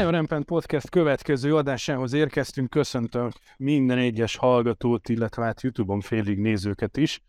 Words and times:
Lion 0.00 0.12
Rampant 0.12 0.44
Podcast 0.44 0.88
következő 0.88 1.56
adásához 1.56 2.12
érkeztünk. 2.12 2.70
Köszöntöm 2.70 3.30
minden 3.56 3.98
egyes 3.98 4.36
hallgatót, 4.36 5.08
illetve 5.08 5.44
hát 5.44 5.60
YouTube-on 5.60 6.00
félig 6.00 6.38
nézőket 6.38 6.96
is, 6.96 7.22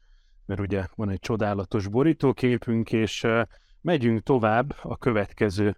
mert 0.46 0.60
ugye 0.60 0.86
van 0.96 1.10
egy 1.10 1.20
csodálatos 1.20 1.88
borítóképünk, 1.88 2.92
és 2.92 3.28
megyünk 3.82 4.24
tovább 4.24 4.76
a 4.82 4.98
következő 4.98 5.78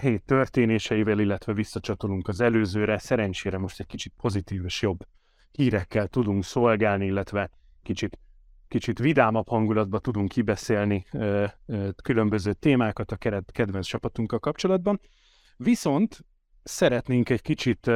hét 0.00 0.22
történéseivel, 0.24 1.18
illetve 1.18 1.52
visszacsatolunk 1.52 2.28
az 2.28 2.40
előzőre. 2.40 2.98
Szerencsére 2.98 3.58
most 3.58 3.80
egy 3.80 3.86
kicsit 3.86 4.12
pozitív 4.16 4.64
és 4.64 4.82
jobb 4.82 5.06
hírekkel 5.52 6.08
tudunk 6.08 6.44
szolgálni, 6.44 7.06
illetve 7.06 7.50
kicsit, 7.82 8.18
kicsit 8.68 8.98
vidámabb 8.98 9.48
hangulatba 9.48 9.98
tudunk 9.98 10.28
kibeszélni 10.28 11.06
különböző 12.02 12.52
témákat 12.52 13.12
a 13.12 13.16
kedvenc 13.52 13.86
csapatunkkal 13.86 14.38
kapcsolatban. 14.38 15.00
Viszont 15.62 16.24
szeretnénk 16.62 17.28
egy 17.28 17.42
kicsit 17.42 17.90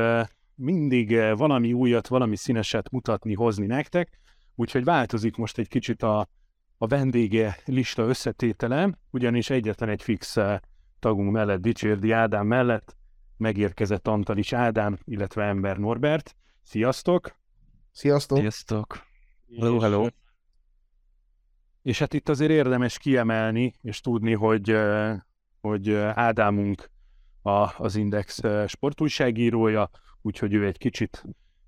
mindig 0.55 1.11
valami 1.37 1.73
újat, 1.73 2.09
valami 2.09 2.37
színeset 2.37 2.91
mutatni, 2.91 3.35
hozni 3.35 3.67
nektek, 3.67 4.21
úgyhogy 4.55 4.85
változik 4.85 5.37
most 5.37 5.59
egy 5.59 5.69
kicsit 5.69 6.03
a, 6.03 6.29
a 6.79 6.87
vendége 6.87 7.57
lista 7.65 8.03
összetétele, 8.03 8.99
ugyanis 9.11 9.51
egyetlen 9.51 9.89
egy 9.89 10.03
fix 10.03 10.37
tagunk 10.99 11.33
mellett, 11.33 11.61
Dicsérdi 11.61 12.11
Ádám 12.11 12.47
mellett 12.47 12.97
megérkezett 13.37 14.09
Antalis 14.09 14.53
Ádám, 14.53 14.99
illetve 15.05 15.45
Ember 15.45 15.77
Norbert. 15.77 16.37
Sziasztok! 16.63 17.39
Sziasztok! 17.93 18.39
Sziasztok! 18.39 18.99
Hello, 19.59 19.79
hello! 19.79 20.07
És 21.83 21.99
hát 21.99 22.15
itt 22.15 22.29
azért 22.29 22.51
érdemes 22.51 22.99
kiemelni, 22.99 23.75
és 23.81 24.01
tudni, 24.01 24.35
hogy, 24.35 24.77
hogy 25.61 25.95
Ádámunk 25.95 26.93
a, 27.45 27.75
az 27.79 27.97
Index 27.97 28.41
sportújságírója, 28.67 29.91
úgyhogy 30.23 30.55
ő 30.55 30.67
egy 30.67 30.79
kicsit, 30.79 31.25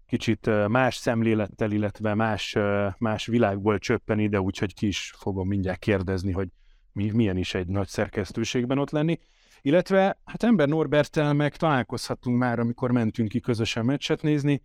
kicsit 0.07 0.69
más 0.69 0.97
szemlélettel, 0.97 1.71
illetve 1.71 2.15
más, 2.15 2.57
más 2.99 3.27
világból 3.27 3.79
csöppen 3.79 4.19
ide, 4.19 4.41
úgyhogy 4.41 4.75
ki 4.75 4.87
is 4.87 5.15
fogom 5.19 5.49
mindjárt 5.49 5.79
kérdezni, 5.79 6.33
hogy 6.33 6.49
mi, 6.93 7.11
milyen 7.11 7.37
is 7.37 7.55
egy 7.55 7.67
nagy 7.67 7.89
szerkesztőségben 7.89 8.79
ott 8.79 8.91
lenni. 8.91 9.19
Illetve 9.63 10.21
hát 10.25 10.43
ember 10.43 10.69
Norberttel 10.69 11.33
meg 11.33 11.57
találkozhattunk 11.57 12.39
már, 12.39 12.59
amikor 12.59 12.91
mentünk 12.91 13.29
ki 13.29 13.41
közösen 13.41 13.85
meccset 13.85 14.23
nézni. 14.23 14.63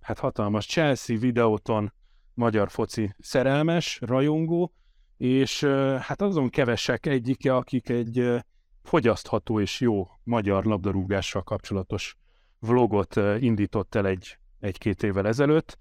Hát 0.00 0.18
hatalmas 0.18 0.66
Chelsea 0.66 1.18
videóton 1.18 1.92
magyar 2.34 2.70
foci 2.70 3.14
szerelmes, 3.18 4.00
rajongó, 4.00 4.74
és 5.16 5.64
hát 6.00 6.22
azon 6.22 6.48
kevesek 6.48 7.06
egyike, 7.06 7.56
akik 7.56 7.88
egy 7.88 8.44
fogyasztható 8.84 9.60
és 9.60 9.80
jó 9.80 10.08
magyar 10.22 10.64
labdarúgással 10.64 11.42
kapcsolatos 11.42 12.16
vlogot 12.58 13.16
indított 13.38 13.94
el 13.94 14.06
egy, 14.06 14.38
egy-két 14.60 15.02
évvel 15.02 15.26
ezelőtt, 15.26 15.78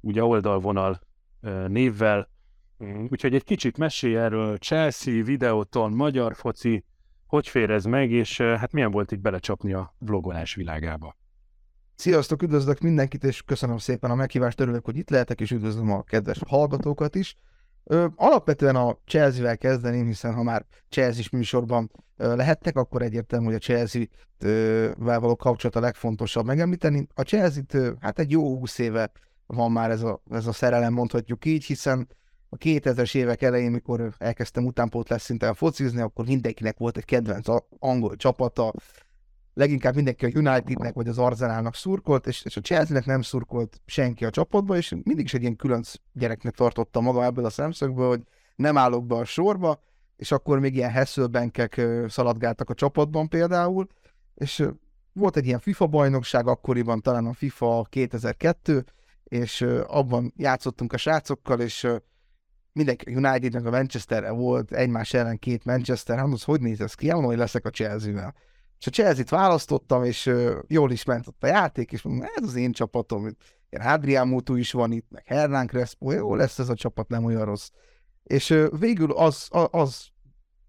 ugye 0.00 0.24
oldalvonal 0.24 1.00
névvel, 1.66 2.28
mm, 2.84 3.06
úgyhogy 3.08 3.34
egy 3.34 3.44
kicsit 3.44 3.78
mesélj 3.78 4.16
erről 4.16 4.56
Chelsea, 4.56 5.24
videóton, 5.24 5.92
magyar 5.92 6.34
foci, 6.34 6.84
hogy 7.26 7.48
fér 7.48 7.70
ez 7.70 7.84
meg, 7.84 8.10
és 8.10 8.40
hát 8.40 8.72
milyen 8.72 8.90
volt 8.90 9.12
itt 9.12 9.20
belecsapni 9.20 9.72
a 9.72 9.94
vlogolás 9.98 10.54
világába? 10.54 11.16
Sziasztok, 11.94 12.42
üdvözlök 12.42 12.80
mindenkit, 12.80 13.24
és 13.24 13.42
köszönöm 13.42 13.78
szépen 13.78 14.10
a 14.10 14.14
meghívást, 14.14 14.60
örülök, 14.60 14.84
hogy 14.84 14.96
itt 14.96 15.10
lehetek, 15.10 15.40
és 15.40 15.50
üdvözlöm 15.50 15.90
a 15.90 16.02
kedves 16.02 16.38
hallgatókat 16.46 17.14
is. 17.14 17.36
Ö, 17.84 18.06
alapvetően 18.16 18.76
a 18.76 18.96
Chelsea-vel 19.06 19.58
kezdeném, 19.58 20.06
hiszen 20.06 20.34
ha 20.34 20.42
már 20.42 20.66
Chelsea 20.88 21.24
műsorban 21.32 21.90
ö, 22.16 22.36
lehettek, 22.36 22.76
akkor 22.76 23.02
egyértelmű, 23.02 23.44
hogy 23.44 23.54
a 23.54 23.58
Chelsea-vel 23.58 25.20
való 25.20 25.36
kapcsolat 25.36 25.76
a 25.76 25.80
legfontosabb 25.80 26.46
megemlíteni. 26.46 27.06
A 27.14 27.22
Chelsea-t 27.22 27.76
hát 28.00 28.18
egy 28.18 28.30
jó 28.30 28.58
húsz 28.58 28.78
éve 28.78 29.10
van 29.46 29.72
már 29.72 29.90
ez 29.90 30.02
a, 30.02 30.22
ez 30.30 30.46
a 30.46 30.52
szerelem, 30.52 30.92
mondhatjuk 30.92 31.44
így, 31.44 31.64
hiszen 31.64 32.08
a 32.48 32.56
2000-es 32.56 33.14
évek 33.14 33.42
elején, 33.42 33.70
mikor 33.70 34.14
elkezdtem 34.18 34.64
utánpótlás 34.64 35.22
szinten 35.22 35.54
focizni, 35.54 36.00
akkor 36.00 36.26
mindenkinek 36.26 36.78
volt 36.78 36.96
egy 36.96 37.04
kedvenc 37.04 37.46
angol 37.78 38.16
csapata, 38.16 38.72
leginkább 39.54 39.94
mindenki 39.94 40.24
a 40.24 40.28
Unitednek 40.28 40.94
vagy 40.94 41.08
az 41.08 41.18
Arsenalnak 41.18 41.74
szurkolt, 41.74 42.26
és, 42.26 42.44
és 42.44 42.56
a 42.56 42.60
Chelsea-nek 42.60 43.04
nem 43.04 43.22
szurkolt 43.22 43.80
senki 43.86 44.24
a 44.24 44.30
csapatba, 44.30 44.76
és 44.76 44.90
mindig 45.02 45.24
is 45.24 45.34
egy 45.34 45.40
ilyen 45.40 45.56
külön 45.56 45.84
gyereknek 46.12 46.54
tartotta 46.54 47.00
maga 47.00 47.24
ebből 47.24 47.44
a 47.44 47.50
szemszögből, 47.50 48.08
hogy 48.08 48.22
nem 48.56 48.76
állok 48.76 49.06
be 49.06 49.14
a 49.14 49.24
sorba, 49.24 49.82
és 50.16 50.32
akkor 50.32 50.58
még 50.58 50.74
ilyen 50.74 50.92
Hasselbankek 50.92 51.80
szaladgáltak 52.08 52.70
a 52.70 52.74
csapatban 52.74 53.28
például, 53.28 53.86
és 54.34 54.68
volt 55.12 55.36
egy 55.36 55.46
ilyen 55.46 55.58
FIFA 55.58 55.86
bajnokság 55.86 56.46
akkoriban, 56.46 57.00
talán 57.00 57.26
a 57.26 57.32
FIFA 57.32 57.86
2002, 57.90 58.84
és 59.24 59.60
abban 59.86 60.32
játszottunk 60.36 60.92
a 60.92 60.96
srácokkal, 60.96 61.60
és 61.60 61.88
mindenki 62.72 63.14
United-nek 63.14 63.64
a 63.64 63.70
Manchesterre 63.70 64.30
volt, 64.30 64.72
egymás 64.72 65.14
ellen 65.14 65.38
két 65.38 65.64
Manchester, 65.64 66.18
hát 66.18 66.42
hogy 66.42 66.60
néz 66.60 66.80
ez 66.80 66.94
ki? 66.94 67.08
Elmondom, 67.08 67.30
hogy 67.30 67.40
leszek 67.40 67.66
a 67.66 67.70
Chelsea-vel. 67.70 68.34
És 68.80 68.86
a 68.86 68.90
Chelsea-t 68.90 69.28
választottam, 69.28 70.04
és 70.04 70.32
jól 70.66 70.90
is 70.90 71.04
ment 71.04 71.26
ott 71.26 71.42
a 71.42 71.46
játék, 71.46 71.92
és 71.92 72.02
mondom, 72.02 72.26
ez 72.34 72.44
az 72.44 72.54
én 72.54 72.72
csapatom, 72.72 73.36
ilyen 73.70 73.86
Adrián 73.86 74.28
Mutu 74.28 74.54
is 74.54 74.72
van 74.72 74.92
itt, 74.92 75.06
meg 75.10 75.22
Hernán 75.26 75.66
Crespo, 75.66 76.12
jó 76.12 76.34
lesz 76.34 76.58
ez 76.58 76.68
a 76.68 76.74
csapat, 76.74 77.08
nem 77.08 77.24
olyan 77.24 77.44
rossz. 77.44 77.70
És 78.22 78.56
végül 78.78 79.12
az, 79.12 79.48
az 79.50 80.06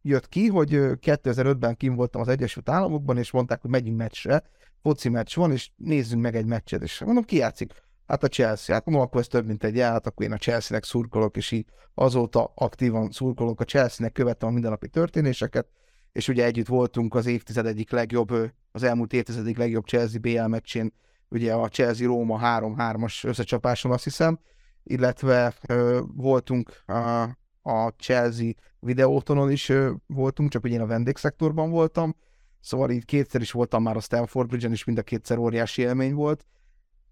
jött 0.02 0.30
ki, 0.30 0.48
hogy 0.48 0.70
2005-ben 0.72 1.78
kim 1.78 1.96
voltam 1.96 2.22
az 2.22 2.28
Egyesült 2.28 2.70
Államokban, 2.70 3.18
és 3.18 3.32
mondták, 3.32 3.62
hogy 3.62 3.70
megyünk 3.70 3.98
meccsre, 3.98 4.44
foci 4.82 5.10
meccs 5.10 5.36
van, 5.36 5.52
és 5.52 5.70
nézzünk 5.76 6.22
meg 6.22 6.36
egy 6.36 6.46
meccset, 6.46 6.82
és 6.82 7.00
mondom, 7.00 7.24
ki 7.24 7.36
játszik? 7.36 7.74
Hát 8.08 8.24
a 8.24 8.28
Chelsea. 8.28 8.76
Hát 8.76 8.86
mondom, 8.86 9.04
akkor 9.04 9.22
ez 9.22 9.28
több, 9.28 9.46
mint 9.46 9.64
egy 9.64 9.80
hát 9.80 10.08
akkor 10.08 10.26
én 10.26 10.32
a 10.32 10.38
Chelsea-nek 10.38 10.84
szurkolok, 10.84 11.38
és 11.38 11.52
így 11.52 11.66
azóta 11.94 12.52
aktívan 12.56 13.12
szurkolok 13.12 13.62
a 13.62 13.64
Chelsea-nek, 13.64 14.14
követtem 14.14 14.50
a 14.50 14.52
mindennapi 14.52 14.88
történéseket, 14.88 15.68
és 16.12 16.28
ugye 16.28 16.46
együtt 16.46 16.68
voltunk 16.68 17.16
az 17.16 17.26
évtized 17.26 17.66
egyik 17.66 17.92
legjobb, 17.92 18.52
az 18.72 18.84
elmúlt 18.84 19.14
évtized 19.14 19.46
egyik 19.46 19.58
legjobb 19.58 19.86
Chelsea 19.86 20.20
BL 20.20 20.42
meccsén, 20.42 20.94
ugye 21.30 21.54
a 21.54 21.68
Chelsea-Róma 21.68 22.40
3-3-as 22.44 23.26
összecsapáson 23.26 23.92
azt 23.92 24.04
hiszem, 24.04 24.40
illetve 24.84 25.54
ö, 25.68 26.02
voltunk 26.16 26.84
a, 26.86 27.22
a 27.62 27.88
Chelsea 27.98 28.52
videótonon 28.80 29.52
is 29.52 29.70
ö, 29.70 29.92
voltunk, 30.08 30.50
csak 30.50 30.64
ugye 30.64 30.74
én 30.74 30.82
a 30.82 30.86
vendégszektorban 30.86 31.70
voltam, 31.70 32.16
szóval 32.60 32.90
így 32.90 33.06
kétszer 33.06 33.42
is 33.42 33.52
voltam 33.52 33.84
már 33.84 33.96
a 33.96 34.00
Stanford 34.00 34.48
Bridge-en, 34.48 34.72
és 34.72 34.84
mind 34.84 34.98
a 34.98 35.04
kétszer 35.04 35.38
óriási 35.38 35.82
élmény 35.82 36.14
volt, 36.14 36.46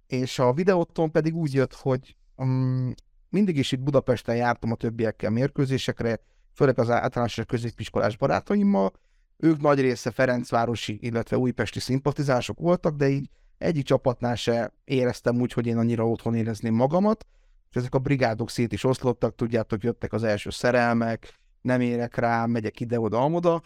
és 0.07 0.39
a 0.39 0.53
videóton 0.53 1.11
pedig 1.11 1.35
úgy 1.35 1.53
jött, 1.53 1.73
hogy 1.73 2.15
um, 2.35 2.93
mindig 3.29 3.57
is 3.57 3.71
itt 3.71 3.79
Budapesten 3.79 4.35
jártam 4.35 4.71
a 4.71 4.75
többiekkel 4.75 5.29
mérkőzésekre, 5.29 6.19
főleg 6.59 6.79
az 6.79 6.89
általános 6.89 7.41
középiskolás 7.47 8.17
barátaimmal. 8.17 8.91
Ők 9.37 9.61
nagy 9.61 9.79
része 9.79 10.11
Ferencvárosi, 10.11 10.97
illetve 11.01 11.37
újpesti 11.37 11.79
szimpatizások 11.79 12.59
voltak, 12.59 12.95
de 12.95 13.07
így 13.07 13.29
egyik 13.57 13.85
csapatnál 13.85 14.35
se 14.35 14.73
éreztem 14.83 15.39
úgy, 15.41 15.53
hogy 15.53 15.67
én 15.67 15.77
annyira 15.77 16.09
otthon 16.09 16.35
érezném 16.35 16.73
magamat, 16.73 17.25
és 17.69 17.75
ezek 17.75 17.95
a 17.95 17.99
brigádok 17.99 18.49
szét 18.49 18.73
is 18.73 18.83
oszlottak, 18.83 19.35
tudjátok, 19.35 19.83
jöttek 19.83 20.13
az 20.13 20.23
első 20.23 20.49
szerelmek, 20.49 21.33
nem 21.61 21.81
érek 21.81 22.15
rá, 22.15 22.45
megyek 22.45 22.79
ide-oda, 22.79 23.21
amoda, 23.21 23.61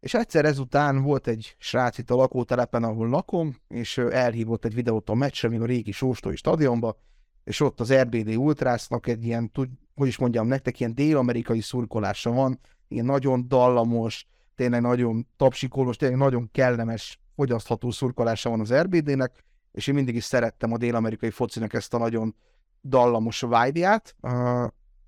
és 0.00 0.14
egyszer 0.14 0.44
ezután 0.44 1.02
volt 1.02 1.26
egy 1.26 1.56
srác 1.58 1.98
itt 1.98 2.10
a 2.10 2.14
lakótelepen, 2.14 2.84
ahol 2.84 3.08
lakom, 3.08 3.56
és 3.68 3.98
elhívott 3.98 4.64
egy 4.64 4.74
videót 4.74 5.10
a 5.10 5.14
meccsre, 5.14 5.48
még 5.48 5.60
a 5.60 5.66
régi 5.66 5.92
Sóstói 5.92 6.36
stadionba, 6.36 6.96
és 7.44 7.60
ott 7.60 7.80
az 7.80 7.94
RBD 7.94 8.36
Ultrásznak 8.36 9.06
egy 9.06 9.24
ilyen, 9.24 9.50
hogy 9.94 10.08
is 10.08 10.18
mondjam 10.18 10.46
nektek, 10.46 10.80
ilyen 10.80 10.94
dél-amerikai 10.94 11.60
szurkolása 11.60 12.30
van, 12.30 12.58
ilyen 12.88 13.04
nagyon 13.04 13.48
dallamos, 13.48 14.26
tényleg 14.54 14.80
nagyon 14.80 15.26
tapsikolós, 15.36 15.96
tényleg 15.96 16.18
nagyon 16.18 16.48
kellemes, 16.52 17.20
fogyasztható 17.34 17.90
szurkolása 17.90 18.50
van 18.50 18.60
az 18.60 18.74
RBD-nek, 18.74 19.44
és 19.72 19.86
én 19.86 19.94
mindig 19.94 20.14
is 20.14 20.24
szerettem 20.24 20.72
a 20.72 20.76
dél-amerikai 20.76 21.30
focinak 21.30 21.72
ezt 21.72 21.94
a 21.94 21.98
nagyon 21.98 22.34
dallamos 22.82 23.40
vibe-ját, 23.40 24.16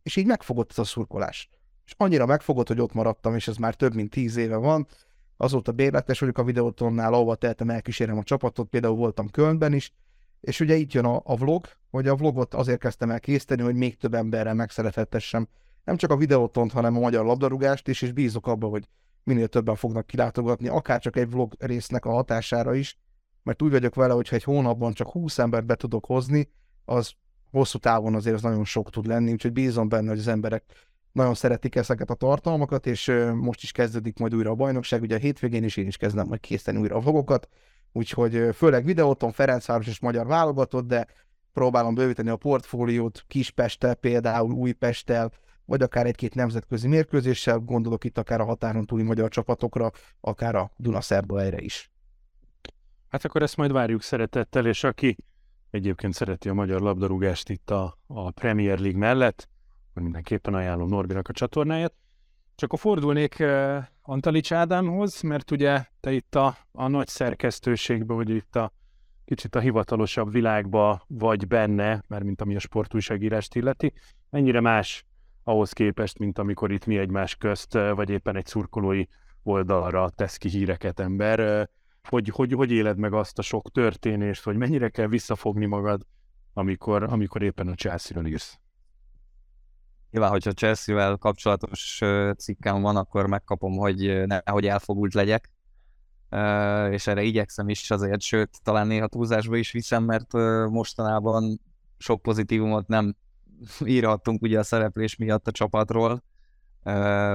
és 0.02 0.16
így 0.16 0.26
megfogott 0.26 0.70
ez 0.70 0.78
a 0.78 0.84
szurkolás. 0.84 1.48
És 1.86 1.94
annyira 1.96 2.26
megfogott, 2.26 2.68
hogy 2.68 2.80
ott 2.80 2.92
maradtam, 2.92 3.34
és 3.34 3.48
ez 3.48 3.56
már 3.56 3.74
több 3.74 3.94
mint 3.94 4.10
tíz 4.10 4.36
éve 4.36 4.56
van. 4.56 4.86
Azóta 5.36 5.72
bérletes 5.72 6.20
vagyok 6.20 6.38
a 6.38 6.44
videótonnál, 6.44 7.12
ahova 7.12 7.34
tehetem, 7.34 7.70
elkísérem 7.70 8.18
a 8.18 8.22
csapatot, 8.22 8.68
például 8.68 8.96
voltam 8.96 9.30
Kölnben 9.30 9.72
is, 9.72 9.92
és 10.44 10.60
ugye 10.60 10.74
itt 10.74 10.92
jön 10.92 11.04
a, 11.04 11.20
a 11.24 11.36
vlog, 11.36 11.66
hogy 11.90 12.08
a 12.08 12.14
vlogot 12.14 12.54
azért 12.54 12.80
kezdtem 12.80 13.10
el 13.10 13.20
készíteni, 13.20 13.62
hogy 13.62 13.74
még 13.74 13.96
több 13.96 14.14
emberrel 14.14 14.54
megszerethettessem 14.54 15.48
nem 15.84 15.96
csak 15.96 16.10
a 16.10 16.16
videótont, 16.16 16.72
hanem 16.72 16.96
a 16.96 17.00
magyar 17.00 17.24
labdarúgást 17.24 17.88
is, 17.88 18.02
és 18.02 18.12
bízok 18.12 18.46
abban, 18.46 18.70
hogy 18.70 18.88
minél 19.22 19.48
többen 19.48 19.74
fognak 19.74 20.06
kilátogatni, 20.06 20.68
akár 20.68 21.00
csak 21.00 21.16
egy 21.16 21.30
vlog 21.30 21.54
résznek 21.58 22.04
a 22.04 22.10
hatására 22.10 22.74
is, 22.74 22.98
mert 23.42 23.62
úgy 23.62 23.70
vagyok 23.70 23.94
vele, 23.94 24.12
hogy 24.12 24.28
ha 24.28 24.34
egy 24.34 24.42
hónapban 24.42 24.92
csak 24.92 25.10
20 25.10 25.38
embert 25.38 25.66
be 25.66 25.74
tudok 25.74 26.06
hozni, 26.06 26.48
az 26.84 27.12
hosszú 27.50 27.78
távon 27.78 28.14
azért 28.14 28.34
az 28.34 28.42
nagyon 28.42 28.64
sok 28.64 28.90
tud 28.90 29.06
lenni, 29.06 29.32
úgyhogy 29.32 29.52
bízom 29.52 29.88
benne, 29.88 30.08
hogy 30.08 30.18
az 30.18 30.28
emberek 30.28 30.64
nagyon 31.12 31.34
szeretik 31.34 31.76
ezeket 31.76 32.10
a 32.10 32.14
tartalmakat, 32.14 32.86
és 32.86 33.12
most 33.34 33.62
is 33.62 33.72
kezdődik 33.72 34.18
majd 34.18 34.34
újra 34.34 34.50
a 34.50 34.54
bajnokság, 34.54 35.02
ugye 35.02 35.14
a 35.14 35.18
hétvégén 35.18 35.64
is 35.64 35.76
én 35.76 35.86
is 35.86 35.96
kezdem 35.96 36.26
majd 36.26 36.40
készíteni 36.40 36.78
újra 36.78 36.96
a 36.96 37.00
vlogokat, 37.00 37.48
úgyhogy 37.94 38.48
főleg 38.54 38.84
videóton 38.84 39.32
Ferencváros 39.32 39.86
és 39.86 40.00
magyar 40.00 40.26
válogatott, 40.26 40.86
de 40.86 41.06
próbálom 41.52 41.94
bővíteni 41.94 42.28
a 42.28 42.36
portfóliót 42.36 43.24
Kispesttel, 43.26 43.94
például 43.94 44.52
Újpesttel, 44.52 45.32
vagy 45.64 45.82
akár 45.82 46.06
egy-két 46.06 46.34
nemzetközi 46.34 46.88
mérkőzéssel, 46.88 47.58
gondolok 47.58 48.04
itt 48.04 48.18
akár 48.18 48.40
a 48.40 48.44
határon 48.44 48.86
túli 48.86 49.02
magyar 49.02 49.28
csapatokra, 49.28 49.90
akár 50.20 50.54
a 50.54 50.70
Dunaszerdaire 50.76 51.60
is. 51.60 51.90
Hát 53.08 53.24
akkor 53.24 53.42
ezt 53.42 53.56
majd 53.56 53.72
várjuk 53.72 54.02
szeretettel, 54.02 54.66
és 54.66 54.84
aki 54.84 55.16
egyébként 55.70 56.14
szereti 56.14 56.48
a 56.48 56.54
magyar 56.54 56.80
labdarúgást 56.80 57.48
itt 57.48 57.70
a, 57.70 57.98
a 58.06 58.30
Premier 58.30 58.78
League 58.78 58.98
mellett, 58.98 59.48
hogy 59.92 60.02
mindenképpen 60.02 60.54
ajánlom 60.54 60.88
Norbinak 60.88 61.28
a 61.28 61.32
csatornáját. 61.32 61.94
Csak 62.54 62.72
a 62.72 62.76
fordulnék 62.76 63.36
uh, 63.40 63.84
Antalics 64.02 64.52
Ádámhoz, 64.52 65.20
mert 65.20 65.50
ugye 65.50 65.84
te 66.00 66.12
itt 66.12 66.34
a, 66.34 66.56
a 66.72 66.88
nagy 66.88 67.08
szerkesztőségben, 67.08 68.16
vagy 68.16 68.30
itt 68.30 68.56
a 68.56 68.72
kicsit 69.24 69.54
a 69.54 69.60
hivatalosabb 69.60 70.32
világba 70.32 71.04
vagy 71.08 71.46
benne, 71.46 72.02
mert 72.06 72.24
mint 72.24 72.40
ami 72.40 72.56
a 72.56 72.58
sportújságírást 72.58 73.54
illeti, 73.54 73.92
mennyire 74.30 74.60
más 74.60 75.04
ahhoz 75.42 75.72
képest, 75.72 76.18
mint 76.18 76.38
amikor 76.38 76.72
itt 76.72 76.86
mi 76.86 76.98
egymás 76.98 77.36
közt, 77.36 77.72
vagy 77.72 78.10
éppen 78.10 78.36
egy 78.36 78.46
szurkolói 78.46 79.04
oldalra 79.42 80.10
tesz 80.10 80.36
ki 80.36 80.48
híreket 80.48 81.00
ember. 81.00 81.68
Hogy, 82.08 82.28
hogy, 82.28 82.52
hogy 82.52 82.70
éled 82.70 82.98
meg 82.98 83.12
azt 83.12 83.38
a 83.38 83.42
sok 83.42 83.70
történést, 83.70 84.44
hogy 84.44 84.56
mennyire 84.56 84.88
kell 84.88 85.06
visszafogni 85.06 85.66
magad, 85.66 86.06
amikor, 86.52 87.02
amikor 87.02 87.42
éppen 87.42 87.68
a 87.68 87.74
Chelsea-ről 87.74 88.26
írsz? 88.26 88.58
Nyilván, 90.14 90.32
hogyha 90.32 90.52
Chelsea-vel 90.52 91.16
kapcsolatos 91.16 92.00
cikkem 92.36 92.82
van, 92.82 92.96
akkor 92.96 93.26
megkapom, 93.26 93.76
hogy 93.76 94.26
nehogy 94.26 94.66
elfogult 94.66 95.14
legyek, 95.14 95.50
és 96.90 97.06
erre 97.06 97.22
igyekszem 97.22 97.68
is 97.68 97.90
azért, 97.90 98.20
sőt, 98.20 98.62
talán 98.62 98.86
néha 98.86 99.06
túlzásba 99.06 99.56
is 99.56 99.72
viszem, 99.72 100.04
mert 100.04 100.32
mostanában 100.68 101.60
sok 101.98 102.22
pozitívumot 102.22 102.86
nem 102.88 103.16
írhattunk 103.84 104.42
ugye 104.42 104.58
a 104.58 104.62
szereplés 104.62 105.16
miatt 105.16 105.46
a 105.46 105.50
csapatról, 105.50 106.22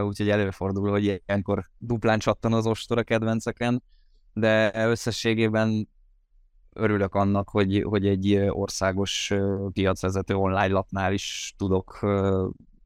úgyhogy 0.02 0.30
előfordul, 0.30 0.90
hogy 0.90 1.22
ilyenkor 1.26 1.70
duplán 1.78 2.20
csattan 2.20 2.54
az 2.54 2.66
ostor 2.66 2.98
a 2.98 3.04
kedvenceken, 3.04 3.84
de 4.34 4.72
összességében 4.88 5.90
örülök 6.74 7.16
annak, 7.16 7.50
hogy, 7.50 7.82
hogy 7.82 8.08
egy 8.08 8.36
országos 8.50 9.34
piacvezető 9.74 10.36
online 10.36 10.68
lapnál 10.68 11.14
is 11.14 11.54
tudok 11.58 12.00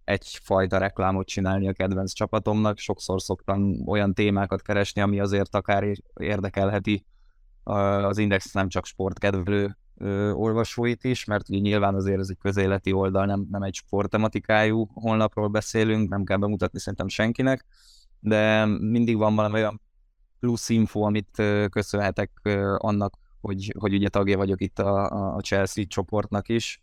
egyfajta 0.03 0.77
reklámot 0.77 1.27
csinálni 1.27 1.67
a 1.67 1.73
kedvenc 1.73 2.11
csapatomnak. 2.11 2.77
Sokszor 2.77 3.21
szoktam 3.21 3.87
olyan 3.87 4.13
témákat 4.13 4.61
keresni, 4.61 5.01
ami 5.01 5.19
azért 5.19 5.55
akár 5.55 5.85
érdekelheti 6.19 7.05
az 7.63 8.17
Index 8.17 8.53
nem 8.53 8.69
csak 8.69 8.85
sportkedvelő 8.85 9.77
olvasóit 10.33 11.03
is, 11.03 11.25
mert 11.25 11.49
ugye 11.49 11.59
nyilván 11.59 11.95
azért 11.95 12.19
ez 12.19 12.29
egy 12.29 12.37
közéleti 12.37 12.91
oldal, 12.91 13.25
nem, 13.25 13.47
nem 13.51 13.61
egy 13.61 13.73
sporttematikájú 13.73 14.87
honlapról 14.93 15.47
beszélünk, 15.47 16.09
nem 16.09 16.23
kell 16.23 16.37
bemutatni 16.37 16.79
szerintem 16.79 17.07
senkinek, 17.07 17.65
de 18.19 18.65
mindig 18.65 19.17
van 19.17 19.35
valami 19.35 19.53
olyan 19.53 19.81
plusz 20.39 20.69
info, 20.69 21.01
amit 21.01 21.41
köszönhetek 21.69 22.31
annak, 22.77 23.17
hogy, 23.41 23.73
hogy 23.79 23.93
ugye 23.93 24.09
tagja 24.09 24.37
vagyok 24.37 24.61
itt 24.61 24.79
a, 24.79 25.35
a 25.35 25.39
Chelsea 25.41 25.85
csoportnak 25.87 26.49
is, 26.49 26.82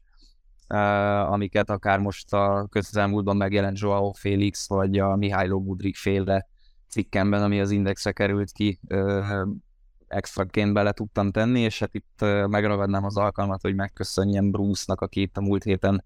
amiket 1.26 1.70
akár 1.70 1.98
most 1.98 2.32
a 2.32 2.66
közelmúltban 2.70 3.36
megjelent 3.36 3.78
Joao 3.78 4.12
Félix, 4.12 4.68
vagy 4.68 4.98
a 4.98 5.16
Mihály 5.16 5.48
Budrik 5.48 5.96
féle 5.96 6.46
cikkemben, 6.88 7.42
ami 7.42 7.60
az 7.60 7.70
Indexre 7.70 8.12
került 8.12 8.52
ki, 8.52 8.80
extraként 10.08 10.72
bele 10.72 10.92
tudtam 10.92 11.30
tenni, 11.30 11.60
és 11.60 11.78
hát 11.78 11.94
itt 11.94 12.20
megragadnám 12.46 13.04
az 13.04 13.16
alkalmat, 13.16 13.60
hogy 13.60 13.74
megköszönjem 13.74 14.50
Bruce-nak, 14.50 15.00
aki 15.00 15.20
itt 15.20 15.36
a 15.36 15.40
múlt 15.40 15.62
héten 15.62 16.04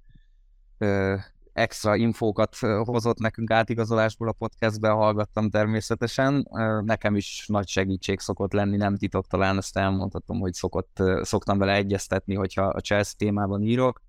extra 1.52 1.96
infókat 1.96 2.56
hozott 2.84 3.19
nekünk 3.19 3.50
átigazolásból 3.50 4.28
a 4.28 4.32
podcastbe, 4.32 4.88
hallgattam 4.88 5.50
természetesen. 5.50 6.49
Nekem 6.84 7.17
is 7.17 7.44
nagy 7.49 7.69
segítség 7.69 8.20
szokott 8.20 8.52
lenni, 8.52 8.76
nem 8.76 8.96
titok, 8.96 9.26
talán 9.26 9.56
ezt 9.56 9.76
elmondhatom, 9.76 10.40
hogy 10.40 10.52
szokott, 10.52 11.02
szoktam 11.22 11.58
vele 11.58 11.75
egyeztetni, 11.75 12.34
hogyha 12.34 12.62
a 12.62 12.81
Chelsea 12.81 13.14
témában 13.17 13.62
írok, 13.62 14.00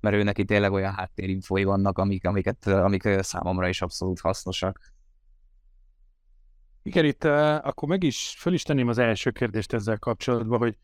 mert 0.00 0.16
ő 0.16 0.22
neki 0.22 0.44
tényleg 0.44 0.72
olyan 0.72 0.92
háttérinfói 0.92 1.64
vannak, 1.64 1.98
amik, 1.98 2.26
amiket, 2.26 2.66
amik 2.66 3.08
számomra 3.20 3.68
is 3.68 3.82
abszolút 3.82 4.20
hasznosak. 4.20 4.92
Igen, 6.82 7.04
itt 7.04 7.24
akkor 7.24 7.88
meg 7.88 8.02
is, 8.02 8.34
föl 8.38 8.52
is 8.52 8.62
tenném 8.62 8.88
az 8.88 8.98
első 8.98 9.30
kérdést 9.30 9.72
ezzel 9.72 9.98
kapcsolatban, 9.98 10.58
hogy, 10.58 10.78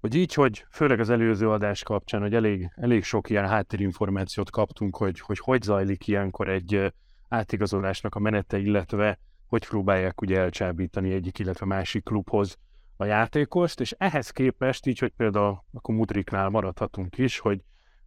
hogy 0.00 0.14
így, 0.14 0.34
hogy 0.34 0.66
főleg 0.70 1.00
az 1.00 1.10
előző 1.10 1.50
adás 1.50 1.82
kapcsán, 1.82 2.20
hogy 2.20 2.34
elég, 2.34 2.70
elég 2.74 3.04
sok 3.04 3.30
ilyen 3.30 3.48
háttérinformációt 3.48 4.50
kaptunk, 4.50 4.96
hogy, 4.96 5.20
hogy 5.20 5.38
hogy 5.38 5.62
zajlik 5.62 6.06
ilyenkor 6.06 6.48
egy 6.48 6.92
átigazolásnak 7.28 8.14
a 8.14 8.18
menete, 8.18 8.58
illetve 8.58 9.18
hogy 9.46 9.66
próbálják 9.66 10.20
ugye 10.20 10.38
elcsábítani 10.38 11.12
egyik, 11.12 11.38
illetve 11.38 11.66
másik 11.66 12.04
klubhoz 12.04 12.58
a 12.96 13.04
játékost, 13.04 13.80
és 13.80 13.94
ehhez 13.98 14.30
képest 14.30 14.86
így, 14.86 14.98
hogy 14.98 15.12
például 15.16 15.64
akkor 15.72 15.94
Mudriknál 15.94 16.48
maradhatunk 16.48 17.18
is, 17.18 17.38
hogy 17.38 17.60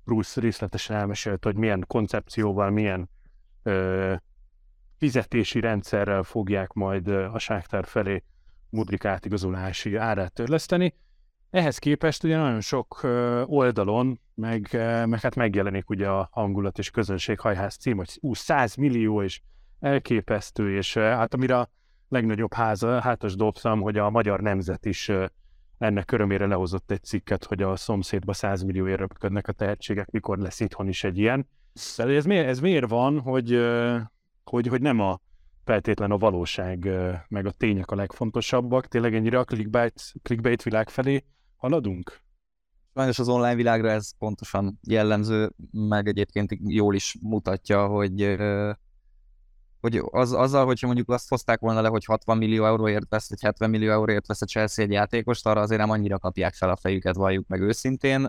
Bruce 0.10 0.42
részletesen 0.42 0.96
elmesélte, 0.96 1.50
hogy 1.50 1.58
milyen 1.58 1.84
koncepcióval, 1.88 2.70
milyen 2.70 3.10
ö, 3.64 4.14
fizetési 4.98 5.60
rendszerrel 5.60 6.24
fogják 6.24 6.74
majd 6.74 7.08
a 7.08 7.40
Sáktár 7.40 7.86
felé 7.86 8.24
Mudrik 8.70 9.06
átigazolási 9.06 9.96
árát 9.96 10.34
törleszteni. 10.34 10.96
Ehhez 11.50 11.78
képest 11.78 12.24
ugye 12.24 12.38
nagyon 12.38 12.62
sok 12.62 13.00
oldalon, 13.46 14.20
meg, 14.36 14.68
meg 15.06 15.20
hát 15.20 15.36
megjelenik 15.36 15.90
ugye 15.90 16.08
a 16.08 16.30
hangulat 16.32 16.78
és 16.78 16.90
közönség 16.90 17.40
hajház 17.40 17.76
cím, 17.76 17.98
hogy 17.98 18.18
ú, 18.22 18.34
100 18.34 18.76
millió 18.76 19.24
és 19.24 19.42
elképesztő, 19.80 20.76
és 20.76 20.94
hát 20.94 21.34
amire 21.34 21.58
a 21.58 21.70
legnagyobb 22.08 22.54
háza, 22.54 23.02
hátas 23.02 23.36
dobtam, 23.36 23.82
hogy 23.82 23.98
a 23.98 24.10
magyar 24.10 24.40
nemzet 24.40 24.86
is 24.86 25.12
ennek 25.80 26.12
örömére 26.12 26.46
lehozott 26.46 26.92
egy 26.92 27.04
cikket, 27.04 27.44
hogy 27.44 27.62
a 27.62 27.76
szomszédba 27.76 28.34
100 28.34 28.64
millió 28.64 28.86
röpködnek 28.86 29.48
a 29.48 29.52
tehetségek, 29.52 30.12
mikor 30.12 30.38
lesz 30.38 30.60
itthon 30.60 30.88
is 30.88 31.04
egy 31.04 31.18
ilyen. 31.18 31.48
De 31.98 32.04
ez 32.04 32.26
miért, 32.26 32.48
ez 32.48 32.60
miért 32.60 32.90
van, 32.90 33.20
hogy 33.20 33.60
hogy, 34.50 34.68
hogy 34.68 34.82
nem 34.82 35.00
a 35.00 35.20
feltétlen 35.64 36.12
a 36.12 36.18
valóság 36.18 36.90
meg 37.28 37.46
a 37.46 37.52
tények 37.52 37.92
a 37.92 37.96
legfontosabbak, 37.96 38.88
tényleg 38.88 39.16
ennyire 39.16 39.40
a 39.40 39.44
clickbait, 39.44 40.14
clickbait 40.24 40.64
világ 40.64 40.90
felé 40.90 41.26
haladunk? 41.56 42.22
Sajnos 42.94 43.20
az 43.20 43.30
online 43.30 43.56
világra 43.56 43.90
ez 43.90 44.18
pontosan 44.18 44.80
jellemző, 44.88 45.52
meg 45.72 46.08
egyébként 46.08 46.56
jól 46.60 46.96
is 46.96 47.18
mutatja, 47.22 47.88
hogy 47.88 48.38
hogy 49.82 50.02
az, 50.12 50.32
azzal, 50.34 50.66
hogyha 50.66 50.86
mondjuk 50.86 51.10
azt 51.10 51.30
hozták 51.30 51.60
volna 51.60 51.82
le, 51.82 51.88
hogy 51.88 52.06
60 52.06 52.38
millió 52.38 52.66
euróért 52.66 53.10
vesz, 53.10 53.30
vagy 53.30 53.42
70 53.42 53.70
millió 53.70 53.92
euróért 53.92 54.28
vesz 54.28 54.42
a 54.42 54.46
Chelsea 54.46 54.86
egy 54.86 54.92
játékost, 54.92 55.48
arra 55.48 55.62
azért 55.62 55.80
nem 55.80 55.90
annyira 55.90 56.20
kapják 56.20 56.54
fel 56.54 56.70
a 56.70 56.76
fejüket, 56.76 57.16
valljuk 57.16 57.48
meg 57.48 57.62
őszintén. 57.62 58.28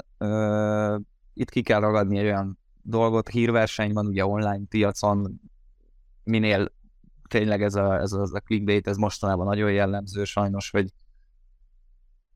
Itt 1.35 1.51
ki 1.51 1.63
kell 1.63 1.81
ragadni 1.81 2.19
egy 2.19 2.25
olyan 2.25 2.59
dolgot, 2.83 3.29
hírverseny 3.29 3.93
van 3.93 4.07
ugye 4.07 4.27
online 4.27 4.63
piacon, 4.69 5.41
minél 6.25 6.73
tényleg 7.29 7.63
ez 7.63 7.75
a, 7.75 7.99
ez 7.99 8.13
a, 8.13 8.21
ez 8.21 8.33
a 8.33 8.41
clickbait, 8.41 8.87
ez 8.87 8.97
mostanában 8.97 9.47
nagyon 9.47 9.73
jellemző 9.73 10.25
sajnos, 10.25 10.71
hogy, 10.71 10.93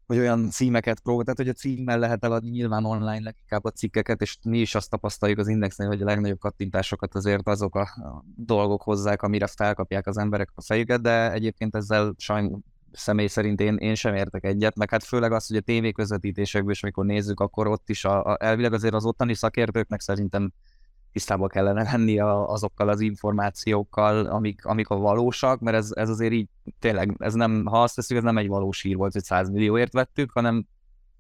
hogy 0.07 0.19
olyan 0.19 0.51
címeket 0.51 1.01
próbál, 1.01 1.25
tehát 1.25 1.39
hogy 1.39 1.49
a 1.49 1.53
címmel 1.53 1.99
lehet 1.99 2.25
eladni 2.25 2.51
nyilván 2.51 2.85
online 2.85 3.21
leginkább 3.21 3.65
a 3.65 3.71
cikkeket, 3.71 4.21
és 4.21 4.39
mi 4.43 4.59
is 4.59 4.75
azt 4.75 4.91
tapasztaljuk 4.91 5.39
az 5.39 5.49
Indexnél, 5.49 5.89
hogy 5.89 6.03
a 6.03 6.05
legnagyobb 6.05 6.39
kattintásokat 6.39 7.15
azért 7.15 7.49
azok 7.49 7.75
a, 7.75 7.81
a 7.81 8.25
dolgok 8.37 8.83
hozzák, 8.83 9.23
amire 9.23 9.47
felkapják 9.47 10.07
az 10.07 10.19
emberek 10.19 10.51
a 10.55 10.63
fejüket, 10.63 11.01
de 11.01 11.33
egyébként 11.33 11.77
ezzel 11.77 12.15
sajnos 12.19 12.59
személy 12.93 13.27
szerint 13.27 13.61
én, 13.61 13.77
én 13.77 13.95
sem 13.95 14.15
értek 14.15 14.45
egyet, 14.45 14.77
meg 14.77 14.91
hát 14.91 15.05
főleg 15.05 15.33
az, 15.33 15.47
hogy 15.47 15.57
a 15.57 15.61
tévé 15.61 15.93
közvetítésekből 15.93 16.71
is, 16.71 16.83
amikor 16.83 17.05
nézzük, 17.05 17.41
akkor 17.41 17.67
ott 17.67 17.89
is 17.89 18.05
a, 18.05 18.25
a, 18.25 18.37
elvileg 18.41 18.73
azért 18.73 18.95
az 18.95 19.05
ottani 19.05 19.35
szakértőknek 19.35 20.01
szerintem 20.01 20.53
tisztában 21.15 21.49
kellene 21.49 21.83
lenni 21.83 22.19
a, 22.19 22.49
azokkal 22.49 22.89
az 22.89 23.01
információkkal, 23.01 24.27
amik, 24.27 24.65
amik 24.65 24.89
a 24.89 24.97
valósak, 24.97 25.61
mert 25.61 25.77
ez, 25.77 25.91
ez 25.95 26.09
azért 26.09 26.33
így 26.33 26.49
tényleg, 26.79 27.15
ez 27.19 27.35
nem, 27.35 27.65
ha 27.65 27.83
azt 27.83 27.95
teszünk, 27.95 28.19
ez 28.19 28.25
nem 28.25 28.39
egy 28.39 28.49
valós 28.49 28.85
ír 28.85 28.97
volt, 28.97 29.13
hogy 29.13 29.23
100 29.23 29.51
millióért 29.51 29.93
vettük, 29.93 30.31
hanem 30.31 30.67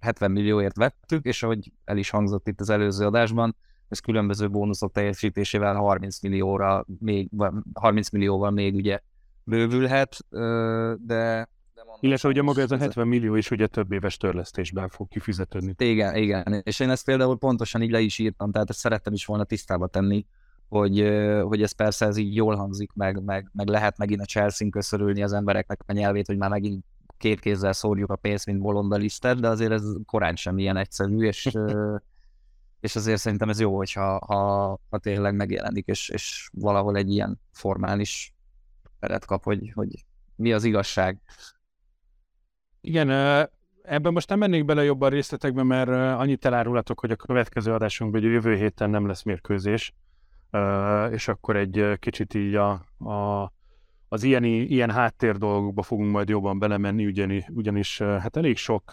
70 0.01 0.31
millióért 0.31 0.77
vettük, 0.77 1.25
és 1.25 1.43
ahogy 1.43 1.73
el 1.85 1.97
is 1.97 2.11
hangzott 2.11 2.49
itt 2.49 2.61
az 2.61 2.71
előző 2.71 3.07
adásban, 3.07 3.57
ez 3.89 3.99
különböző 3.99 4.51
bónuszok 4.51 4.93
teljesítésével 4.93 5.75
30 5.75 6.21
millióra 6.21 6.85
még, 6.99 7.31
30 7.73 8.11
millióval 8.11 8.51
még 8.51 8.75
ugye 8.75 9.01
bővülhet, 9.45 10.17
de 11.07 11.49
illetve 12.01 12.29
ugye 12.29 12.43
maga 12.43 12.61
ez 12.61 12.71
a 12.71 12.77
70 12.77 13.09
millió 13.09 13.35
is 13.35 13.51
ugye 13.51 13.67
több 13.67 13.93
éves 13.93 14.17
törlesztésben 14.17 14.89
fog 14.89 15.09
kifizetődni. 15.09 15.75
Igen, 15.79 16.17
igen. 16.17 16.61
És 16.65 16.81
én 16.81 16.91
ezt 16.91 17.05
például 17.05 17.39
pontosan 17.39 17.83
így 17.83 17.91
le 17.91 18.01
is 18.01 18.19
írtam, 18.19 18.53
tehát 18.53 18.71
ezt 18.71 18.79
szerettem 18.79 19.13
is 19.13 19.25
volna 19.25 19.45
tisztába 19.45 19.87
tenni, 19.87 20.27
hogy, 20.69 21.01
hogy 21.43 21.63
ez 21.63 21.73
persze 21.73 22.07
ez 22.07 22.17
így 22.17 22.35
jól 22.35 22.55
hangzik, 22.55 22.93
meg, 22.93 23.23
meg, 23.23 23.51
meg 23.53 23.69
lehet 23.69 23.99
megint 23.99 24.21
a 24.21 24.25
Chelsea-n 24.25 24.71
köszörülni 24.71 25.23
az 25.23 25.33
embereknek 25.33 25.81
a 25.87 25.93
nyelvét, 25.93 26.27
hogy 26.27 26.37
már 26.37 26.51
megint 26.51 26.85
két 27.17 27.41
kézzel 27.41 27.73
szórjuk 27.73 28.11
a 28.11 28.17
pénzt, 28.17 28.47
mint 28.47 28.61
bolonda 28.61 28.97
lisztet, 28.97 29.41
de 29.41 29.49
azért 29.49 29.73
ez 29.73 29.85
korán 30.07 30.37
sem 30.37 30.59
ilyen 30.59 30.77
egyszerű, 30.77 31.27
és, 31.27 31.51
és 32.81 32.97
azért 32.97 33.21
szerintem 33.21 33.49
ez 33.49 33.61
jó, 33.61 33.77
hogyha 33.77 34.25
ha, 34.27 34.81
ha 34.91 34.99
tényleg 34.99 35.35
megjelenik, 35.35 35.87
és, 35.87 36.09
és 36.09 36.51
valahol 36.53 36.97
egy 36.97 37.11
ilyen 37.11 37.41
formális 37.53 38.35
teret 38.99 39.25
kap, 39.25 39.45
hogy, 39.45 39.73
hogy 39.75 40.05
mi 40.37 40.53
az 40.53 40.65
igazság. 40.65 41.21
Igen, 42.87 43.11
ebben 43.83 44.13
most 44.13 44.29
nem 44.29 44.39
mennék 44.39 44.65
bele 44.65 44.85
jobban 44.85 45.11
részletekbe, 45.11 45.63
mert 45.63 45.89
annyit 46.21 46.45
elárulatok, 46.45 47.01
hogy 47.01 47.11
a 47.11 47.17
következő 47.17 47.73
adásunkban, 47.73 48.21
hogy 48.21 48.31
a 48.31 48.33
jövő 48.33 48.55
héten 48.57 48.91
nem 48.91 49.07
lesz 49.07 49.23
mérkőzés, 49.23 49.95
és 51.11 51.29
akkor 51.29 51.57
egy 51.57 51.99
kicsit 51.99 52.35
így 52.35 52.55
a, 52.55 52.71
a, 52.99 53.53
az 54.09 54.23
ilyen, 54.23 54.45
ilyen 54.45 54.91
háttér 54.91 55.37
dolgokba 55.37 55.83
fogunk 55.83 56.11
majd 56.11 56.29
jobban 56.29 56.59
belemenni, 56.59 57.07
ugyanis, 57.07 57.45
ugyanis 57.49 57.99
hát 57.99 58.37
elég 58.37 58.57
sok 58.57 58.91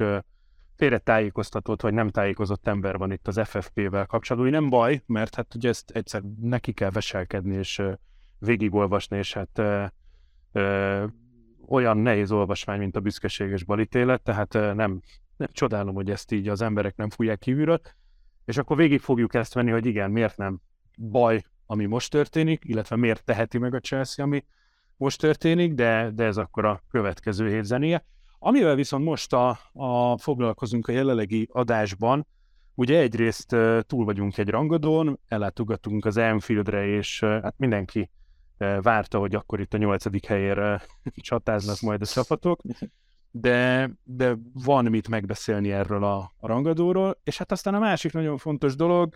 félre 0.76 0.98
tájékoztatott, 0.98 1.82
vagy 1.82 1.94
nem 1.94 2.10
tájékozott 2.10 2.68
ember 2.68 2.98
van 2.98 3.12
itt 3.12 3.28
az 3.28 3.42
FFP-vel 3.44 4.06
kapcsolatban. 4.06 4.52
Nem 4.52 4.70
baj, 4.70 5.02
mert 5.06 5.36
hát 5.36 5.56
ugye 5.56 5.70
ezt 5.70 5.92
egyszer 5.92 6.22
neki 6.42 6.74
kell 6.74 6.90
veselkedni, 6.90 7.56
és 7.56 7.82
végigolvasni, 8.40 9.18
és 9.18 9.34
hát 9.34 9.62
olyan 11.72 11.98
nehéz 11.98 12.32
olvasmány, 12.32 12.80
mint 12.80 12.96
a 12.96 13.00
büszkeséges 13.00 13.64
balítélet, 13.64 14.22
tehát 14.22 14.54
nem, 14.54 15.02
nem 15.38 15.50
csodálom, 15.52 15.96
hogy 15.96 16.10
ezt 16.10 16.32
így 16.32 16.48
az 16.48 16.62
emberek 16.62 16.96
nem 16.96 17.10
fújják 17.10 17.40
kívülről, 17.40 17.82
és 18.46 18.58
akkor 18.58 18.78
végig 18.78 19.00
fogjuk 19.00 19.34
ezt 19.34 19.54
venni, 19.54 19.72
hogy 19.72 19.86
igen, 19.86 20.12
miért 20.12 20.38
nem 20.38 20.60
baj, 20.98 21.44
ami 21.66 21.86
most 21.86 22.12
történik, 22.12 22.64
illetve 22.66 22.96
miért 22.96 23.24
teheti 23.24 23.58
meg 23.58 23.74
a 23.74 23.80
Chelsea, 23.80 24.26
ami 24.26 24.46
most 24.98 25.20
történik, 25.20 25.74
de, 25.74 26.12
de 26.14 26.24
ez 26.24 26.38
akkor 26.38 26.66
a 26.66 26.84
következő 26.90 27.50
hét 27.50 27.64
zenéje. 27.64 28.06
Amivel 28.40 28.76
viszont 28.76 29.04
most 29.04 29.34
a, 29.34 29.60
a 29.74 30.18
foglalkozunk 30.18 30.88
a 30.88 30.92
jelenlegi 30.92 31.48
adásban, 31.52 32.28
ugye 32.76 33.00
egyrészt 33.00 33.56
túl 33.80 34.06
vagyunk 34.06 34.38
egy 34.38 34.50
rangadón, 34.50 35.20
ellátogatunk 35.28 36.06
az 36.06 36.18
Anfieldre, 36.18 36.86
és 36.86 37.20
hát 37.20 37.56
mindenki 37.58 38.10
várta, 38.82 39.20
hogy 39.20 39.36
akkor 39.36 39.60
itt 39.60 39.74
a 39.74 39.78
nyolcadik 39.78 40.26
helyére 40.26 40.82
csatáznak 41.16 41.80
majd 41.80 42.02
a 42.02 42.06
csapatok, 42.06 42.62
de, 43.32 43.90
de 44.04 44.38
van 44.54 44.86
mit 44.86 45.08
megbeszélni 45.08 45.72
erről 45.72 46.04
a, 46.04 46.32
a 46.38 46.48
rangadóról, 46.48 47.20
és 47.24 47.38
hát 47.38 47.52
aztán 47.52 47.74
a 47.74 47.80
másik 47.80 48.14
nagyon 48.14 48.38
fontos 48.38 48.76
dolog, 48.76 49.16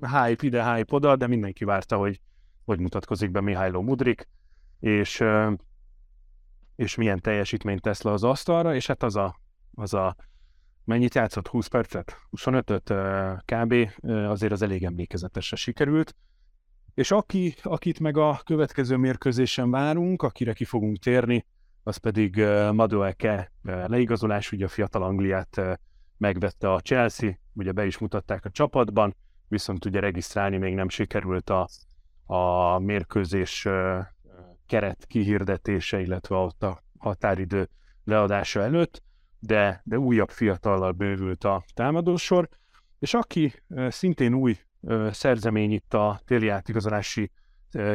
hype 0.00 0.46
ide, 0.46 0.74
hype 0.74 0.94
oda, 0.94 1.16
de 1.16 1.26
mindenki 1.26 1.64
várta, 1.64 1.96
hogy 1.96 2.20
hogy 2.70 2.80
mutatkozik 2.80 3.30
be 3.30 3.40
Mihailo 3.40 3.82
Mudrik, 3.82 4.28
és, 4.80 5.24
és 6.76 6.94
milyen 6.94 7.20
teljesítményt 7.20 7.80
tesz 7.80 8.02
le 8.02 8.10
az 8.10 8.24
asztalra, 8.24 8.74
és 8.74 8.86
hát 8.86 9.02
az 9.02 9.16
a, 9.16 9.40
az 9.74 9.94
a 9.94 10.16
mennyit 10.84 11.14
játszott? 11.14 11.48
20 11.48 11.66
percet? 11.66 12.16
25-öt 12.36 12.92
kb. 13.44 13.74
azért 14.10 14.52
az 14.52 14.62
elég 14.62 14.84
emlékezetesre 14.84 15.56
sikerült. 15.56 16.14
És 16.94 17.10
aki, 17.10 17.54
akit 17.62 18.00
meg 18.00 18.16
a 18.16 18.40
következő 18.44 18.96
mérkőzésen 18.96 19.70
várunk, 19.70 20.22
akire 20.22 20.52
ki 20.52 20.64
fogunk 20.64 20.98
térni, 20.98 21.46
az 21.82 21.96
pedig 21.96 22.36
Madueke 22.72 23.52
leigazolás, 23.62 24.52
ugye 24.52 24.64
a 24.64 24.68
fiatal 24.68 25.02
Angliát 25.02 25.78
megvette 26.16 26.72
a 26.72 26.80
Chelsea, 26.80 27.30
ugye 27.52 27.72
be 27.72 27.86
is 27.86 27.98
mutatták 27.98 28.44
a 28.44 28.50
csapatban, 28.50 29.16
viszont 29.48 29.84
ugye 29.84 30.00
regisztrálni 30.00 30.56
még 30.56 30.74
nem 30.74 30.88
sikerült 30.88 31.50
a, 31.50 31.68
a 32.26 32.78
mérkőzés 32.78 33.68
keret 34.66 35.06
kihirdetése, 35.06 36.00
illetve 36.00 36.36
ott 36.36 36.62
a 36.62 36.82
határidő 36.98 37.68
leadása 38.04 38.60
előtt, 38.60 39.02
de, 39.38 39.80
de 39.84 39.98
újabb 39.98 40.30
fiatallal 40.30 40.92
bővült 40.92 41.44
a 41.44 41.64
támadósor, 41.74 42.48
és 42.98 43.14
aki 43.14 43.52
szintén 43.88 44.34
új 44.34 44.58
szerzemény 45.10 45.72
itt 45.72 45.94
a 45.94 46.20
téli 46.24 46.48
átigazolási 46.48 47.30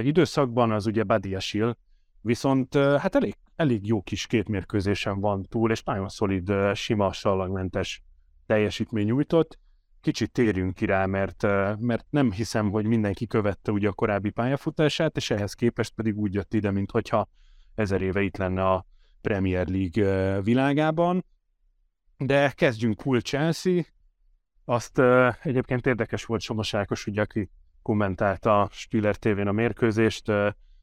időszakban, 0.02 0.72
az 0.72 0.86
ugye 0.86 1.04
Badiasil, 1.04 1.78
viszont 2.22 2.76
hát 2.76 3.16
elég, 3.16 3.38
elég 3.56 3.88
jó 3.88 4.02
kis 4.02 4.28
két 4.28 4.48
mérkőzésen 4.48 5.20
van 5.20 5.44
túl, 5.44 5.72
és 5.72 5.84
nagyon 5.84 6.10
szolid, 6.10 6.54
sima, 6.74 7.14
sallagmentes 7.14 8.04
teljesítmény 8.46 9.06
nyújtott, 9.06 9.60
kicsit 10.02 10.32
térjünk 10.32 10.76
ki 10.76 10.86
rá, 10.86 11.06
mert, 11.06 11.42
mert 11.80 12.06
nem 12.10 12.32
hiszem, 12.32 12.70
hogy 12.72 12.86
mindenki 12.86 13.28
követte 13.28 13.72
ugye 13.72 13.88
a 13.88 13.94
korábbi 13.94 14.30
pályafutását, 14.30 15.18
és 15.18 15.30
ehhez 15.30 15.54
képest 15.54 15.94
pedig 15.94 16.18
úgy 16.18 16.34
jött 16.34 16.54
ide, 16.54 16.72
mint 16.72 16.92
hogyha 16.92 17.30
ezer 17.76 18.02
éve 18.02 18.22
itt 18.22 18.38
lenne 18.38 18.70
a 18.70 18.86
Premier 19.22 19.68
League 19.68 20.42
világában. 20.42 21.26
De 22.18 22.50
kezdjünk 22.50 22.98
Pool 22.98 23.20
Chelsea. 23.20 23.82
Azt 24.66 25.02
egyébként 25.42 25.86
érdekes 25.86 26.26
volt 26.26 26.42
Somasákos, 26.42 27.08
ugye, 27.08 27.22
aki 27.22 27.50
kommentálta 27.82 28.62
a 28.62 28.70
Spiller 28.72 29.16
TV-n 29.16 29.48
a 29.48 29.52
mérkőzést, 29.52 30.32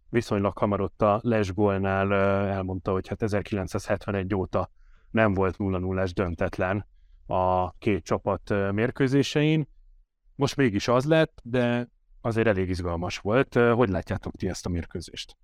viszonylag 0.08 0.58
hamar 0.58 0.80
ott 0.80 1.02
a 1.02 1.20
Les 1.22 1.52
Gólnál 1.52 2.12
elmondta, 2.48 2.92
hogy 2.92 3.08
hát 3.08 3.22
1971 3.22 4.34
óta 4.34 4.70
nem 5.10 5.34
volt 5.34 5.56
0-0-es 5.58 6.10
döntetlen, 6.14 6.86
a 7.26 7.72
két 7.72 8.04
csapat 8.04 8.72
mérkőzésein. 8.72 9.68
Most 10.34 10.56
mégis 10.56 10.88
az 10.88 11.04
lett, 11.04 11.40
de 11.42 11.88
azért 12.20 12.46
elég 12.46 12.68
izgalmas 12.68 13.18
volt. 13.18 13.54
Hogy 13.54 13.88
látjátok 13.88 14.36
ti 14.36 14.48
ezt 14.48 14.66
a 14.66 14.68
mérkőzést? 14.68 15.36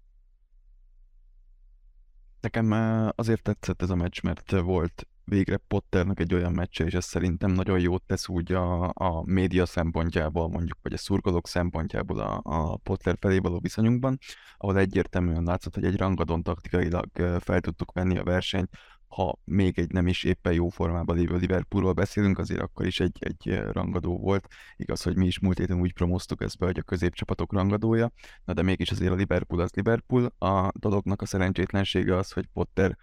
Nekem 2.41 2.73
azért 3.15 3.43
tetszett 3.43 3.83
ez 3.83 3.91
a 3.91 3.95
meccs, 3.95 4.23
mert 4.23 4.51
volt 4.51 5.07
végre 5.29 5.57
Potternek 5.57 6.21
egy 6.21 6.35
olyan 6.35 6.53
meccse, 6.53 6.85
és 6.85 6.95
ez 6.95 7.05
szerintem 7.05 7.51
nagyon 7.51 7.81
jót 7.81 8.03
tesz 8.07 8.29
úgy 8.29 8.53
a, 8.53 8.85
a 8.95 9.23
média 9.25 9.67
szempontjából, 9.67 10.49
mondjuk, 10.49 10.79
vagy 10.83 10.93
a 10.93 10.97
szurkolók 10.97 11.49
szempontjából 11.49 12.19
a, 12.19 12.41
a 12.45 12.77
Potter 12.77 13.17
felé 13.21 13.39
való 13.39 13.59
viszonyunkban, 13.61 14.19
ahol 14.57 14.79
egyértelműen 14.79 15.43
látszott, 15.43 15.75
hogy 15.75 15.85
egy 15.85 15.97
rangadon 15.97 16.43
taktikailag 16.43 17.07
fel 17.41 17.61
tudtuk 17.61 17.93
venni 17.93 18.19
a 18.19 18.25
versenyt, 18.25 18.71
ha 19.09 19.39
még 19.45 19.79
egy 19.79 19.91
nem 19.93 20.07
is 20.07 20.25
éppen 20.25 20.53
jó 20.53 20.69
formában 20.69 21.17
lévő 21.17 21.37
Liverpoolról 21.37 21.93
beszélünk, 21.93 22.39
azért 22.39 22.61
akkor 22.61 22.87
is 22.87 23.01
egy, 23.01 23.17
egy 23.21 23.61
rangadó 23.73 24.19
volt. 24.19 24.47
Igaz, 24.77 25.03
hogy 25.03 25.17
mi 25.17 25.27
is 25.27 25.39
múlt 25.39 25.59
héten 25.59 25.81
úgy 25.81 25.93
promoztuk 25.93 26.43
ezt 26.43 26.59
be, 26.59 26.67
hogy 26.67 26.79
a 26.79 26.83
középcsapatok 26.83 27.53
rangadója, 27.53 28.11
na 28.45 28.53
de 28.53 28.63
mégis 28.63 28.91
azért 28.91 29.13
a 29.13 29.15
Liverpool 29.15 29.61
az 29.61 29.71
Liverpool. 29.75 30.25
A 30.39 30.71
dolognak 30.79 31.23
a 31.23 31.27
szerencsétlensége 31.27 32.17
az, 32.17 32.33
hogy 32.33 32.47
Potter 32.53 32.97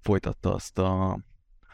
folytatta 0.00 0.54
azt 0.54 0.78
a 0.78 1.20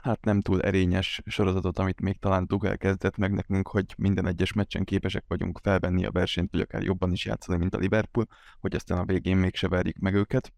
hát 0.04 0.24
nem 0.24 0.40
túl 0.40 0.62
erényes 0.62 1.22
sorozatot, 1.26 1.78
amit 1.78 2.00
még 2.00 2.18
talán 2.18 2.46
Tuchel 2.46 2.76
kezdett 2.76 3.16
meg 3.16 3.32
nekünk, 3.32 3.68
hogy 3.68 3.94
minden 3.96 4.26
egyes 4.26 4.52
meccsen 4.52 4.84
képesek 4.84 5.24
vagyunk 5.28 5.60
felvenni 5.62 6.04
a 6.04 6.10
versenyt, 6.10 6.50
vagy 6.52 6.60
akár 6.60 6.82
jobban 6.82 7.12
is 7.12 7.24
játszani, 7.24 7.58
mint 7.58 7.74
a 7.74 7.78
Liverpool, 7.78 8.26
hogy 8.60 8.74
aztán 8.74 8.98
a 8.98 9.04
végén 9.04 9.36
mégse 9.36 9.68
verjük 9.68 9.96
meg 9.96 10.14
őket. 10.14 10.52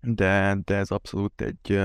De, 0.00 0.58
de 0.64 0.76
ez 0.76 0.90
abszolút 0.90 1.40
egy 1.40 1.80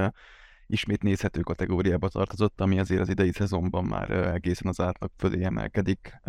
ismét 0.68 1.04
nézhető 1.04 1.42
kategóriába 1.42 2.10
tartozott, 2.10 2.62
ami 2.62 2.80
azért 2.80 3.02
az 3.02 3.10
idei 3.10 3.32
szezonban 3.32 3.86
már 3.86 4.12
egészen 4.12 4.68
az 4.68 4.80
átlag 4.80 5.12
fölé 5.18 5.44
emelkedik. 5.44 6.20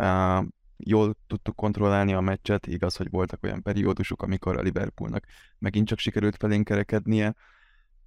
Jól 0.77 1.15
tudtuk 1.27 1.55
kontrollálni 1.55 2.13
a 2.13 2.21
meccset, 2.21 2.67
igaz, 2.67 2.95
hogy 2.95 3.09
voltak 3.09 3.43
olyan 3.43 3.61
periódusok, 3.61 4.21
amikor 4.21 4.57
a 4.57 4.61
Liverpoolnak 4.61 5.25
megint 5.59 5.87
csak 5.87 5.99
sikerült 5.99 6.35
felénk 6.35 6.65
kerekednie. 6.65 7.35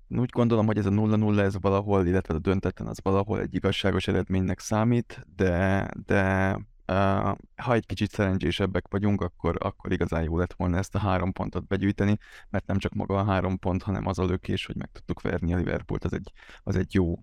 Úgy 0.09 0.31
gondolom, 0.31 0.67
hogy 0.67 0.79
ez 0.79 0.87
a 0.87 0.91
0-0 0.91 1.38
ez 1.38 1.61
valahol, 1.61 2.07
illetve 2.07 2.35
a 2.35 2.38
döntetlen 2.38 2.88
az 2.88 2.99
valahol 3.03 3.41
egy 3.41 3.55
igazságos 3.55 4.09
eredménynek 4.09 4.61
számít, 4.61 5.27
de, 5.37 5.88
de 6.07 6.57
Uh, 6.93 7.37
ha 7.57 7.73
egy 7.73 7.87
kicsit 7.87 8.11
szerencsésebbek 8.11 8.88
vagyunk, 8.88 9.21
akkor, 9.21 9.57
akkor 9.59 9.93
igazán 9.93 10.23
jó 10.23 10.38
lett 10.38 10.53
volna 10.53 10.77
ezt 10.77 10.95
a 10.95 10.99
három 10.99 11.33
pontot 11.33 11.67
begyűjteni, 11.67 12.19
mert 12.50 12.67
nem 12.67 12.79
csak 12.79 12.93
maga 12.93 13.19
a 13.19 13.25
három 13.25 13.59
pont, 13.59 13.83
hanem 13.83 14.07
az 14.07 14.19
a 14.19 14.25
lökés, 14.25 14.67
hogy 14.67 14.77
meg 14.77 14.91
tudtuk 14.93 15.21
verni 15.21 15.55
a 15.55 15.57
Liverpoolt, 15.57 16.05
az 16.05 16.12
egy, 16.12 16.33
az 16.62 16.77
egy 16.77 16.95
jó 16.95 17.12
uh, 17.12 17.19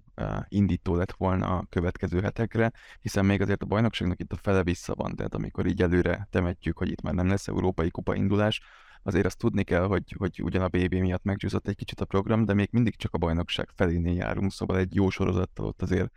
indító 0.48 0.96
lett 0.96 1.12
volna 1.12 1.58
a 1.58 1.66
következő 1.70 2.22
hetekre, 2.22 2.72
hiszen 3.02 3.26
még 3.26 3.42
azért 3.42 3.64
a 3.64 3.66
bajnokságnak 3.66 4.20
itt 4.20 4.32
a 4.32 4.38
fele 4.42 4.64
vissza 4.64 4.96
van, 4.96 5.16
tehát 5.16 5.36
amikor 5.36 5.66
így 5.66 5.82
előre 5.82 6.28
temetjük, 6.32 6.78
hogy 6.78 6.90
itt 6.90 7.02
már 7.02 7.14
nem 7.14 7.28
lesz 7.28 7.48
európai 7.48 7.90
kupa 7.90 8.16
indulás, 8.16 8.62
azért 9.06 9.26
azt 9.26 9.38
tudni 9.38 9.64
kell, 9.64 9.86
hogy, 9.86 10.16
hogy 10.18 10.42
ugyan 10.44 10.62
a 10.62 10.68
BB 10.68 10.94
miatt 10.94 11.24
megcsúszott 11.24 11.68
egy 11.68 11.76
kicsit 11.76 12.02
a 12.02 12.06
program, 12.06 12.46
de 12.46 12.54
még 12.54 12.70
mindig 12.72 12.96
csak 12.96 13.14
a 13.14 13.18
bajnokság 13.18 13.70
felénél 13.76 14.16
járunk, 14.16 14.52
szóval 14.52 14.78
egy 14.78 14.96
jó 14.96 15.10
sorozattal 15.10 15.66
ott 15.66 15.82
azért 15.82 16.12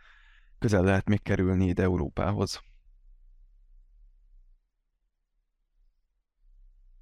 közel 0.59 0.83
lehet 0.83 1.07
még 1.07 1.21
kerülni 1.21 1.67
ide 1.67 1.83
Európához. 1.83 2.61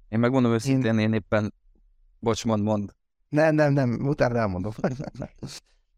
Én 0.08 0.18
megmondom 0.18 0.52
őszintén, 0.52 0.98
én 0.98 1.12
éppen... 1.12 1.54
Bocs, 2.18 2.44
mond, 2.44 2.62
mond. 2.62 2.94
Nem, 3.28 3.54
nem, 3.54 3.72
nem, 3.72 4.08
utána 4.08 4.38
elmondom. 4.38 4.72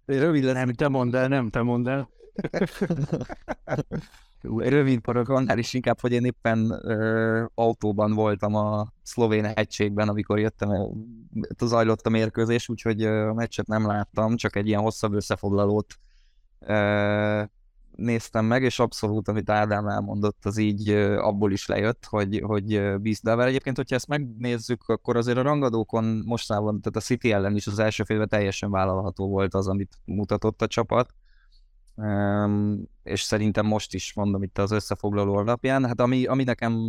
Rövid 0.04 0.44
lesz. 0.44 0.54
Nem, 0.54 0.72
te 0.72 0.88
mondd 0.88 1.16
el, 1.16 1.28
nem, 1.28 1.50
te 1.50 1.62
mondd 1.62 1.88
el. 1.88 2.10
Rövid 4.42 5.00
parok 5.00 5.28
annál 5.28 5.58
is 5.58 5.74
inkább, 5.74 6.00
hogy 6.00 6.12
én 6.12 6.24
éppen 6.24 6.70
ö, 6.82 7.44
autóban 7.54 8.12
voltam 8.12 8.54
a 8.54 8.92
szlovén 9.02 9.44
hegységben, 9.44 10.08
amikor 10.08 10.38
jöttem, 10.38 10.70
zajlott 11.58 12.06
a 12.06 12.10
mérkőzés, 12.10 12.68
úgyhogy 12.68 13.04
a 13.04 13.34
meccset 13.34 13.66
nem 13.66 13.86
láttam, 13.86 14.36
csak 14.36 14.56
egy 14.56 14.66
ilyen 14.66 14.80
hosszabb 14.80 15.12
összefoglalót 15.12 15.94
ö, 16.58 17.42
néztem 18.00 18.44
meg, 18.44 18.62
és 18.62 18.78
abszolút, 18.78 19.28
amit 19.28 19.50
Ádám 19.50 19.88
elmondott, 19.88 20.44
az 20.44 20.58
így 20.58 20.90
abból 21.18 21.52
is 21.52 21.66
lejött, 21.66 22.04
hogy, 22.06 22.42
hogy 22.44 23.00
bízd 23.00 23.26
el. 23.26 23.44
Egyébként, 23.44 23.76
hogyha 23.76 23.94
ezt 23.94 24.08
megnézzük, 24.08 24.88
akkor 24.88 25.16
azért 25.16 25.38
a 25.38 25.42
rangadókon 25.42 26.22
mostában, 26.24 26.80
tehát 26.80 26.96
a 26.96 27.00
City 27.00 27.32
ellen 27.32 27.56
is 27.56 27.66
az 27.66 27.78
első 27.78 28.04
félben 28.04 28.28
teljesen 28.28 28.70
vállalható 28.70 29.28
volt 29.28 29.54
az, 29.54 29.68
amit 29.68 29.98
mutatott 30.04 30.62
a 30.62 30.66
csapat. 30.66 31.14
És 33.02 33.22
szerintem 33.22 33.66
most 33.66 33.94
is 33.94 34.14
mondom 34.14 34.42
itt 34.42 34.58
az 34.58 34.70
összefoglaló 34.70 35.34
alapján. 35.34 35.86
Hát 35.86 36.00
ami, 36.00 36.24
ami 36.26 36.44
nekem 36.44 36.86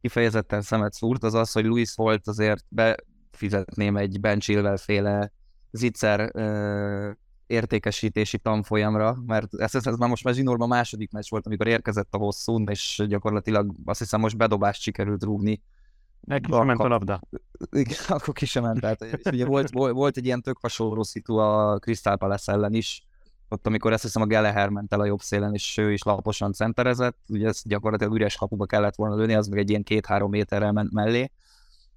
kifejezetten 0.00 0.62
szemet 0.62 0.92
szúrt, 0.92 1.22
az 1.22 1.34
az, 1.34 1.52
hogy 1.52 1.64
Luis 1.64 1.94
volt 1.94 2.28
azért 2.28 2.64
befizetném 2.68 3.96
egy 3.96 4.20
Ben 4.20 4.38
Chilwell 4.38 4.76
féle 4.76 5.32
zicser 5.70 6.30
uh, 6.34 7.16
értékesítési 7.46 8.38
tanfolyamra, 8.38 9.16
mert 9.26 9.54
ez, 9.54 9.74
ez, 9.74 9.86
ez 9.86 9.96
már 9.96 10.08
most 10.08 10.24
már 10.24 10.34
zsinórban 10.34 10.68
második 10.68 11.12
meccs 11.12 11.28
volt, 11.28 11.46
amikor 11.46 11.66
érkezett 11.66 12.14
a 12.14 12.18
hosszú, 12.18 12.62
és 12.64 13.02
gyakorlatilag 13.08 13.74
azt 13.84 13.98
hiszem 13.98 14.20
most 14.20 14.36
bedobást 14.36 14.80
sikerült 14.80 15.22
rúgni. 15.22 15.62
Neki 16.20 16.52
sem 16.52 16.66
ment 16.66 16.80
a 16.80 16.88
labda. 16.88 17.20
Igen, 17.70 17.98
akkor 18.18 18.34
ki 18.34 18.46
sem 18.46 18.62
ment. 18.62 18.80
Tehát, 18.80 19.02
és 19.02 19.24
ugye 19.24 19.44
volt, 19.46 19.70
volt, 19.70 19.92
volt, 19.92 20.16
egy 20.16 20.24
ilyen 20.24 20.42
tök 20.42 20.58
hasonló 20.60 21.02
szitu 21.02 21.36
a 21.36 21.78
Crystal 21.78 22.16
Palace 22.16 22.52
ellen 22.52 22.74
is, 22.74 23.06
ott 23.48 23.66
amikor 23.66 23.92
ezt 23.92 24.02
hiszem 24.02 24.22
a 24.22 24.26
Geleher 24.26 24.68
ment 24.68 24.92
el 24.92 25.00
a 25.00 25.04
jobb 25.04 25.20
szélen, 25.20 25.54
és 25.54 25.76
ő 25.76 25.92
is 25.92 26.02
laposan 26.02 26.52
centerezett, 26.52 27.18
ugye 27.28 27.48
ez 27.48 27.62
gyakorlatilag 27.64 28.14
üres 28.14 28.36
kapuba 28.36 28.66
kellett 28.66 28.94
volna 28.94 29.16
lőni, 29.16 29.34
az 29.34 29.46
meg 29.46 29.58
egy 29.58 29.70
ilyen 29.70 29.82
két-három 29.82 30.30
méterrel 30.30 30.72
ment 30.72 30.92
mellé, 30.92 31.30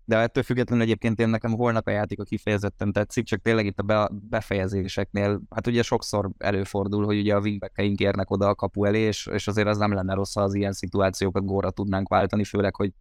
de 0.05 0.17
ettől 0.17 0.43
függetlenül 0.43 0.83
egyébként 0.83 1.19
én 1.19 1.29
nekem 1.29 1.51
holnap 1.51 1.87
a 1.87 1.91
játék 1.91 2.19
a 2.19 2.23
kifejezetten 2.23 2.91
tetszik, 2.91 3.25
csak 3.25 3.41
tényleg 3.41 3.65
itt 3.65 3.79
a 3.79 3.83
be, 3.83 4.09
befejezéseknél, 4.29 5.41
hát 5.49 5.67
ugye 5.67 5.83
sokszor 5.83 6.29
előfordul, 6.37 7.05
hogy 7.05 7.19
ugye 7.19 7.35
a 7.35 7.39
wingbackeink 7.39 7.99
érnek 7.99 8.29
oda 8.29 8.47
a 8.47 8.55
kapu 8.55 8.85
elé, 8.85 8.99
és, 8.99 9.25
és 9.25 9.47
azért 9.47 9.67
az 9.67 9.77
nem 9.77 9.93
lenne 9.93 10.13
rossz, 10.13 10.33
ha 10.33 10.41
az 10.41 10.53
ilyen 10.53 10.73
szituációkat 10.73 11.45
góra 11.45 11.71
tudnánk 11.71 12.07
váltani, 12.07 12.43
főleg, 12.43 12.75
hogy 12.75 12.93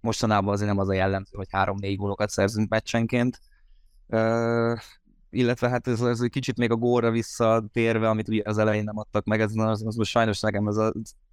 mostanában 0.00 0.52
azért 0.52 0.68
nem 0.68 0.78
az 0.78 0.88
a 0.88 0.92
jellemző, 0.92 1.36
hogy 1.36 1.48
három-négy 1.50 1.96
gólokat 1.96 2.30
szerzünk 2.30 2.68
meccsenként. 2.68 3.40
Illetve 5.30 5.68
hát 5.68 5.86
ez, 5.86 6.00
ez 6.00 6.20
egy 6.20 6.30
kicsit 6.30 6.56
még 6.56 6.70
a 6.70 6.76
góra 6.76 7.10
visszatérve, 7.10 8.08
amit 8.08 8.28
ugye 8.28 8.42
az 8.44 8.58
elején 8.58 8.84
nem 8.84 8.98
adtak 8.98 9.24
meg, 9.24 9.40
ez 9.40 9.52
az, 9.54 9.86
az 9.86 9.94
most 9.94 10.10
sajnos 10.10 10.40
nekem 10.40 10.66
ez 10.66 10.76
a 10.76 10.92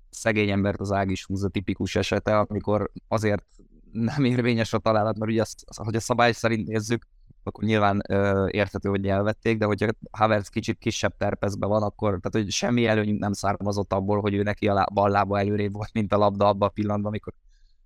szegény 0.10 0.50
embert 0.50 0.80
az 0.80 0.92
ág 0.92 1.10
is 1.10 1.26
húzza 1.26 1.50
tipikus 1.50 1.96
esete, 1.96 2.40
amikor 2.40 2.92
azért 3.08 3.46
nem 3.92 4.24
érvényes 4.24 4.74
a 4.74 4.78
találat, 4.78 5.18
mert 5.18 5.32
ugye 5.32 5.42
azt, 5.42 5.64
hogy 5.76 5.96
a 5.96 6.00
szabály 6.00 6.32
szerint 6.32 6.68
nézzük, 6.68 7.08
akkor 7.44 7.64
nyilván 7.64 8.02
ö, 8.08 8.48
érthető, 8.52 8.90
hogy 8.90 9.08
elvették, 9.08 9.58
de 9.58 9.66
hogyha 9.66 9.88
Havertz 10.12 10.48
kicsit 10.48 10.78
kisebb 10.78 11.18
terpezben 11.18 11.70
van, 11.70 11.84
akkor 11.84 12.10
tehát, 12.10 12.46
hogy 12.46 12.52
semmi 12.52 12.86
előny 12.86 13.16
nem 13.16 13.34
származott 13.34 13.94
abból, 13.94 14.22
hogy 14.22 14.34
ő 14.34 14.44
neki 14.44 14.68
a 14.68 14.74
lá- 14.74 14.94
bal 14.94 15.10
lába 15.10 15.40
előrébb 15.40 15.74
volt, 15.74 15.94
mint 15.94 16.14
a 16.14 16.18
labda 16.18 16.48
abban 16.48 16.68
a 16.68 16.72
pillanatban, 16.72 17.08
amikor 17.08 17.34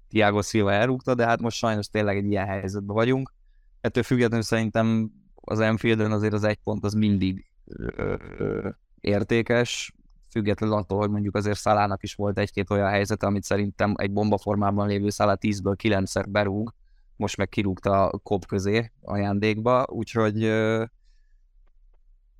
Tiago 0.07 0.41
Silva 0.41 0.71
elrúgta, 0.71 1.15
de 1.15 1.25
hát 1.25 1.41
most 1.41 1.57
sajnos 1.57 1.87
tényleg 1.87 2.17
egy 2.17 2.25
ilyen 2.25 2.45
helyzetben 2.45 2.95
vagyunk. 2.95 3.33
Ettől 3.81 4.03
függetlenül 4.03 4.43
szerintem 4.43 5.11
az 5.41 5.59
Enfielden 5.59 6.11
azért 6.11 6.33
az 6.33 6.43
egy 6.43 6.59
pont 6.63 6.83
az 6.83 6.93
mindig 6.93 7.45
ö, 7.65 8.15
ö, 8.37 8.69
értékes, 8.99 9.93
függetlenül 10.31 10.75
attól, 10.75 10.97
hogy 10.97 11.09
mondjuk 11.09 11.35
azért 11.35 11.59
Szalának 11.59 12.03
is 12.03 12.15
volt 12.15 12.39
egy-két 12.39 12.69
olyan 12.69 12.89
helyzet, 12.89 13.23
amit 13.23 13.43
szerintem 13.43 13.93
egy 13.97 14.11
bombaformában 14.11 14.87
lévő 14.87 15.09
Szalá 15.09 15.37
10-ből 15.41 15.75
9-szer 15.83 16.25
berúg, 16.29 16.73
most 17.15 17.37
meg 17.37 17.49
kirúgta 17.49 18.09
a 18.09 18.17
kop 18.17 18.45
közé 18.45 18.91
ajándékba, 19.01 19.85
úgyhogy 19.89 20.43
ö, 20.43 20.83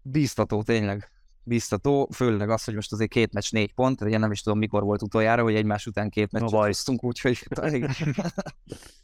bíztató 0.01 0.63
tényleg. 0.63 1.11
Bíztató, 1.43 2.09
főleg 2.13 2.49
az, 2.49 2.63
hogy 2.63 2.75
most 2.75 2.91
azért 2.91 3.09
két 3.09 3.33
meccs 3.33 3.51
négy 3.51 3.73
pont, 3.73 4.01
ugye 4.01 4.17
nem 4.17 4.31
is 4.31 4.41
tudom 4.41 4.59
mikor 4.59 4.83
volt 4.83 5.01
utoljára, 5.01 5.43
hogy 5.43 5.55
egymás 5.55 5.85
után 5.85 6.09
két 6.09 6.31
meccset 6.31 6.49
hoztunk, 6.49 7.03
úgyhogy 7.03 7.47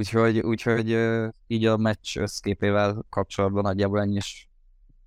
úgyhogy, 0.00 0.38
úgyhogy 0.38 0.96
így 1.46 1.66
a 1.66 1.76
meccs 1.76 2.18
összképével 2.18 3.06
kapcsolatban 3.08 3.62
nagyjából 3.62 4.00
ennyi, 4.00 4.14
és 4.14 4.46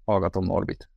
hallgatom 0.05 0.45
Norbit. 0.45 0.89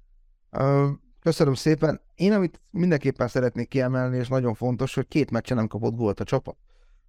Köszönöm 1.21 1.55
szépen. 1.55 2.01
Én 2.15 2.33
amit 2.33 2.61
mindenképpen 2.71 3.29
szeretnék 3.29 3.69
kiemelni, 3.69 4.17
és 4.17 4.29
nagyon 4.29 4.55
fontos, 4.55 4.95
hogy 4.95 5.09
két 5.09 5.31
meccse 5.31 5.55
nem 5.55 5.67
kapott 5.67 5.95
gólt 5.95 6.21
a 6.21 6.25
csapat. 6.25 6.57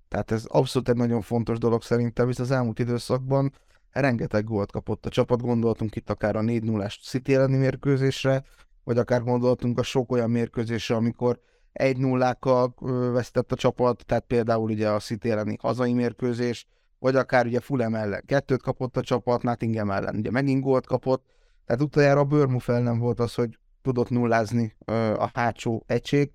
Tehát 0.08 0.32
ez 0.32 0.46
abszolút 0.46 0.90
egy 0.90 0.96
nagyon 0.96 1.22
fontos 1.22 1.58
dolog 1.58 1.82
szerintem, 1.82 2.28
hisz 2.28 2.40
az 2.40 2.52
elmúlt 2.52 2.80
időszakban 2.80 3.54
rengeteg 3.92 4.44
gólt 4.44 4.72
kapott 4.72 5.06
a 5.06 5.10
csapat. 5.10 5.42
Gondoltunk 5.42 5.96
itt 5.96 6.10
akár 6.10 6.36
a 6.36 6.42
4 6.42 6.64
0 6.64 6.88
City 6.88 7.34
elleni 7.34 7.58
mérkőzésre, 7.58 8.44
vagy 8.84 8.98
akár 8.98 9.24
gondoltunk 9.24 9.80
a 9.80 9.84
sok 9.84 10.12
olyan 10.12 10.30
mérkőzésre, 10.30 10.96
amikor 10.96 11.40
1 11.72 11.98
0 11.98 12.34
kal 12.34 12.74
vesztett 13.12 13.52
a 13.52 13.56
csapat, 13.56 14.06
tehát 14.06 14.26
például 14.28 14.72
ugye 14.72 14.90
a 14.90 15.00
City 15.00 15.30
elleni 15.30 15.58
hazai 15.62 15.94
mérkőzés, 15.94 16.68
vagy 17.08 17.16
akár 17.16 17.46
ugye 17.46 17.60
Fulham 17.60 17.96
ellen. 17.96 18.24
Kettőt 18.26 18.62
kapott 18.62 18.98
a 18.98 19.02
csapat, 19.02 19.44
Nottingham 19.44 19.92
ellen. 19.92 20.16
Ugye 20.16 20.32
megint 20.32 20.64
gólt 20.64 20.86
kapott, 20.86 21.26
tehát 21.66 21.82
utoljára 21.82 22.20
a 22.20 22.24
Börmuf 22.24 22.68
nem 22.68 23.00
volt 23.00 23.20
az, 23.20 23.34
hogy 23.34 23.58
tudott 23.82 24.10
nullázni 24.10 24.76
a 25.18 25.30
hátsó 25.34 25.84
egység, 25.86 26.32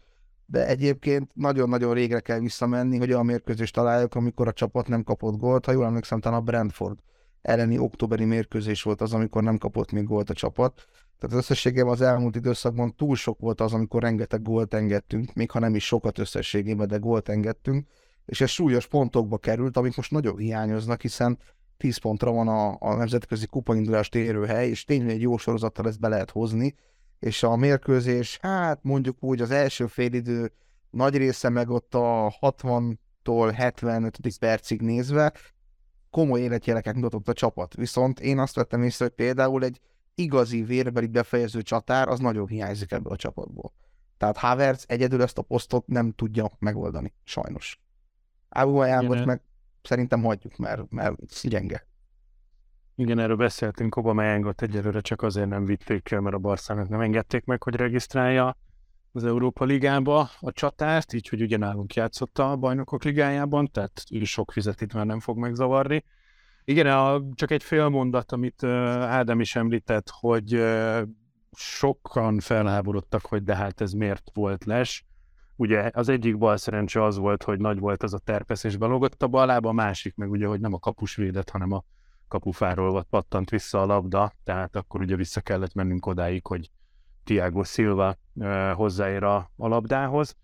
de 0.46 0.66
egyébként 0.66 1.30
nagyon-nagyon 1.34 1.94
régre 1.94 2.20
kell 2.20 2.38
visszamenni, 2.38 2.98
hogy 2.98 3.12
a 3.12 3.22
mérkőzést 3.22 3.74
találjuk, 3.74 4.14
amikor 4.14 4.48
a 4.48 4.52
csapat 4.52 4.88
nem 4.88 5.02
kapott 5.02 5.36
gólt. 5.36 5.66
Ha 5.66 5.72
jól 5.72 5.84
emlékszem, 5.84 6.20
talán 6.20 6.38
a 6.38 6.42
Brentford 6.42 6.98
elleni 7.42 7.78
októberi 7.78 8.24
mérkőzés 8.24 8.82
volt 8.82 9.00
az, 9.00 9.12
amikor 9.12 9.42
nem 9.42 9.58
kapott 9.58 9.92
még 9.92 10.04
gólt 10.04 10.30
a 10.30 10.34
csapat. 10.34 10.74
Tehát 11.18 11.36
az 11.36 11.36
összességében 11.36 11.92
az 11.92 12.00
elmúlt 12.00 12.36
időszakban 12.36 12.96
túl 12.96 13.16
sok 13.16 13.38
volt 13.38 13.60
az, 13.60 13.72
amikor 13.72 14.02
rengeteg 14.02 14.42
gólt 14.42 14.74
engedtünk, 14.74 15.32
még 15.32 15.50
ha 15.50 15.58
nem 15.58 15.74
is 15.74 15.86
sokat 15.86 16.18
összességében, 16.18 16.88
de 16.88 16.96
gólt 16.96 17.28
engedtünk, 17.28 17.86
és 18.24 18.40
ez 18.40 18.50
súlyos 18.50 18.86
pontokba 18.86 19.38
került, 19.38 19.76
amik 19.76 19.96
most 19.96 20.10
nagyon 20.10 20.36
hiányoznak, 20.36 21.00
hiszen 21.00 21.38
10 21.76 21.96
pontra 21.96 22.32
van 22.32 22.48
a, 22.48 22.76
a 22.80 22.94
nemzetközi 22.94 23.46
érő 24.12 24.46
hely, 24.46 24.68
és 24.68 24.84
tényleg 24.84 25.14
egy 25.14 25.20
jó 25.20 25.36
sorozattal 25.36 25.86
ezt 25.86 26.00
be 26.00 26.08
lehet 26.08 26.30
hozni, 26.30 26.74
és 27.18 27.42
a 27.42 27.56
mérkőzés, 27.56 28.38
hát 28.42 28.78
mondjuk 28.82 29.22
úgy 29.22 29.40
az 29.40 29.50
első 29.50 29.86
félidő 29.86 30.52
nagy 30.90 31.16
része 31.16 31.48
meg 31.48 31.70
ott 31.70 31.94
a 31.94 32.34
60-tól 32.40 33.52
75. 33.54 34.18
percig 34.38 34.80
nézve 34.80 35.32
komoly 36.10 36.40
életjeleket 36.40 36.94
mutatott 36.94 37.28
a 37.28 37.32
csapat. 37.32 37.74
Viszont 37.74 38.20
én 38.20 38.38
azt 38.38 38.54
vettem 38.54 38.82
észre, 38.82 39.04
hogy 39.04 39.14
például 39.14 39.64
egy 39.64 39.80
igazi 40.14 40.62
vérbeli 40.62 41.06
befejező 41.06 41.62
csatár, 41.62 42.08
az 42.08 42.18
nagyon 42.18 42.46
hiányzik 42.46 42.92
ebből 42.92 43.12
a 43.12 43.16
csapatból. 43.16 43.72
Tehát 44.16 44.36
Havertz 44.36 44.84
egyedül 44.88 45.22
ezt 45.22 45.38
a 45.38 45.42
posztot 45.42 45.86
nem 45.86 46.10
tudja 46.10 46.50
megoldani, 46.58 47.12
sajnos. 47.24 47.80
Ábúajángot 48.52 49.24
meg 49.24 49.42
szerintem 49.82 50.22
hagyjuk, 50.22 50.56
mert, 50.56 50.90
mert 50.90 51.48
gyenge. 51.48 51.86
Igen, 52.94 53.18
erről 53.18 53.36
beszéltünk, 53.36 53.94
Aubameyangot 53.94 54.62
egyelőre 54.62 55.00
csak 55.00 55.22
azért 55.22 55.48
nem 55.48 55.64
vitték 55.64 56.10
el, 56.10 56.20
mert 56.20 56.34
a 56.34 56.38
Barszának 56.38 56.88
nem 56.88 57.00
engedték 57.00 57.44
meg, 57.44 57.62
hogy 57.62 57.74
regisztrálja 57.74 58.56
az 59.12 59.24
Európa 59.24 59.64
Ligába 59.64 60.30
a 60.40 60.52
csatárt, 60.52 61.12
így, 61.12 61.28
hogy 61.28 61.42
ugye 61.42 61.56
nálunk 61.56 61.94
játszotta 61.94 62.50
a 62.50 62.56
bajnokok 62.56 63.04
ligájában, 63.04 63.70
tehát 63.70 64.02
ő 64.10 64.24
sok 64.24 64.52
fizetít 64.52 64.94
már 64.94 65.06
nem 65.06 65.20
fog 65.20 65.38
megzavarni. 65.38 66.04
Igen, 66.64 66.86
a, 66.86 67.22
csak 67.34 67.50
egy 67.50 67.62
fél 67.62 67.88
mondat, 67.88 68.32
amit 68.32 68.62
uh, 68.62 68.70
Ádám 69.02 69.40
is 69.40 69.56
említett, 69.56 70.10
hogy 70.10 70.54
uh, 70.54 71.02
sokan 71.56 72.40
felháborodtak, 72.40 73.26
hogy 73.26 73.42
de 73.42 73.56
hát 73.56 73.80
ez 73.80 73.92
miért 73.92 74.30
volt 74.34 74.64
les. 74.64 75.04
Ugye 75.56 75.90
az 75.94 76.08
egyik 76.08 76.38
bal 76.38 76.56
szerencse 76.56 77.04
az 77.04 77.16
volt, 77.16 77.42
hogy 77.42 77.58
nagy 77.58 77.78
volt 77.78 78.02
az 78.02 78.14
a 78.14 78.18
terpesz, 78.18 78.64
és 78.64 78.76
belogott 78.76 79.22
a 79.22 79.26
balába, 79.26 79.68
a 79.68 79.72
másik 79.72 80.14
meg 80.16 80.30
ugye, 80.30 80.46
hogy 80.46 80.60
nem 80.60 80.72
a 80.72 80.78
kapus 80.78 81.16
védett, 81.16 81.50
hanem 81.50 81.72
a 81.72 81.84
kapufáról 82.28 83.02
pattant 83.02 83.50
vissza 83.50 83.82
a 83.82 83.86
labda, 83.86 84.32
tehát 84.44 84.76
akkor 84.76 85.00
ugye 85.00 85.16
vissza 85.16 85.40
kellett 85.40 85.74
mennünk 85.74 86.06
odáig, 86.06 86.46
hogy 86.46 86.70
Tiago 87.24 87.64
Silva 87.64 88.16
uh, 88.34 88.70
hozzáér 88.70 89.22
a, 89.22 89.50
a 89.56 89.68
labdához. 89.68 90.36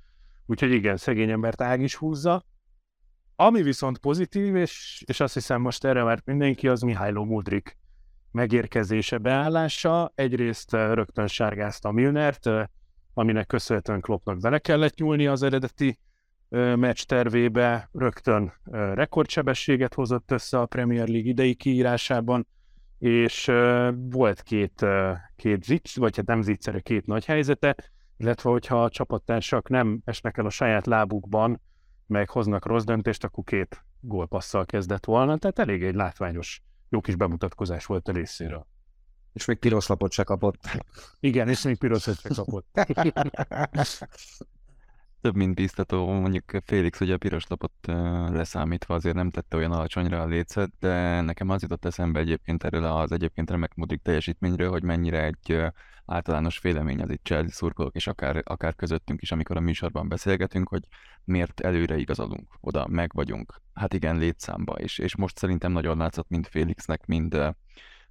Úgyhogy 0.46 0.72
igen, 0.72 0.96
szegény 0.96 1.30
embert 1.30 1.60
ág 1.60 1.80
is 1.80 1.94
húzza. 1.94 2.44
Ami 3.36 3.62
viszont 3.62 3.98
pozitív, 3.98 4.56
és, 4.56 5.02
és 5.06 5.20
azt 5.20 5.34
hiszem 5.34 5.60
most 5.60 5.84
erre 5.84 6.02
már 6.02 6.20
mindenki, 6.24 6.68
az 6.68 6.80
Mihály 6.80 7.12
Mudrik 7.12 7.76
megérkezése, 8.30 9.18
beállása. 9.18 10.12
Egyrészt 10.14 10.72
rögtön 10.72 11.26
sárgázta 11.26 11.90
Milnert, 11.90 12.50
aminek 13.18 13.46
köszönhetően 13.46 14.00
Kloppnak 14.00 14.40
bele 14.40 14.58
kellett 14.58 14.94
nyúlni 14.94 15.26
az 15.26 15.42
eredeti 15.42 15.98
meccs 16.48 17.02
tervébe 17.02 17.88
rögtön 17.92 18.52
rekordsebességet 18.94 19.94
hozott 19.94 20.30
össze 20.30 20.58
a 20.58 20.66
Premier 20.66 21.08
League 21.08 21.30
idei 21.30 21.54
kiírásában, 21.54 22.46
és 22.98 23.44
volt 23.94 24.42
két, 24.42 24.86
két 25.36 25.64
zicc, 25.64 25.96
vagy 25.96 26.16
hát 26.16 26.26
nem 26.26 26.42
zicsere, 26.42 26.80
két 26.80 27.06
nagy 27.06 27.24
helyzete, 27.24 27.76
illetve 28.16 28.50
hogyha 28.50 28.82
a 28.84 28.90
csapattársak 28.90 29.68
nem 29.68 30.00
esnek 30.04 30.36
el 30.36 30.46
a 30.46 30.50
saját 30.50 30.86
lábukban, 30.86 31.60
meg 32.06 32.30
hoznak 32.30 32.66
rossz 32.66 32.84
döntést, 32.84 33.24
akkor 33.24 33.44
két 33.44 33.84
gólpasszal 34.00 34.64
kezdett 34.64 35.04
volna, 35.04 35.36
tehát 35.36 35.58
elég 35.58 35.82
egy 35.82 35.94
látványos, 35.94 36.62
jó 36.88 37.00
kis 37.00 37.16
bemutatkozás 37.16 37.86
volt 37.86 38.08
a 38.08 38.12
részéről. 38.12 38.66
És 39.38 39.44
még 39.44 39.58
piros 39.58 39.86
lapot 39.86 40.12
se 40.12 40.22
kapott. 40.22 40.60
Igen, 41.20 41.48
és 41.48 41.62
még 41.62 41.78
piros 41.78 42.02
se 42.02 42.12
kapott. 42.34 42.66
több 45.20 45.36
mint 45.36 45.54
biztató, 45.54 46.06
mondjuk 46.06 46.44
Félix 46.64 47.00
ugye 47.00 47.14
a 47.14 47.18
piros 47.18 47.46
lapot 47.46 47.72
leszámítva 48.32 48.94
azért 48.94 49.14
nem 49.14 49.30
tette 49.30 49.56
olyan 49.56 49.72
alacsonyra 49.72 50.20
a 50.22 50.26
lécet, 50.26 50.70
de 50.78 51.20
nekem 51.20 51.48
az 51.48 51.62
jutott 51.62 51.84
eszembe 51.84 52.20
egyébként 52.20 52.64
erről 52.64 52.84
az 52.84 53.12
egyébként 53.12 53.50
remek 53.50 53.74
Modric 53.74 54.02
teljesítményről, 54.02 54.70
hogy 54.70 54.82
mennyire 54.82 55.24
egy 55.24 55.56
általános 56.06 56.60
vélemény 56.60 57.00
az 57.00 57.10
itt 57.10 57.24
Chelsea 57.24 57.52
szurkolók, 57.52 57.94
és 57.94 58.06
akár, 58.06 58.42
akár 58.44 58.74
közöttünk 58.74 59.22
is, 59.22 59.32
amikor 59.32 59.56
a 59.56 59.60
műsorban 59.60 60.08
beszélgetünk, 60.08 60.68
hogy 60.68 60.82
miért 61.24 61.60
előre 61.60 61.96
igazolunk, 61.96 62.54
oda 62.60 62.86
meg 62.86 63.10
vagyunk. 63.14 63.60
Hát 63.74 63.94
igen, 63.94 64.16
létszámba, 64.16 64.74
és, 64.74 64.98
és 64.98 65.16
most 65.16 65.38
szerintem 65.38 65.72
nagyon 65.72 65.96
látszott 65.96 66.28
mind 66.28 66.46
Félixnek, 66.46 67.06
mind 67.06 67.54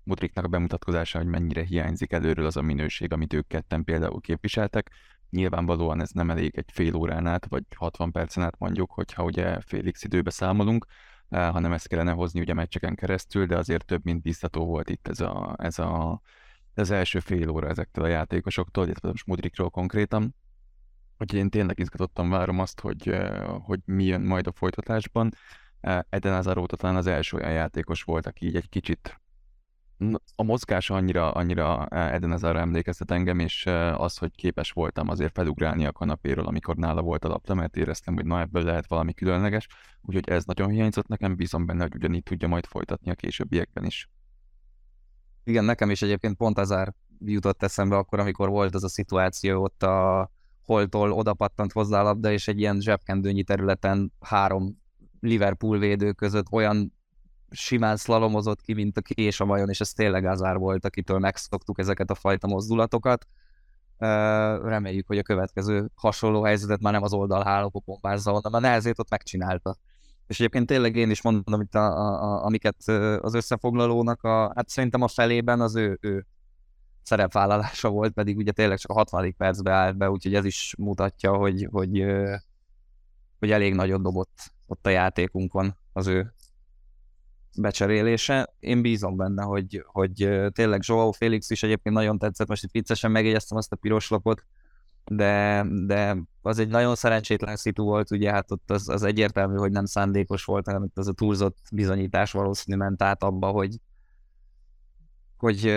Mudriknak 0.08 0.46
a 0.46 0.48
bemutatkozása, 0.48 1.18
hogy 1.18 1.28
mennyire 1.28 1.64
hiányzik 1.64 2.12
előről 2.12 2.46
az 2.46 2.58
a 2.58 2.62
minőség, 2.62 3.14
amit 3.14 3.34
ők 3.34 3.48
ketten 3.48 3.84
például 3.84 4.22
képviseltek. 4.22 4.92
Nyilvánvalóan 5.30 6.02
ez 6.02 6.12
nem 6.12 6.30
elég 6.30 6.58
egy 6.58 6.72
fél 6.72 6.96
órán 6.96 7.28
át, 7.28 7.46
vagy 7.46 7.64
60 7.76 8.12
percen 8.12 8.44
át 8.44 8.60
mondjuk, 8.60 8.92
hogyha 8.92 9.24
ugye 9.24 9.60
Félix 9.62 10.04
időbe 10.04 10.30
számolunk, 10.30 10.86
eh, 11.30 11.52
hanem 11.52 11.72
ezt 11.72 11.88
kellene 11.88 12.12
hozni 12.12 12.40
ugye 12.40 12.54
meccseken 12.54 12.96
keresztül, 12.96 13.46
de 13.46 13.58
azért 13.58 13.86
több 13.86 14.04
mint 14.04 14.22
biztató 14.22 14.66
volt 14.66 14.90
itt 14.90 15.08
ez, 15.08 15.20
a, 15.20 15.56
ez 15.58 15.80
a, 15.80 16.22
az 16.76 16.92
első 16.92 17.20
fél 17.20 17.50
óra 17.50 17.68
ezektől 17.68 18.04
a 18.04 18.08
játékosoktól, 18.08 18.86
illetve 18.86 19.10
most 19.10 19.28
Mudrikról 19.28 19.70
konkrétan. 19.70 20.36
Úgyhogy 21.18 21.40
én 21.40 21.50
tényleg 21.50 21.80
izgatottan 21.80 22.30
várom 22.30 22.60
azt, 22.60 22.80
hogy, 22.80 23.10
eh, 23.10 23.46
hogy 23.62 23.80
mi 23.86 24.04
jön 24.04 24.22
majd 24.22 24.48
a 24.48 24.52
folytatásban. 24.52 25.34
Eh, 25.80 26.00
Eden 26.10 26.34
Hazard 26.34 26.58
óta 26.58 26.76
talán 26.76 26.96
az 26.96 27.08
első 27.08 27.38
olyan 27.38 27.52
játékos 27.52 28.04
volt, 28.04 28.26
aki 28.26 28.46
így 28.46 28.56
egy 28.56 28.70
kicsit 28.70 29.20
a 30.36 30.44
mozgás 30.44 30.90
annyira, 30.90 31.32
annyira 31.32 31.86
e, 31.86 32.14
Eden 32.14 32.32
arra 32.32 32.60
emlékeztet 32.60 33.12
engem, 33.12 33.40
és 33.40 33.66
e, 33.66 33.96
az, 33.96 34.18
hogy 34.18 34.32
képes 34.36 34.72
voltam 34.72 35.10
azért 35.10 35.34
felugrálni 35.34 35.86
a 35.86 35.92
kanapéről, 35.92 36.46
amikor 36.46 36.76
nála 36.76 37.02
volt 37.02 37.26
a 37.26 37.28
labda, 37.28 37.54
mert 37.54 37.78
éreztem, 37.78 38.14
hogy 38.14 38.26
na 38.26 38.40
ebből 38.40 38.64
lehet 38.64 38.88
valami 38.88 39.14
különleges, 39.14 39.68
úgyhogy 40.02 40.30
ez 40.30 40.46
nagyon 40.46 40.70
hiányzott 40.70 41.08
nekem, 41.08 41.36
bízom 41.36 41.66
benne, 41.66 41.82
hogy 41.82 41.96
ugyanígy 41.96 42.24
tudja 42.24 42.48
majd 42.48 42.66
folytatni 42.66 43.12
a 43.12 43.16
későbbiekben 43.16 43.86
is. 43.86 44.10
Igen, 45.44 45.64
nekem 45.64 45.90
is 45.90 46.02
egyébként 46.02 46.38
pont 46.38 46.58
Azár 46.58 46.94
jutott 47.20 47.64
eszembe 47.64 47.96
akkor, 47.96 48.20
amikor 48.20 48.50
volt 48.50 48.76
az 48.76 48.84
a 48.84 48.90
szituáció 48.90 49.64
ott 49.64 49.84
a 49.84 50.30
holtól 50.64 51.12
oda 51.12 51.34
pattant 51.34 51.72
hozzá 51.72 52.00
a 52.00 52.04
labda, 52.04 52.32
és 52.32 52.48
egy 52.48 52.60
ilyen 52.60 52.80
zsebkendőnyi 52.80 53.44
területen 53.44 54.14
három 54.20 54.82
Liverpool 55.20 55.80
védő 55.80 56.12
között 56.12 56.52
olyan 56.52 56.97
simán 57.52 57.96
szlalomozott 57.96 58.62
ki, 58.62 58.74
mint 58.74 58.98
a 58.98 59.02
kés 59.02 59.40
a 59.40 59.46
vajon, 59.46 59.70
és 59.70 59.80
ez 59.80 59.92
tényleg 59.94 60.26
Azár 60.26 60.58
volt, 60.58 60.86
akitől 60.86 61.20
megszoktuk 61.20 61.80
ezeket 61.80 62.10
a 62.10 62.16
fajta 62.16 62.48
mozdulatokat. 62.48 63.28
Reméljük, 64.64 65.08
hogy 65.08 65.18
a 65.18 65.24
következő 65.24 65.90
hasonló 65.96 66.44
helyzetet 66.44 66.82
már 66.82 66.94
nem 66.94 67.04
az 67.04 67.14
oldalhálókon 67.14 67.82
bombázza 67.86 68.32
onnan, 68.32 68.52
mert 68.52 68.64
nehezét 68.64 69.00
ott 69.00 69.10
megcsinálta. 69.10 69.76
És 70.28 70.40
egyébként 70.40 70.68
tényleg 70.68 70.96
én 70.96 71.10
is 71.10 71.22
mondom 71.22 71.62
itt, 71.62 71.76
a, 71.76 71.86
a, 71.86 72.24
a, 72.24 72.46
amiket 72.46 72.88
az 73.22 73.34
összefoglalónak, 73.34 74.24
a, 74.24 74.52
hát 74.56 74.70
szerintem 74.70 75.02
a 75.02 75.08
felében 75.08 75.62
az 75.62 75.76
ő, 75.76 75.98
ő 76.02 76.26
szerepvállalása 77.04 77.90
volt, 77.90 78.14
pedig 78.14 78.38
ugye 78.38 78.52
tényleg 78.52 78.78
csak 78.78 78.92
a 78.92 78.94
60. 78.94 79.36
percbe 79.38 79.72
állt 79.72 79.98
be, 79.98 80.10
úgyhogy 80.10 80.36
ez 80.36 80.46
is 80.46 80.76
mutatja, 80.78 81.36
hogy, 81.36 81.68
hogy, 81.72 82.06
hogy 83.40 83.52
elég 83.52 83.74
nagyot 83.74 84.02
dobott 84.02 84.56
ott 84.68 84.86
a 84.86 84.90
játékunkon 84.90 85.78
az 85.94 86.08
ő 86.08 86.34
becserélése. 87.58 88.54
Én 88.60 88.82
bízom 88.82 89.16
benne, 89.16 89.44
hogy, 89.44 89.84
hogy 89.86 90.30
tényleg 90.52 90.82
Joao 90.84 91.12
Félix 91.12 91.50
is 91.50 91.64
egyébként 91.64 91.96
nagyon 91.96 92.18
tetszett, 92.18 92.48
most 92.48 92.64
itt 92.64 92.72
viccesen 92.72 93.12
megjegyeztem 93.12 93.58
azt 93.58 93.72
a 93.72 93.76
piros 93.76 94.10
lapot, 94.10 94.46
de, 95.06 95.66
de 95.86 96.18
az 96.42 96.60
egy 96.60 96.68
nagyon 96.68 96.96
szerencsétlen 96.96 97.56
szitu 97.56 97.84
volt, 97.84 98.12
ugye 98.12 98.32
hát 98.32 98.52
ott 98.52 98.72
az, 98.72 98.90
az 98.90 99.04
egyértelmű, 99.04 99.56
hogy 99.56 99.72
nem 99.72 99.86
szándékos 99.86 100.44
volt, 100.44 100.66
hanem 100.66 100.84
itt 100.84 100.98
az 100.98 101.08
a 101.08 101.14
túlzott 101.14 101.58
bizonyítás 101.72 102.32
valószínű 102.32 102.78
ment 102.78 103.04
át 103.04 103.24
abba, 103.24 103.48
hogy, 103.48 103.76
hogy, 105.40 105.74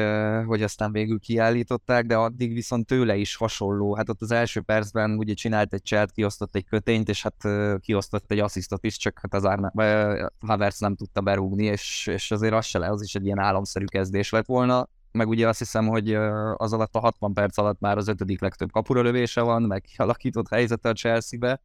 hogy 0.47 0.63
aztán 0.63 0.93
végül 0.93 1.19
kiállították, 1.19 2.07
de 2.07 2.17
addig 2.17 2.53
viszont 2.53 2.87
tőle 2.87 3.17
is 3.17 3.37
hasonló. 3.37 3.95
Hát 3.95 4.09
ott 4.09 4.21
az 4.21 4.31
első 4.31 4.61
percben 4.61 5.19
ugye 5.19 5.35
csinált 5.35 5.73
egy 5.73 5.83
cselt, 5.83 6.13
kiosztott 6.13 6.55
egy 6.55 6.65
kötényt, 6.65 7.09
és 7.09 7.23
hát 7.23 7.49
kiosztott 7.81 8.31
egy 8.31 8.39
asszisztot 8.39 8.85
is, 8.85 8.97
csak 8.97 9.19
hát 9.23 9.35
az 9.35 9.45
Árne, 9.45 9.73
Havertz 10.47 10.81
nem 10.81 10.95
tudta 10.95 11.21
berúgni, 11.21 11.65
és, 11.65 12.07
és 12.07 12.31
azért 12.31 12.55
az 12.55 12.67
se 12.67 12.79
le, 12.79 12.89
az 12.89 13.03
is 13.03 13.15
egy 13.15 13.25
ilyen 13.25 13.39
álomszerű 13.39 13.85
kezdés 13.85 14.31
lett 14.31 14.47
volna. 14.47 14.89
Meg 15.13 15.29
ugye 15.29 15.49
azt 15.49 15.59
hiszem, 15.59 15.87
hogy 15.87 16.15
az 16.55 16.73
alatt 16.73 16.95
a 16.95 16.99
60 16.99 17.33
perc 17.33 17.59
alatt 17.59 17.81
már 17.81 17.97
az 17.97 18.09
ötödik 18.09 18.41
legtöbb 18.41 18.73
kapura 18.73 19.03
lövése 19.03 19.41
van, 19.41 19.63
meg 19.63 19.81
kialakított 19.81 20.49
helyzete 20.49 20.89
a 20.89 20.93
Chelsea-be, 20.93 21.61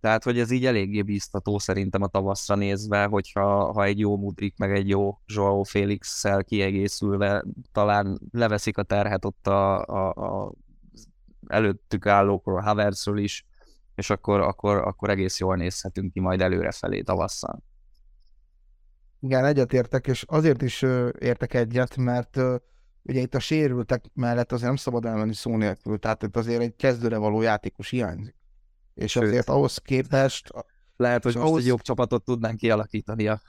tehát, 0.00 0.24
hogy 0.24 0.38
ez 0.38 0.50
így 0.50 0.66
eléggé 0.66 1.02
bíztató 1.02 1.58
szerintem 1.58 2.02
a 2.02 2.06
tavaszra 2.06 2.54
nézve, 2.54 3.04
hogyha 3.04 3.72
ha 3.72 3.84
egy 3.84 3.98
jó 3.98 4.16
Mudrik, 4.16 4.58
meg 4.58 4.72
egy 4.72 4.88
jó 4.88 5.18
Joao 5.26 5.62
Félix-szel 5.62 6.44
kiegészülve 6.44 7.44
talán 7.72 8.20
leveszik 8.32 8.78
a 8.78 8.82
terhet 8.82 9.24
ott 9.24 9.46
a, 9.46 9.84
a, 9.84 10.08
a 10.08 10.52
előttük 11.46 12.06
állókról, 12.06 12.58
a 12.58 12.62
Havertzről 12.62 13.18
is, 13.18 13.46
és 13.94 14.10
akkor, 14.10 14.40
akkor, 14.40 14.76
akkor 14.76 15.10
egész 15.10 15.40
jól 15.40 15.56
nézhetünk 15.56 16.12
ki 16.12 16.20
majd 16.20 16.40
előrefelé 16.40 17.00
tavasszal. 17.02 17.62
Igen, 19.20 19.44
egyetértek, 19.44 20.06
és 20.06 20.24
azért 20.26 20.62
is 20.62 20.82
értek 21.18 21.54
egyet, 21.54 21.96
mert 21.96 22.36
ugye 23.02 23.20
itt 23.20 23.34
a 23.34 23.38
sérültek 23.38 24.04
mellett 24.14 24.52
azért 24.52 24.66
nem 24.66 24.76
szabad 24.76 25.04
elmenni 25.04 25.34
szó 25.34 25.56
nélkül, 25.56 25.98
tehát 25.98 26.22
itt 26.22 26.36
azért 26.36 26.60
egy 26.60 26.76
kezdőre 26.76 27.16
való 27.16 27.42
játékos 27.42 27.90
hiányzik. 27.90 28.39
És 28.94 29.10
Sőt. 29.10 29.22
azért 29.22 29.48
ahhoz 29.48 29.78
képest... 29.78 30.50
Lehet, 30.96 31.22
hogy 31.22 31.34
most 31.34 31.46
ahhoz... 31.46 31.60
egy 31.60 31.66
jobb 31.66 31.80
csapatot 31.80 32.24
tudnánk 32.24 32.56
kialakítani 32.56 33.26
a 33.28 33.40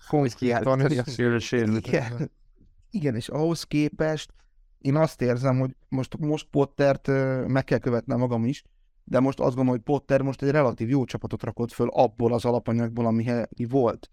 a 0.66 0.76
igen, 1.88 2.32
igen, 2.90 3.16
és 3.16 3.30
ahhoz 3.30 3.64
képest 3.64 4.34
én 4.82 4.96
azt 4.96 5.22
érzem, 5.22 5.60
hogy 5.60 5.76
most, 5.90 6.18
most 6.18 6.48
Pottert 6.52 7.08
meg 7.48 7.64
kell 7.64 7.78
követnem 7.78 8.20
magam 8.20 8.46
is, 8.46 8.64
de 9.04 9.20
most 9.20 9.40
azt 9.40 9.56
gondolom, 9.56 9.70
hogy 9.70 9.96
Potter 9.96 10.22
most 10.22 10.42
egy 10.42 10.50
relatív 10.50 10.90
jó 10.90 11.06
csapatot 11.06 11.44
rakott 11.44 11.72
föl 11.72 11.90
abból 11.90 12.34
az 12.34 12.46
alapanyagból, 12.46 13.06
ami 13.06 13.26
volt. 13.70 14.10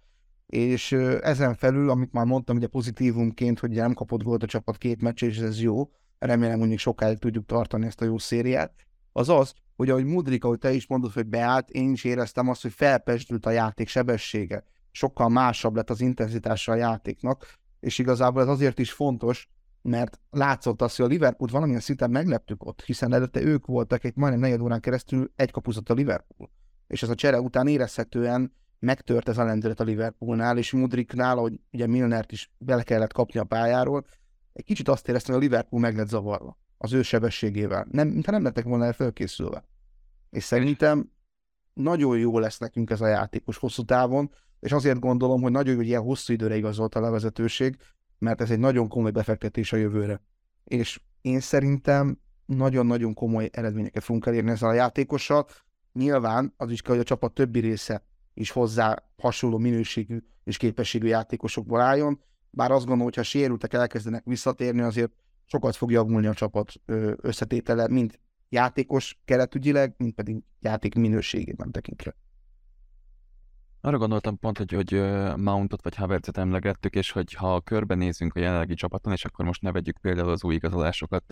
És 0.47 0.93
ezen 1.21 1.55
felül, 1.55 1.91
amit 1.91 2.13
már 2.13 2.27
mondtam, 2.27 2.57
ugye 2.57 2.67
pozitívumként, 2.67 3.59
hogy 3.59 3.71
nem 3.71 3.93
kapott 3.93 4.23
volt 4.23 4.43
a 4.43 4.47
csapat 4.47 4.79
két 4.79 5.03
meccs, 5.03 5.23
és 5.23 5.39
ez 5.39 5.61
jó, 5.61 5.91
remélem, 6.19 6.59
hogy 6.59 6.69
még 6.69 6.79
sokáig 6.79 7.19
tudjuk 7.19 7.47
tartani 7.47 7.87
ezt 7.87 8.01
a 8.01 8.05
jó 8.05 8.19
szériát, 8.19 8.73
az 9.13 9.29
az, 9.29 9.55
hogy 9.79 9.91
ahogy 9.91 10.05
Mudrik, 10.05 10.45
ahogy 10.45 10.59
te 10.59 10.73
is 10.73 10.87
mondod, 10.87 11.13
hogy 11.13 11.27
beállt, 11.27 11.71
én 11.71 11.93
is 11.93 12.05
éreztem 12.05 12.49
azt, 12.49 12.63
hogy 12.63 12.73
felpesdült 12.73 13.47
a 13.47 13.51
játék 13.51 13.89
sebessége. 13.89 14.65
Sokkal 14.91 15.29
másabb 15.29 15.77
lett 15.77 15.91
az 15.91 16.01
intenzitása 16.01 16.73
a 16.73 16.75
játéknak, 16.75 17.55
és 17.81 17.99
igazából 17.99 18.43
ez 18.43 18.49
azért 18.49 18.79
is 18.79 18.93
fontos, 18.93 19.49
mert 19.83 20.21
látszott 20.31 20.83
az, 20.83 20.97
hogy 20.97 21.05
a 21.05 21.09
Liverpool 21.09 21.51
valamilyen 21.53 21.81
szinten 21.81 22.11
megleptük 22.11 22.65
ott, 22.65 22.83
hiszen 22.83 23.13
előtte 23.13 23.43
ők 23.43 23.67
voltak 23.67 24.05
egy 24.05 24.17
majdnem 24.17 24.41
negyed 24.41 24.61
órán 24.61 24.81
keresztül 24.81 25.33
egy 25.37 25.51
kapuzott 25.51 25.91
a 25.91 25.95
Liverpool. 25.95 26.51
És 26.87 27.03
ez 27.03 27.09
a 27.09 27.15
csere 27.15 27.41
után 27.41 27.67
érezhetően 27.67 28.53
megtört 28.79 29.29
ez 29.29 29.39
a 29.39 29.45
lendület 29.45 29.81
a 29.81 29.85
Liverpoolnál, 29.85 30.59
és 30.59 30.73
Mudriknál, 30.73 31.37
hogy 31.37 31.61
ugye 31.73 31.87
Milnert 31.87 32.33
is 32.33 32.53
bele 32.59 32.83
kellett 32.83 33.13
kapni 33.13 33.41
a 33.41 33.45
pályáról, 33.45 34.07
egy 34.53 34.65
kicsit 34.65 34.89
azt 34.89 35.09
éreztem, 35.09 35.35
hogy 35.35 35.45
a 35.45 35.47
Liverpool 35.47 35.81
meg 35.81 35.97
lett 35.97 36.09
zavarva 36.09 36.59
az 36.79 36.93
ő 36.93 37.03
sebességével. 37.03 37.87
Nem, 37.91 38.09
mintha 38.09 38.33
nem 38.33 38.43
lettek 38.43 38.65
volna 38.65 38.85
el. 38.85 39.65
És 40.31 40.45
szerintem 40.45 41.11
nagyon 41.73 42.19
jó 42.19 42.39
lesz 42.39 42.59
nekünk 42.59 42.91
ez 42.91 43.01
a 43.01 43.07
játékos 43.07 43.57
hosszú 43.57 43.83
távon, 43.83 44.31
és 44.61 44.73
azért 44.73 44.99
gondolom, 44.99 45.43
hogy 45.43 45.53
nagyon 45.53 45.73
jó, 45.73 45.79
hogy 45.79 45.87
ilyen 45.87 46.03
hosszú 46.03 46.33
időre 46.33 46.57
igazolt 46.57 46.95
a 46.95 47.01
levezetőség, 47.01 47.77
mert 48.19 48.41
ez 48.41 48.51
egy 48.51 48.59
nagyon 48.59 48.89
komoly 48.89 49.11
befektetés 49.11 49.73
a 49.73 49.77
jövőre. 49.77 50.23
És 50.65 51.01
én 51.21 51.41
szerintem 51.41 52.19
nagyon-nagyon 52.47 53.15
komoly 53.15 53.49
eredményeket 53.53 54.05
fogunk 54.05 54.27
elérni 54.27 54.51
ezzel 54.51 54.69
a 54.69 54.75
játékossal. 54.75 55.47
Nyilván 55.93 56.55
az 56.57 56.71
is 56.71 56.83
kell, 56.83 56.93
hogy 56.93 57.03
a 57.03 57.07
csapat 57.07 57.35
többi 57.35 57.61
része 57.61 58.03
is 58.35 58.51
hozzá 58.51 59.05
hasonló 59.17 59.59
minőségű 59.59 60.19
és 60.45 60.57
képességű 60.57 61.07
játékosokból 61.07 61.81
álljon, 61.81 62.21
bár 62.51 62.71
azt 62.71 62.81
gondolom, 62.81 63.05
hogy 63.05 63.15
ha 63.15 63.23
sérültek 63.23 63.73
elkezdenek 63.73 64.25
visszatérni, 64.25 64.81
azért 64.81 65.13
sokat 65.51 65.77
fog 65.77 65.91
javulni 65.91 66.27
a 66.27 66.35
csapat 66.35 66.73
összetétele, 67.17 67.89
mind 67.89 68.19
játékos 68.49 69.19
keretügyileg, 69.25 69.95
mint 69.97 70.15
pedig 70.15 70.43
játék 70.61 70.95
minőségében 70.95 71.71
tekintve. 71.71 72.15
Arra 73.81 73.99
gondoltam 73.99 74.39
pont, 74.39 74.59
hogy, 74.59 74.73
hogy 74.73 74.93
Mountot 75.37 75.83
vagy 75.83 75.95
Havertzet 75.95 76.37
emlegettük, 76.37 76.95
és 76.95 77.11
hogy 77.11 77.33
ha 77.33 77.61
körbenézünk 77.61 78.35
a 78.35 78.41
jelenlegi 78.41 78.75
csapaton, 78.75 79.13
és 79.13 79.25
akkor 79.25 79.45
most 79.45 79.63
ne 79.63 79.73
vegyük 79.73 79.99
például 79.99 80.31
az 80.31 80.45
új 80.45 80.55
igazolásokat, 80.55 81.25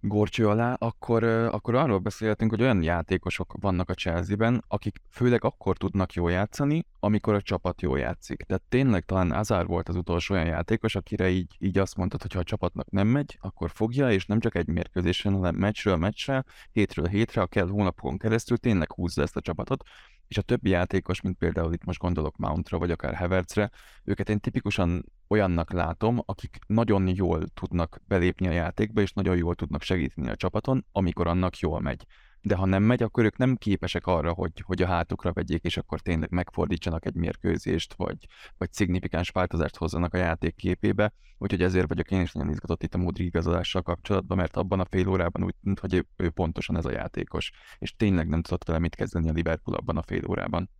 gorcső 0.00 0.48
alá, 0.48 0.72
akkor, 0.72 1.24
akkor 1.24 1.74
arról 1.74 1.98
beszélhetünk, 1.98 2.50
hogy 2.50 2.62
olyan 2.62 2.82
játékosok 2.82 3.54
vannak 3.60 3.90
a 3.90 3.94
Chelsea-ben, 3.94 4.64
akik 4.68 5.00
főleg 5.10 5.44
akkor 5.44 5.76
tudnak 5.76 6.12
jól 6.12 6.30
játszani, 6.30 6.86
amikor 7.00 7.34
a 7.34 7.40
csapat 7.40 7.82
jól 7.82 7.98
játszik. 7.98 8.42
Tehát 8.42 8.62
tényleg 8.68 9.04
talán 9.04 9.32
Azár 9.32 9.66
volt 9.66 9.88
az 9.88 9.96
utolsó 9.96 10.34
olyan 10.34 10.46
játékos, 10.46 10.94
akire 10.94 11.28
így, 11.28 11.56
így 11.58 11.78
azt 11.78 11.96
mondtad, 11.96 12.22
hogy 12.22 12.32
ha 12.32 12.38
a 12.38 12.44
csapatnak 12.44 12.90
nem 12.90 13.06
megy, 13.06 13.38
akkor 13.40 13.70
fogja, 13.70 14.10
és 14.10 14.26
nem 14.26 14.40
csak 14.40 14.54
egy 14.54 14.66
mérkőzésen, 14.66 15.32
hanem 15.32 15.54
meccsről 15.54 15.96
meccsre, 15.96 16.44
hétről 16.72 17.06
hétre, 17.06 17.42
a 17.42 17.46
kell 17.46 17.68
hónapokon 17.68 18.18
keresztül 18.18 18.56
tényleg 18.56 18.92
húzza 18.92 19.22
ezt 19.22 19.36
a 19.36 19.40
csapatot 19.40 19.84
és 20.28 20.38
a 20.38 20.42
többi 20.42 20.70
játékos, 20.70 21.20
mint 21.20 21.38
például 21.38 21.72
itt 21.72 21.84
most 21.84 21.98
gondolok 22.00 22.36
Mountra, 22.36 22.78
vagy 22.78 22.90
akár 22.90 23.14
Havertzre, 23.14 23.70
őket 24.04 24.28
én 24.28 24.40
tipikusan 24.40 25.04
olyannak 25.28 25.72
látom, 25.72 26.22
akik 26.24 26.58
nagyon 26.66 27.08
jól 27.14 27.46
tudnak 27.54 28.00
belépni 28.08 28.48
a 28.48 28.52
játékba, 28.52 29.00
és 29.00 29.12
nagyon 29.12 29.36
jól 29.36 29.54
tudnak 29.54 29.82
segíteni 29.82 30.28
a 30.28 30.36
csapaton, 30.36 30.86
amikor 30.92 31.26
annak 31.26 31.58
jól 31.58 31.80
megy 31.80 32.06
de 32.42 32.54
ha 32.54 32.66
nem 32.66 32.82
megy, 32.82 33.02
akkor 33.02 33.24
ők 33.24 33.36
nem 33.36 33.56
képesek 33.56 34.06
arra, 34.06 34.32
hogy, 34.32 34.52
hogy 34.64 34.82
a 34.82 34.86
hátukra 34.86 35.32
vegyék, 35.32 35.64
és 35.64 35.76
akkor 35.76 36.00
tényleg 36.00 36.30
megfordítsanak 36.30 37.06
egy 37.06 37.14
mérkőzést, 37.14 37.94
vagy, 37.94 38.26
vagy 38.58 38.72
szignifikáns 38.72 39.30
változást 39.30 39.76
hozzanak 39.76 40.14
a 40.14 40.16
játék 40.16 40.54
képébe. 40.54 41.12
Úgyhogy 41.38 41.62
ezért 41.62 41.88
vagyok 41.88 42.10
én 42.10 42.20
is 42.20 42.32
nagyon 42.32 42.50
izgatott 42.50 42.82
itt 42.82 42.94
a 42.94 42.98
Moodry 42.98 43.24
igazolással 43.24 43.82
kapcsolatban, 43.82 44.36
mert 44.36 44.56
abban 44.56 44.80
a 44.80 44.86
fél 44.90 45.08
órában 45.08 45.44
úgy 45.44 45.54
tűnt, 45.62 45.80
hogy 45.80 45.94
ő, 45.94 46.06
ő 46.16 46.30
pontosan 46.30 46.76
ez 46.76 46.84
a 46.84 46.90
játékos, 46.90 47.52
és 47.78 47.96
tényleg 47.96 48.28
nem 48.28 48.42
tudott 48.42 48.64
vele 48.64 48.78
mit 48.78 48.94
kezdeni 48.94 49.28
a 49.28 49.32
Liverpool 49.32 49.76
abban 49.76 49.96
a 49.96 50.02
fél 50.02 50.26
órában. 50.28 50.70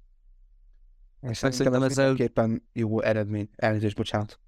És 1.21 1.37
szerintem 1.37 1.83
ez 1.83 1.97
mindenképpen 1.97 2.69
jó 2.73 3.01
eredmény. 3.01 3.49
Elnézést, 3.57 3.97
bocsánat. 3.97 4.40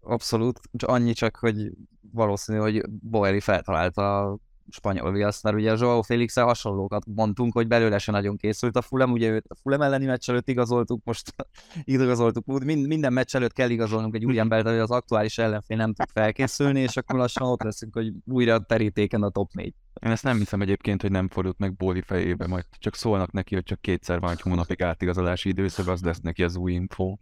Abszolút, 0.00 0.60
csak 0.72 0.90
annyi 0.90 1.12
csak, 1.12 1.36
hogy 1.36 1.72
valószínű, 2.12 2.58
hogy 2.58 2.82
Boeri 2.88 3.40
feltalálta 3.40 4.18
a 4.22 4.38
spanyol 4.70 5.12
viaszt, 5.12 5.42
mert 5.42 5.56
ugye 5.56 5.72
a 5.72 5.76
Joao 5.78 6.02
felix 6.02 6.34
hasonlókat 6.34 7.04
mondtunk, 7.14 7.52
hogy 7.52 7.66
belőle 7.66 7.98
se 7.98 8.12
nagyon 8.12 8.36
készült 8.36 8.76
a 8.76 8.82
Fulem, 8.82 9.10
ugye 9.10 9.28
őt 9.28 9.44
a 9.48 9.54
Fulem 9.54 9.82
elleni 9.82 10.04
meccs 10.04 10.30
előtt 10.30 10.48
igazoltuk, 10.48 11.04
most 11.04 11.34
igazoltuk, 11.84 12.64
mind, 12.64 12.86
minden 12.86 13.12
meccs 13.12 13.34
előtt 13.34 13.52
kell 13.52 13.70
igazolnunk 13.70 14.14
egy 14.14 14.24
új 14.24 14.38
embert, 14.38 14.66
hogy 14.66 14.78
az 14.78 14.90
aktuális 14.90 15.38
ellenfél 15.38 15.76
nem 15.76 15.94
tud 15.94 16.08
felkészülni, 16.12 16.80
és 16.80 16.96
akkor 16.96 17.18
lassan 17.18 17.48
ott 17.48 17.62
leszünk, 17.62 17.94
hogy 17.94 18.12
újra 18.24 18.60
terítéken 18.60 19.22
a 19.22 19.30
top 19.30 19.52
4. 19.52 19.74
Én 20.02 20.10
ezt 20.10 20.22
nem 20.22 20.38
hiszem 20.38 20.60
egyébként, 20.60 21.02
hogy 21.02 21.10
nem 21.10 21.28
fordult 21.28 21.58
meg 21.58 21.76
Bóli 21.76 22.00
fejébe, 22.00 22.46
majd 22.46 22.64
csak 22.78 22.94
szólnak 22.94 23.32
neki, 23.32 23.54
hogy 23.54 23.64
csak 23.64 23.80
kétszer 23.80 24.20
van 24.20 24.30
egy 24.30 24.40
hónapig 24.40 24.82
átigazolási 24.82 25.48
időszak, 25.48 25.88
az 25.88 26.02
lesz 26.02 26.20
neki 26.20 26.42
az 26.42 26.56
új 26.56 26.72
info. 26.72 27.16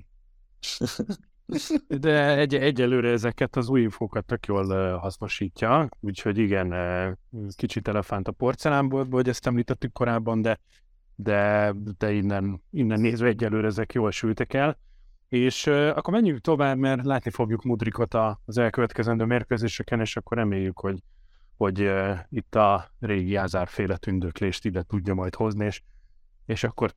De 1.88 2.37
egy, 2.37 2.54
egyelőre 2.54 3.11
ezeket 3.11 3.56
az 3.56 3.68
új 3.68 3.80
infókat 3.80 4.24
tök 4.24 4.46
jól 4.46 4.96
hasznosítja, 4.98 5.88
úgyhogy 6.00 6.38
igen, 6.38 6.74
kicsit 7.56 7.88
elefánt 7.88 8.28
a 8.28 8.32
porcelánból, 8.32 9.06
hogy 9.11 9.28
ezt 9.28 9.46
említettük 9.46 9.92
korábban, 9.92 10.42
de, 10.42 10.59
de, 11.14 11.72
de 11.98 12.12
innen, 12.12 12.62
innen 12.70 13.00
nézve 13.00 13.26
egyelőre 13.26 13.66
ezek 13.66 13.92
jól 13.92 14.11
sültek 14.11 14.54
el. 14.54 14.78
És 15.28 15.66
uh, 15.66 15.92
akkor 15.96 16.12
menjünk 16.12 16.40
tovább, 16.40 16.78
mert 16.78 17.04
látni 17.04 17.30
fogjuk 17.30 17.62
Mudrikot 17.62 18.14
az 18.44 18.59
elkövetkezendő 18.59 19.24
mérkőzéseken, 19.24 20.00
és 20.00 20.16
akkor 20.16 20.37
reméljük, 20.37 20.78
hogy, 20.78 20.98
hogy 21.56 21.80
uh, 21.80 22.18
itt 22.28 22.54
a 22.54 22.90
régi 23.00 23.35
Ázárféle 23.35 23.96
tündöklést 23.96 24.64
ide 24.64 24.82
tudja 24.82 25.14
majd 25.14 25.35
hozni, 25.35 25.64
és, 25.64 25.82
és 26.44 26.64
akkor 26.64 26.94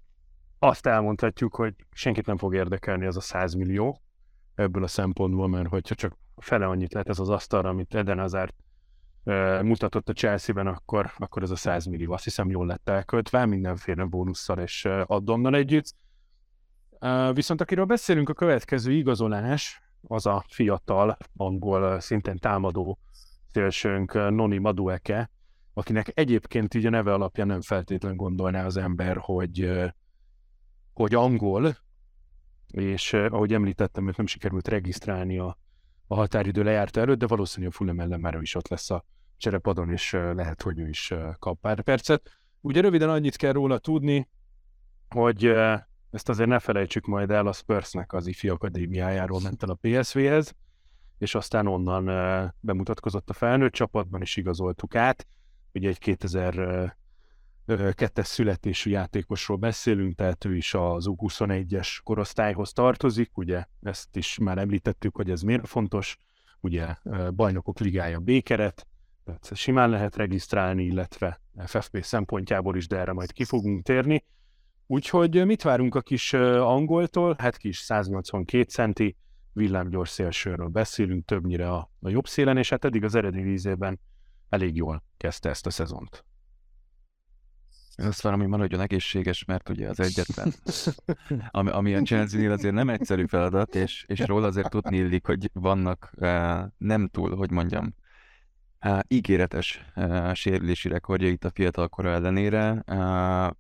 azt 0.60 0.86
elmondhatjuk, 0.86 1.56
hogy 1.56 1.74
senkit 1.92 2.26
nem 2.26 2.38
fog 2.38 2.56
érdekelni 2.56 3.06
az 3.06 3.18
a 3.18 3.22
100 3.22 3.54
millió, 3.54 4.02
ebből 4.60 4.84
a 4.84 4.88
szempontból, 4.88 5.48
mert 5.48 5.68
hogyha 5.68 5.96
csak 5.96 6.18
fele 6.38 6.66
annyit 6.66 6.94
lehet 6.94 7.10
ez 7.10 7.20
az 7.20 7.30
asztal, 7.30 7.66
amit 7.66 7.96
Eden 7.96 8.20
Hazard 8.20 8.54
mutatott 9.62 10.10
a 10.10 10.14
Chelsea-ben, 10.14 10.68
akkor, 10.68 11.12
akkor 11.18 11.44
ez 11.44 11.52
a 11.52 11.56
100 11.56 11.86
millió, 11.86 12.12
azt 12.14 12.24
hiszem 12.24 12.50
jól 12.50 12.66
lett 12.66 12.90
elköltve, 12.90 13.46
mindenféle 13.46 14.04
bónusszal 14.04 14.60
és 14.60 14.86
addonnal 15.06 15.56
együtt. 15.56 15.96
E, 17.00 17.34
viszont 17.34 17.62
akiről 17.62 17.86
beszélünk, 17.86 18.30
a 18.30 18.34
következő 18.34 18.92
igazolás, 18.92 19.82
az 20.08 20.26
a 20.26 20.46
fiatal, 20.48 21.18
angol, 21.36 22.00
szintén 22.00 22.38
támadó 22.38 23.00
szélsőnk 23.52 24.14
Noni 24.14 24.58
Madueke, 24.58 25.32
akinek 25.74 26.12
egyébként 26.14 26.74
így 26.74 26.86
a 26.86 26.90
neve 26.90 27.14
alapján 27.14 27.48
nem 27.48 27.62
feltétlenül 27.62 28.18
gondolná 28.18 28.66
az 28.66 28.78
ember, 28.78 29.18
hogy, 29.20 29.72
hogy 30.94 31.16
angol, 31.16 31.76
és 32.72 33.14
eh, 33.14 33.34
ahogy 33.34 33.54
említettem, 33.54 34.08
őt 34.08 34.18
nem 34.18 34.26
sikerült 34.26 34.68
regisztrálni 34.68 35.38
a, 35.38 35.58
a 36.08 36.16
határidő 36.16 36.64
lejárta 36.64 37.00
előtt, 37.00 37.20
de 37.20 37.28
valószínűleg 37.28 37.74
a 37.74 37.78
Fulham 37.78 38.00
ellen 38.00 38.20
már 38.20 38.36
ő 38.36 38.42
is 38.42 38.56
ott 38.56 38.68
lesz 38.68 38.90
a 38.90 39.06
cserepadon, 39.38 39.92
és 39.92 40.14
eh, 40.14 40.34
lehet, 40.34 40.62
hogy 40.62 40.80
ő 40.80 40.88
is 40.88 41.12
eh, 41.12 41.34
kap 41.40 41.60
pár 41.60 41.82
percet. 41.82 42.32
Ugye 42.62 42.82
röviden 42.82 43.10
annyit 43.10 43.36
kell 43.36 43.52
róla 43.52 43.78
tudni, 43.78 44.30
hogy 45.10 45.46
ezt 46.12 46.30
azért 46.30 46.50
ne 46.50 46.60
felejtsük 46.60 47.06
majd 47.06 47.32
el, 47.32 47.48
a 47.48 47.54
Spursnek 47.54 48.14
az 48.14 48.28
ifi 48.28 48.50
akadémiájáról 48.50 49.42
ment 49.42 49.64
el 49.64 49.70
a 49.70 49.78
PSV-hez, 49.82 50.56
és 51.18 51.36
aztán 51.36 51.68
onnan 51.68 52.06
bemutatkozott 52.60 53.30
a 53.30 53.34
felnőtt 53.34 53.74
csapatban, 53.74 54.22
és 54.22 54.36
igazoltuk 54.36 54.96
át. 54.96 55.28
Ugye 55.74 55.90
egy 55.90 55.98
2000 55.98 56.98
kettes 57.94 58.28
születésű 58.28 58.90
játékosról 58.90 59.58
beszélünk, 59.58 60.16
tehát 60.16 60.46
ő 60.46 60.56
is 60.56 60.74
az 60.74 61.06
U21-es 61.08 61.98
korosztályhoz 62.04 62.74
tartozik, 62.74 63.38
ugye 63.38 63.66
ezt 63.82 64.16
is 64.16 64.38
már 64.38 64.58
említettük, 64.58 65.16
hogy 65.16 65.30
ez 65.30 65.42
miért 65.42 65.68
fontos, 65.68 66.18
ugye 66.60 66.96
bajnokok 67.36 67.80
ligája 67.80 68.20
B-keret, 68.20 68.88
tehát 69.26 69.56
simán 69.56 69.90
lehet 69.90 70.16
regisztrálni, 70.16 70.84
illetve 70.84 71.42
FFP 71.66 72.04
szempontjából 72.04 72.76
is, 72.76 72.88
de 72.88 72.98
erre 72.98 73.14
majd 73.14 73.32
ki 73.32 73.44
fogunk 73.44 73.84
térni. 73.84 74.26
Úgyhogy 74.88 75.46
mit 75.46 75.62
várunk 75.62 75.96
a 75.96 76.02
kis 76.02 76.34
angoltól? 76.34 77.36
Hát 77.38 77.58
kis 77.58 77.78
182 77.78 78.64
centi, 78.64 79.18
villámgyors 79.54 80.10
szélsőről 80.10 80.68
beszélünk, 80.68 81.26
többnyire 81.26 81.72
a, 81.72 81.92
a 82.00 82.10
jobb 82.10 82.28
szélen, 82.28 82.58
és 82.58 82.70
hát 82.70 82.86
eddig 82.86 83.04
az 83.04 83.16
eredeti 83.16 83.44
vízében 83.44 84.00
elég 84.50 84.76
jól 84.76 85.04
kezdte 85.18 85.50
ezt 85.50 85.66
a 85.66 85.70
szezont. 85.70 86.26
Azt 88.02 88.22
valami 88.22 88.46
maradjon 88.46 88.82
egészséges, 88.82 89.46
mert 89.46 89.70
ugye 89.70 89.90
az 89.90 90.00
egyetlen, 90.00 90.54
ami, 91.52 91.70
ami 91.70 91.96
a 91.96 92.02
Chelsea-nél 92.02 92.52
azért 92.52 92.74
nem 92.74 92.90
egyszerű 92.90 93.26
feladat, 93.26 93.76
és, 93.76 94.04
és 94.08 94.20
róla 94.20 94.48
azért 94.48 94.70
tudni 94.70 94.98
illik, 94.98 95.26
hogy 95.26 95.50
vannak 95.54 96.12
uh, 96.16 96.60
nem 96.78 97.08
túl, 97.08 97.36
hogy 97.36 97.52
mondjam, 97.52 97.96
uh, 98.86 99.00
ígéretes 99.08 99.86
uh, 99.96 100.34
sérülési 100.34 100.90
rekordja 100.90 101.28
itt 101.28 101.44
a 101.46 101.52
fiatal 101.54 101.88
kora 101.88 102.10
ellenére, 102.10 102.84
uh, 102.88 103.56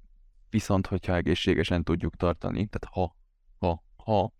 viszont 0.49 0.87
hogyha 0.87 1.15
egészségesen 1.15 1.83
tudjuk 1.83 2.15
tartani, 2.15 2.67
tehát 2.67 2.95
ha, 2.95 3.15
ha, 3.59 3.83
ha, 3.95 4.33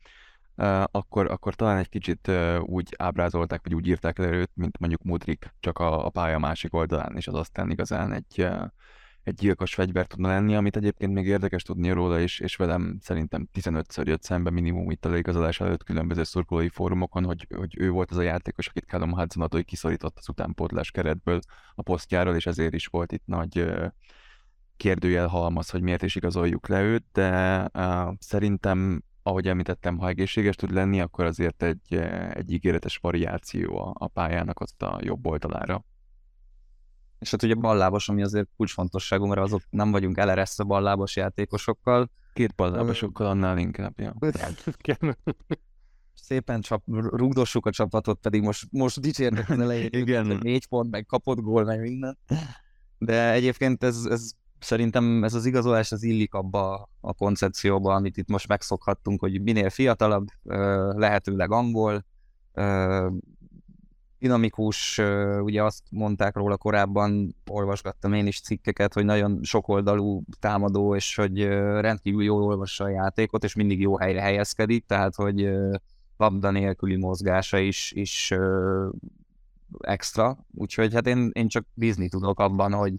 Uh, 0.62 0.84
akkor, 0.92 1.32
akkor 1.32 1.56
talán 1.56 1.78
egy 1.78 1.90
kicsit 1.90 2.28
uh, 2.28 2.60
úgy 2.62 2.96
ábrázolták, 2.98 3.62
vagy 3.64 3.74
úgy 3.74 3.88
írták 3.88 4.20
őt, 4.20 4.52
mint 4.54 4.80
mondjuk 4.80 5.04
Mudrik, 5.04 5.54
csak 5.60 5.80
a, 5.80 6.06
a 6.06 6.10
pálya 6.10 6.40
másik 6.40 6.74
oldalán, 6.74 7.16
és 7.16 7.28
az 7.28 7.34
aztán 7.34 7.70
igazán 7.70 8.14
egy, 8.14 8.42
uh, 8.42 8.64
egy 9.30 9.36
gyilkos 9.36 9.74
fegyver 9.74 10.06
tudna 10.06 10.28
lenni, 10.28 10.56
amit 10.56 10.76
egyébként 10.76 11.14
még 11.14 11.26
érdekes 11.26 11.64
tudni 11.64 11.92
róla, 11.92 12.20
és, 12.20 12.40
és 12.40 12.56
velem 12.56 12.98
szerintem 13.02 13.50
15-ször 13.54 14.06
jött 14.06 14.24
szembe 14.24 14.50
minimum 14.50 14.92
itt 14.92 15.06
a 15.06 15.10
leigazolás 15.10 15.60
előtt 15.60 15.84
különböző 15.84 16.24
szurkolói 16.24 16.70
fórumokon, 16.70 17.26
hogy, 17.26 17.48
hogy 17.56 17.76
ő 17.80 17.90
volt 17.90 18.12
az 18.12 18.18
a 18.18 18.22
játékos, 18.22 18.68
akit 18.68 18.86
Callum 18.86 19.14
hudson 19.14 19.48
hogy 19.50 19.66
kiszorított 19.66 20.18
az 20.18 20.30
utánpótlás 20.30 20.92
keretből 20.92 21.40
a 21.76 21.82
posztjáról, 21.82 22.36
és 22.36 22.46
ezért 22.46 22.74
is 22.74 22.86
volt 22.86 23.12
itt 23.12 23.26
nagy 23.26 23.66
kérdőjel 24.78 25.28
halmaz, 25.28 25.70
hogy 25.70 25.82
miért 25.82 26.04
is 26.04 26.16
igazoljuk 26.16 26.68
le 26.68 26.82
őt, 26.82 27.06
de 27.12 27.60
uh, 27.74 28.14
szerintem 28.20 29.04
ahogy 29.24 29.48
említettem, 29.48 29.98
ha 29.98 30.08
egészséges 30.08 30.56
tud 30.56 30.72
lenni, 30.72 31.02
akkor 31.02 31.26
azért 31.26 31.64
egy, 31.64 31.96
egy 32.34 32.52
ígéretes 32.52 32.98
variáció 32.98 33.80
a, 33.80 33.94
a 33.94 34.08
pályának 34.08 34.60
ott 34.60 34.82
a 34.82 35.00
jobb 35.02 35.28
oldalára. 35.28 35.86
És 37.20 37.32
hát 37.32 37.44
ugye 37.44 37.54
ballábos, 37.54 38.10
ami 38.10 38.22
azért 38.22 38.48
kulcsfontosságú, 38.58 39.26
mert 39.26 39.42
azok 39.42 39.62
nem 39.70 39.92
vagyunk 39.92 40.18
eleresztve 40.18 40.64
ballábos 40.64 41.16
játékosokkal. 41.16 42.12
Két 42.34 42.56
ballábosokkal 42.56 43.28
annál 43.28 43.58
inkább, 43.58 44.00
ja. 44.00 44.16
Szépen 46.14 46.62
csap, 46.62 46.84
rugdossuk 46.88 47.66
a 47.66 47.72
csapatot, 47.72 48.20
pedig 48.22 48.42
most, 48.42 48.68
most 48.72 49.00
dicsérnek 49.00 49.50
az 49.50 49.60
elején. 49.60 49.90
Igen. 50.04 50.26
Négy 50.42 50.68
pont, 50.68 50.92
meg 50.92 51.06
kapott 51.06 51.40
gól, 51.40 51.64
meg 51.64 51.82
minden. 51.82 52.18
De 52.98 53.32
egyébként 53.32 53.84
ez, 53.84 54.06
ez 54.10 54.32
szerintem 54.60 55.24
ez 55.24 55.34
az 55.34 55.46
igazolás 55.46 55.92
az 55.92 56.04
illik 56.04 56.34
abba 56.34 56.90
a 57.00 57.14
koncepcióba, 57.14 57.94
amit 57.94 58.18
itt 58.18 58.28
most 58.28 58.48
megszokhattunk, 58.48 59.20
hogy 59.20 59.42
minél 59.42 59.70
fiatalabb, 59.70 60.28
lehetőleg 60.96 61.52
angol, 61.52 62.06
dinamikus, 64.20 65.02
ugye 65.42 65.64
azt 65.64 65.84
mondták 65.92 66.36
róla 66.36 66.58
korábban, 66.58 67.36
olvasgattam 67.52 68.14
én 68.14 68.28
is 68.28 68.42
cikkeket, 68.42 68.94
hogy 68.94 69.06
nagyon 69.06 69.40
sokoldalú 69.44 70.24
támadó, 70.40 70.96
és 70.96 71.16
hogy 71.16 71.44
rendkívül 71.80 72.24
jól 72.24 72.44
olvassa 72.44 72.84
a 72.84 72.90
játékot, 72.90 73.44
és 73.44 73.56
mindig 73.56 73.80
jó 73.80 73.98
helyre 73.98 74.22
helyezkedik, 74.22 74.86
tehát 74.86 75.16
hogy 75.16 75.50
labda 76.18 76.52
nélküli 76.52 76.96
mozgása 76.96 77.58
is, 77.58 77.92
is 77.92 78.34
extra, 79.80 80.38
úgyhogy 80.54 80.94
hát 80.94 81.08
én, 81.08 81.30
én 81.34 81.48
csak 81.48 81.66
bízni 81.74 82.10
tudok 82.10 82.40
abban, 82.40 82.74
hogy 82.74 82.94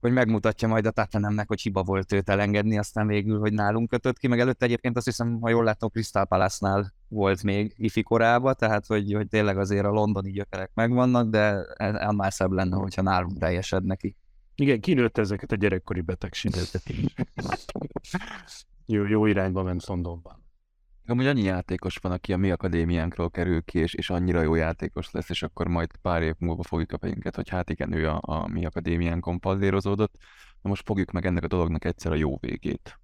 hogy 0.00 0.12
megmutatja 0.12 0.68
majd 0.68 0.86
a 0.86 0.90
Tatanemnek, 0.90 1.48
hogy 1.48 1.60
hiba 1.60 1.82
volt 1.82 2.12
őt 2.12 2.28
elengedni, 2.28 2.78
aztán 2.78 3.06
végül, 3.06 3.38
hogy 3.38 3.52
nálunk 3.52 3.88
kötött 3.88 4.18
ki, 4.18 4.26
meg 4.26 4.40
előtte 4.40 4.64
egyébként 4.64 4.96
azt 4.96 5.06
hiszem, 5.06 5.40
ha 5.40 5.48
jól 5.48 5.64
látom, 5.64 5.90
Crystal 5.90 6.24
Palace-nál 6.24 6.92
volt 7.08 7.42
még 7.42 7.74
ifi 7.76 8.02
korában, 8.02 8.54
tehát 8.58 8.86
hogy, 8.86 9.12
hogy 9.12 9.28
tényleg 9.28 9.58
azért 9.58 9.84
a 9.84 9.90
londoni 9.90 10.30
gyökerek 10.30 10.70
megvannak, 10.74 11.28
de 11.28 11.66
már 12.16 12.32
szebb 12.32 12.50
lenne, 12.50 12.76
hogyha 12.76 13.02
nálunk 13.02 13.38
teljesed 13.38 13.84
neki. 13.84 14.16
Igen, 14.54 14.80
kinőtt 14.80 15.18
ezeket 15.18 15.52
a 15.52 15.56
gyerekkori 15.56 16.00
betegségeket. 16.00 16.82
jó, 18.86 19.06
jó 19.06 19.26
irányba 19.26 19.62
ment 19.62 19.86
Londonban. 19.86 20.49
Amúgy 21.10 21.26
annyi 21.26 21.42
játékos 21.42 21.96
van, 21.96 22.12
aki 22.12 22.32
a 22.32 22.36
mi 22.36 22.50
akadémiánkról 22.50 23.30
kerül 23.30 23.62
ki, 23.62 23.78
és, 23.78 23.94
és 23.94 24.10
annyira 24.10 24.42
jó 24.42 24.54
játékos 24.54 25.10
lesz, 25.10 25.28
és 25.28 25.42
akkor 25.42 25.68
majd 25.68 25.90
pár 26.02 26.22
év 26.22 26.34
múlva 26.38 26.62
fogjuk 26.62 26.92
a 26.92 26.98
fejünket, 26.98 27.36
hogy 27.36 27.48
hát 27.48 27.70
igen, 27.70 27.92
ő 27.92 28.08
a, 28.08 28.20
a 28.22 28.48
mi 28.48 28.64
akadémiánkon 28.64 29.40
pallérozódott. 29.40 30.14
Na 30.62 30.68
most 30.68 30.82
fogjuk 30.84 31.10
meg 31.10 31.26
ennek 31.26 31.44
a 31.44 31.46
dolognak 31.46 31.84
egyszer 31.84 32.12
a 32.12 32.14
jó 32.14 32.36
végét. 32.40 33.00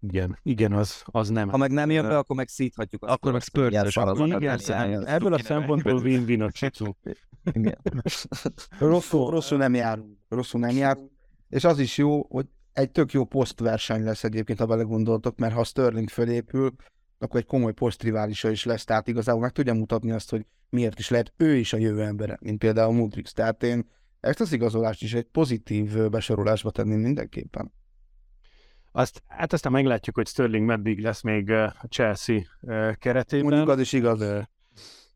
Igen, 0.00 0.38
igen, 0.42 0.72
az, 0.72 1.02
az 1.04 1.28
nem. 1.28 1.48
Ha 1.48 1.56
meg 1.56 1.70
nem 1.70 1.90
jön 1.90 2.06
be, 2.08 2.18
akkor 2.18 2.36
meg 2.36 2.48
szíthatjuk. 2.48 3.04
Akkor 3.04 3.32
meg 3.32 3.42
spurs 3.42 3.66
Igen, 3.66 5.06
ebből 5.06 5.32
a 5.32 5.38
szempontból 5.38 5.98
win-win 5.98 6.42
a 6.42 6.50
csicu. 6.50 6.92
Igen. 7.52 7.78
rosszul, 8.78 9.30
rosszul 9.30 9.58
nem 9.58 9.74
járunk. 9.74 10.18
Rosszul 10.28 10.60
nem 10.60 10.76
járunk. 10.76 11.10
És 11.48 11.64
az 11.64 11.78
is 11.78 11.98
jó, 11.98 12.26
hogy 12.28 12.46
egy 12.74 12.90
tök 12.90 13.12
jó 13.12 13.24
posztverseny 13.24 14.04
lesz 14.04 14.24
egyébként, 14.24 14.58
ha 14.58 14.66
belegondoltok, 14.66 15.38
mert 15.38 15.54
ha 15.54 15.64
Sterling 15.64 16.08
fölépül, 16.08 16.74
akkor 17.18 17.40
egy 17.40 17.46
komoly 17.46 17.72
posztriválisa 17.72 18.50
is 18.50 18.64
lesz, 18.64 18.84
tehát 18.84 19.08
igazából 19.08 19.42
meg 19.42 19.52
tudja 19.52 19.74
mutatni 19.74 20.10
azt, 20.10 20.30
hogy 20.30 20.46
miért 20.68 20.98
is 20.98 21.08
lehet 21.10 21.32
ő 21.36 21.54
is 21.56 21.72
a 21.72 21.76
jövő 21.76 22.02
embere, 22.02 22.38
mint 22.40 22.58
például 22.58 22.92
Mudrix. 22.92 23.32
Tehát 23.32 23.62
én 23.62 23.90
ezt 24.20 24.40
az 24.40 24.52
igazolást 24.52 25.02
is 25.02 25.14
egy 25.14 25.24
pozitív 25.24 26.08
besorolásba 26.08 26.70
tenném 26.70 27.00
mindenképpen. 27.00 27.72
Azt, 28.92 29.22
hát 29.26 29.52
aztán 29.52 29.72
meglátjuk, 29.72 30.16
hogy 30.16 30.26
Sterling 30.26 30.66
meddig 30.66 31.00
lesz 31.00 31.22
még 31.22 31.50
a 31.50 31.86
Chelsea 31.88 32.40
keretében. 32.98 33.46
Mondjuk 33.46 33.68
az 33.68 33.80
is 33.80 33.92
igaz. 33.92 34.24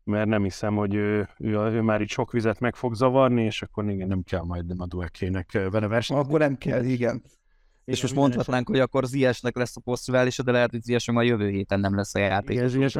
Mert 0.03 0.27
nem 0.27 0.43
hiszem, 0.43 0.75
hogy 0.75 0.93
ő, 0.93 1.29
ő, 1.37 1.53
ő 1.55 1.81
már 1.81 2.01
itt 2.01 2.09
sok 2.09 2.31
vizet 2.31 2.59
meg 2.59 2.75
fog 2.75 2.95
zavarni, 2.95 3.43
és 3.43 3.61
akkor 3.61 3.89
igen, 3.89 4.07
nem 4.07 4.23
kell 4.23 4.41
majd 4.41 4.73
a 4.77 4.85
Duekének 4.85 5.51
vele 5.51 5.87
versenyezni. 5.87 6.29
Akkor 6.29 6.39
nem 6.39 6.57
kell, 6.57 6.83
igen. 6.83 7.23
És 7.89 8.01
most 8.01 8.15
mondhatnánk, 8.15 8.67
hogy 8.67 8.79
akkor 8.79 9.05
Ziesnek 9.05 9.55
lesz 9.55 9.75
a 9.75 9.79
posztvális, 9.79 10.37
de 10.37 10.51
lehet, 10.51 10.71
hogy 10.71 10.81
Zies 10.81 11.07
a 11.07 11.21
jövő 11.21 11.49
héten 11.49 11.79
nem 11.79 11.95
lesz 11.95 12.15
a 12.15 12.19
játék. 12.19 12.55
Igen, 12.55 12.67
Zies 12.67 12.95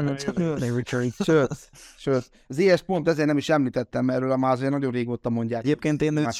Sőt, 1.25 1.69
sőt, 1.97 2.31
Zies 2.47 2.81
pont 2.81 3.07
ezért 3.07 3.27
nem 3.27 3.37
is 3.37 3.49
említettem, 3.49 4.05
mert 4.05 4.21
erről 4.21 4.35
már 4.35 4.51
azért 4.51 4.71
nagyon 4.71 4.91
régóta 4.91 5.29
mondják. 5.29 5.63
Egyébként 5.63 6.01
én, 6.01 6.17
őt 6.17 6.33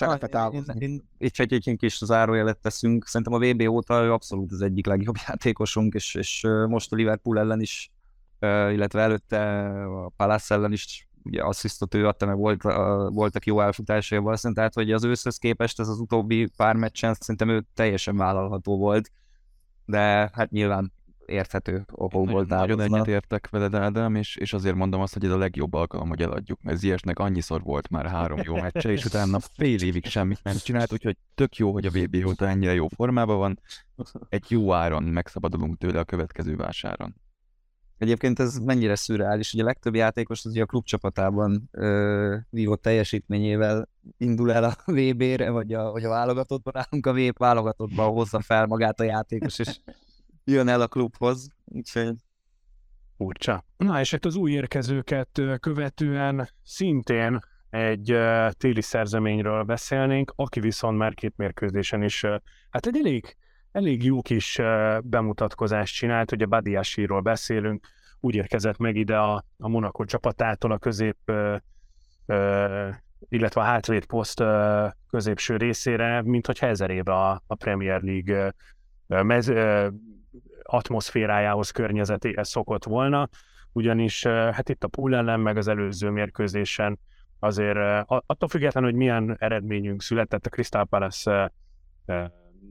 én, 0.79 1.03
itt 1.17 1.31
csak 1.31 1.51
egy 1.51 1.75
kis 1.77 1.97
zárójelet 1.97 2.57
teszünk. 2.57 3.07
Szerintem 3.07 3.33
a 3.33 3.45
VB 3.45 3.69
óta 3.69 4.03
ő 4.03 4.11
abszolút 4.11 4.51
az 4.51 4.61
egyik 4.61 4.85
legjobb 4.85 5.15
játékosunk, 5.27 5.93
és, 5.93 6.15
és 6.15 6.47
most 6.67 6.91
a 6.91 6.95
Liverpool 6.95 7.39
ellen 7.39 7.61
is, 7.61 7.91
illetve 8.71 9.01
előtte 9.01 9.69
a 9.83 10.11
Palace 10.17 10.55
ellen 10.55 10.71
is 10.71 11.08
ugye 11.23 11.43
asszisztot 11.43 11.95
ő 11.95 12.07
adta, 12.07 12.25
meg 12.25 12.37
volt, 12.37 12.63
a, 12.63 13.09
voltak 13.13 13.45
jó 13.45 13.61
elfutásai 13.61 14.17
a 14.17 14.21
Barcelona, 14.21 14.59
tehát 14.59 14.73
hogy 14.73 14.91
az 14.91 15.03
őszhöz 15.03 15.37
képest 15.37 15.79
ez 15.79 15.87
az 15.87 15.99
utóbbi 15.99 16.49
pár 16.57 16.75
meccsen 16.75 17.13
szerintem 17.13 17.49
ő 17.49 17.65
teljesen 17.73 18.17
vállalható 18.17 18.77
volt, 18.77 19.11
de 19.85 20.29
hát 20.33 20.49
nyilván 20.49 20.93
érthető 21.29 21.85
okokból 21.91 22.45
Nagyon 22.47 22.81
egyet 22.81 23.07
értek 23.07 23.49
veled, 23.49 23.75
Ádám, 23.75 24.15
és, 24.15 24.35
és 24.35 24.53
azért 24.53 24.75
mondom 24.75 25.01
azt, 25.01 25.13
hogy 25.13 25.25
ez 25.25 25.31
a 25.31 25.37
legjobb 25.37 25.73
alkalom, 25.73 26.09
hogy 26.09 26.21
eladjuk, 26.21 26.61
mert 26.61 26.77
Ziesnek 26.77 27.19
annyiszor 27.19 27.61
volt 27.61 27.89
már 27.89 28.05
három 28.05 28.39
jó 28.43 28.55
meccse, 28.55 28.91
és 28.91 29.05
utána 29.05 29.39
fél 29.39 29.81
évig 29.81 30.05
semmit 30.05 30.39
nem 30.43 30.55
csinált, 30.55 30.93
úgyhogy 30.93 31.17
tök 31.35 31.55
jó, 31.55 31.71
hogy 31.71 31.85
a 31.85 31.89
VB 31.89 32.25
óta 32.25 32.47
ennyire 32.47 32.73
jó 32.73 32.87
formában 32.87 33.37
van. 33.37 33.59
Egy 34.29 34.45
jó 34.47 34.73
áron 34.73 35.03
megszabadulunk 35.03 35.77
tőle 35.77 35.99
a 35.99 36.03
következő 36.03 36.55
vásáron. 36.55 37.15
Egyébként 37.99 38.39
ez 38.39 38.57
mennyire 38.57 38.95
szürreális, 38.95 39.51
hogy 39.51 39.59
a 39.59 39.63
legtöbb 39.63 39.95
játékos 39.95 40.45
az 40.45 40.51
ugye 40.51 40.61
a 40.61 40.65
klubcsapatában 40.65 41.69
vívott 42.49 42.81
teljesítményével 42.81 43.89
indul 44.17 44.53
el 44.53 44.63
a 44.63 44.75
VB-re, 44.91 45.49
vagy 45.49 45.73
a, 45.73 45.91
vagy 45.91 46.03
a 46.03 46.09
válogatottban, 46.09 46.77
állunk 46.77 47.05
a 47.05 47.13
VB 47.13 47.37
válogatottban 47.37 48.11
hozza 48.11 48.41
fel 48.41 48.65
magát 48.65 48.99
a 48.99 49.03
játékos, 49.03 49.59
és 49.59 49.79
jön 50.43 50.67
el 50.67 50.81
a 50.81 50.87
klubhoz, 50.87 51.47
úgyhogy 51.65 52.15
furcsa. 53.17 53.65
Na 53.77 53.99
és 53.99 54.11
hát 54.11 54.25
az 54.25 54.35
új 54.35 54.51
érkezőket 54.51 55.41
követően 55.59 56.49
szintén 56.63 57.39
egy 57.69 58.17
téli 58.57 58.81
szerzeményről 58.81 59.63
beszélnénk, 59.63 60.33
aki 60.35 60.59
viszont 60.59 60.97
már 60.97 61.13
két 61.13 61.33
mérkőzésen 61.37 62.03
is, 62.03 62.21
hát 62.69 62.85
egy 62.85 62.97
elég 62.97 63.37
elég 63.71 64.03
jó 64.03 64.21
kis 64.21 64.59
bemutatkozást 65.03 65.95
csinált, 65.95 66.31
ugye 66.31 66.45
Badiasiról 66.45 67.21
beszélünk, 67.21 67.87
úgy 68.19 68.35
érkezett 68.35 68.77
meg 68.77 68.95
ide 68.95 69.17
a, 69.17 69.43
a 69.57 69.67
Monaco 69.67 70.05
csapatától 70.05 70.71
a 70.71 70.77
közép, 70.77 71.17
illetve 73.29 73.61
a 73.61 73.63
hátvéd 73.63 74.05
poszt 74.05 74.43
középső 75.09 75.57
részére, 75.57 76.21
mint 76.21 76.45
hogy 76.45 76.57
ezer 76.61 76.89
éve 76.89 77.13
a, 77.13 77.43
a 77.47 77.55
Premier 77.55 78.01
League 78.01 78.53
mez, 79.07 79.51
atmoszférájához, 80.63 81.71
környezetéhez 81.71 82.49
szokott 82.49 82.83
volna, 82.83 83.29
ugyanis 83.71 84.25
hát 84.25 84.69
itt 84.69 84.83
a 84.83 84.87
pool 84.87 85.15
ellen, 85.15 85.39
meg 85.39 85.57
az 85.57 85.67
előző 85.67 86.09
mérkőzésen 86.09 86.99
azért 87.39 87.77
attól 88.07 88.49
függetlenül, 88.49 88.89
hogy 88.89 88.99
milyen 88.99 89.35
eredményünk 89.39 90.01
született, 90.01 90.45
a 90.45 90.49
Crystal 90.49 90.85
Palace 90.85 91.51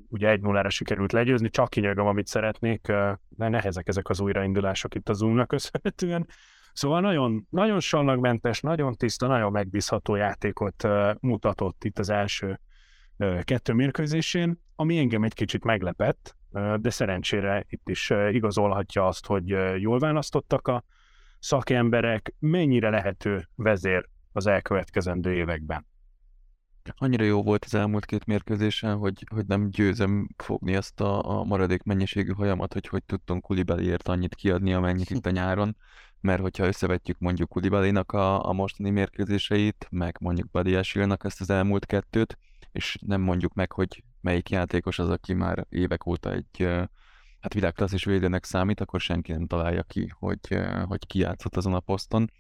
ugye 0.09 0.29
egy 0.29 0.41
0 0.41 0.69
sikerült 0.69 1.13
legyőzni, 1.13 1.51
csak 1.51 1.71
kinyögöm, 1.71 2.07
amit 2.07 2.27
szeretnék, 2.27 2.87
de 3.29 3.49
nehezek 3.49 3.89
ezek 3.89 4.09
az 4.09 4.21
újraindulások 4.21 4.95
itt 4.95 5.09
a 5.09 5.13
Zoomnak 5.13 5.49
köszönhetően. 5.49 6.27
Szóval 6.73 7.01
nagyon, 7.01 7.47
nagyon 7.51 7.81
sallagmentes, 7.81 8.61
nagyon 8.61 8.95
tiszta, 8.95 9.27
nagyon 9.27 9.53
megbízható 9.53 10.15
játékot 10.15 10.89
mutatott 11.21 11.85
itt 11.85 11.99
az 11.99 12.11
első 12.11 12.61
kettő 13.43 13.73
mérkőzésén, 13.73 14.63
ami 14.77 14.99
engem 14.99 15.25
egy 15.25 15.35
kicsit 15.35 15.65
meglepett, 15.65 16.37
de 16.77 16.91
szerencsére 16.91 17.65
itt 17.69 17.89
is 17.89 18.11
igazolhatja 18.31 19.07
azt, 19.07 19.27
hogy 19.27 19.49
jól 19.81 19.99
választottak 19.99 20.69
a 20.69 20.85
szakemberek, 21.39 22.35
mennyire 22.39 22.91
lehető 22.91 23.49
vezér 23.55 24.09
az 24.33 24.47
elkövetkezendő 24.47 25.33
években. 25.33 25.87
Annyira 26.97 27.25
jó 27.25 27.43
volt 27.43 27.65
az 27.65 27.75
elmúlt 27.75 28.05
két 28.05 28.25
mérkőzésen, 28.25 28.97
hogy, 28.97 29.27
hogy 29.31 29.47
nem 29.47 29.71
győzem 29.71 30.29
fogni 30.37 30.77
azt 30.77 31.01
a, 31.01 31.39
a 31.39 31.45
maradék 31.45 31.83
mennyiségű 31.83 32.33
hajamat, 32.33 32.73
hogy 32.73 32.87
hogy 32.87 33.05
tudtunk 33.05 33.43
Kulibeliért 33.43 34.09
annyit 34.09 34.35
kiadni, 34.35 34.73
amennyit 34.75 35.11
itt 35.11 35.27
a 35.27 35.31
nyáron, 35.31 35.77
mert 36.21 36.41
hogyha 36.41 36.67
összevetjük 36.67 37.19
mondjuk 37.19 37.49
Kulibelinak 37.49 38.13
a, 38.13 38.49
a 38.49 38.53
mostani 38.53 38.91
mérkőzéseit, 38.91 39.87
meg 39.91 40.17
mondjuk 40.21 40.51
Badiásilnak 40.51 41.25
ezt 41.25 41.41
az 41.41 41.51
elmúlt 41.51 41.87
kettőt, 41.87 42.39
és 42.73 42.99
nem 43.07 43.21
mondjuk 43.21 43.55
meg, 43.55 43.73
hogy 43.73 44.05
melyik 44.21 44.51
játékos 44.51 44.99
az, 44.99 45.09
aki 45.09 45.35
már 45.35 45.67
évek 45.69 46.07
óta 46.07 46.33
egy 46.33 46.69
hát 47.41 47.55
világklasszis 47.55 48.05
védőnek 48.05 48.45
számít, 48.45 48.81
akkor 48.81 49.01
senki 49.01 49.33
nem 49.33 49.47
találja 49.47 49.83
ki, 49.83 50.13
hogy, 50.19 50.59
hogy 50.85 51.07
ki 51.07 51.19
játszott 51.19 51.57
azon 51.57 51.75
a 51.75 51.81
poszton. 51.81 52.31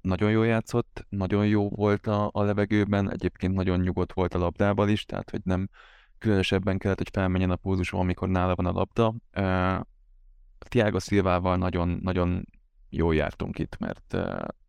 Nagyon 0.00 0.30
jól 0.30 0.46
játszott, 0.46 1.06
nagyon 1.08 1.46
jó 1.46 1.68
volt 1.68 2.06
a, 2.06 2.30
a 2.32 2.42
levegőben, 2.42 3.10
egyébként 3.10 3.54
nagyon 3.54 3.80
nyugodt 3.80 4.12
volt 4.12 4.34
a 4.34 4.38
labdával 4.38 4.88
is, 4.88 5.04
tehát 5.04 5.30
hogy 5.30 5.40
nem 5.44 5.68
különösebben 6.18 6.78
kellett, 6.78 6.98
hogy 6.98 7.10
felmenjen 7.12 7.50
a 7.50 7.56
pulzusom, 7.56 8.00
amikor 8.00 8.28
nála 8.28 8.54
van 8.54 8.66
a 8.66 8.72
labda. 8.72 9.14
Tiago 10.58 11.00
Szilvával 11.00 11.56
nagyon, 11.56 11.98
nagyon 12.02 12.46
jól 12.88 13.14
jártunk 13.14 13.58
itt, 13.58 13.78
mert 13.78 14.16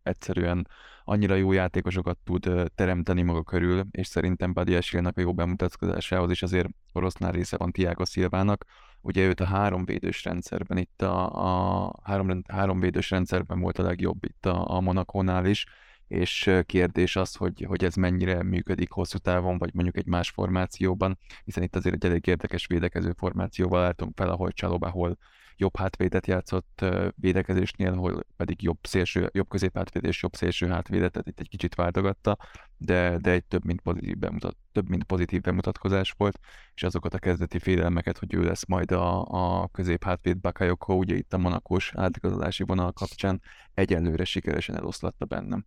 egyszerűen 0.04 0.68
annyira 1.04 1.36
jó 1.36 1.52
játékosokat 1.52 2.18
tud 2.24 2.72
teremteni 2.76 3.22
maga 3.22 3.43
körül, 3.43 3.86
és 3.91 4.08
szerintem 4.08 4.54
Badiasilnak 4.54 5.18
a 5.18 5.22
jó 5.22 5.34
bemutatkozásához 5.34 6.32
is 6.32 6.43
azért 6.43 6.70
orosznál 6.93 7.32
része 7.32 7.58
van 7.58 7.72
Tiago 7.72 8.06
Szilvának. 8.06 8.66
Ugye 9.02 9.26
őt 9.26 9.39
a 9.39 9.45
három 9.45 9.86
védős 9.86 10.24
rendszerben, 10.24 10.78
itt 10.78 11.02
a, 11.02 11.86
a 11.86 11.93
három, 12.04 12.41
három 12.48 12.80
védős 12.80 13.10
rendszerben 13.10 13.60
volt 13.60 13.80
a 13.80 13.84
legjobb 13.84 14.26
itt 14.26 14.45
a, 14.45 14.76
a 14.76 14.80
Monakónál 14.80 15.45
is, 15.45 15.66
és 16.08 16.52
kérdés 16.66 17.16
az, 17.16 17.36
hogy, 17.36 17.66
hogy 17.68 17.84
ez 17.84 17.95
mennyire 17.95 18.43
működik 18.43 18.91
hosszú 18.91 19.18
távon, 19.18 19.58
vagy 19.58 19.74
mondjuk 19.74 19.98
egy 19.98 20.06
más 20.06 20.30
formációban, 20.30 21.18
hiszen 21.43 21.64
itt 21.64 21.76
azért 21.76 21.95
egy 21.95 22.06
elég 22.06 22.28
érdekes 22.28 22.68
védekező 22.68 23.14
formációval 23.18 23.84
álltunk 23.84 24.16
fel, 24.16 24.30
ahol 24.30 24.52
Csalobahol 24.52 25.18
jobb 25.58 25.78
hátvédet 25.78 26.28
játszott 26.28 26.86
védekezésnél, 27.16 27.95
hol 27.95 28.26
pedig 28.36 28.62
jobb, 28.62 28.78
szélső, 28.82 29.30
jobb 29.34 29.49
középhátvéd 29.49 30.03
és 30.03 30.22
jobb 30.22 30.36
szélső 30.36 30.68
hátvédet, 30.68 31.12
tehát 31.12 31.28
itt 31.28 31.39
egy 31.39 31.49
kicsit 31.49 31.76
váltogatta, 31.76 32.38
de, 32.78 33.18
de 33.18 33.32
egy 33.32 33.45
több 33.45 33.66
mint, 33.66 33.82
pozitív 33.82 34.18
bemutat, 34.18 34.58
több 34.72 34.89
mint 34.89 35.03
pozitív 35.03 35.41
bemutatkozás 35.41 36.14
volt, 36.18 36.39
és 36.74 36.84
azokat 36.84 37.14
a 37.14 37.20
kezdeti 37.20 37.60
félelmeket, 37.60 38.18
hogy 38.18 38.34
ő 38.34 38.43
lesz 38.43 38.66
majd 38.66 38.91
a, 38.91 39.26
a 39.62 39.68
középhátvéd 39.68 40.38
Bakayoko, 40.38 40.93
ugye 40.93 41.16
itt 41.16 41.34
a 41.34 41.38
monakós 41.38 41.91
átigazolási 41.95 42.64
vonal 42.64 42.91
kapcsán 42.91 43.41
egyelőre 43.74 44.24
sikeresen 44.24 44.76
eloszlatta 44.76 45.26
bennem. 45.26 45.66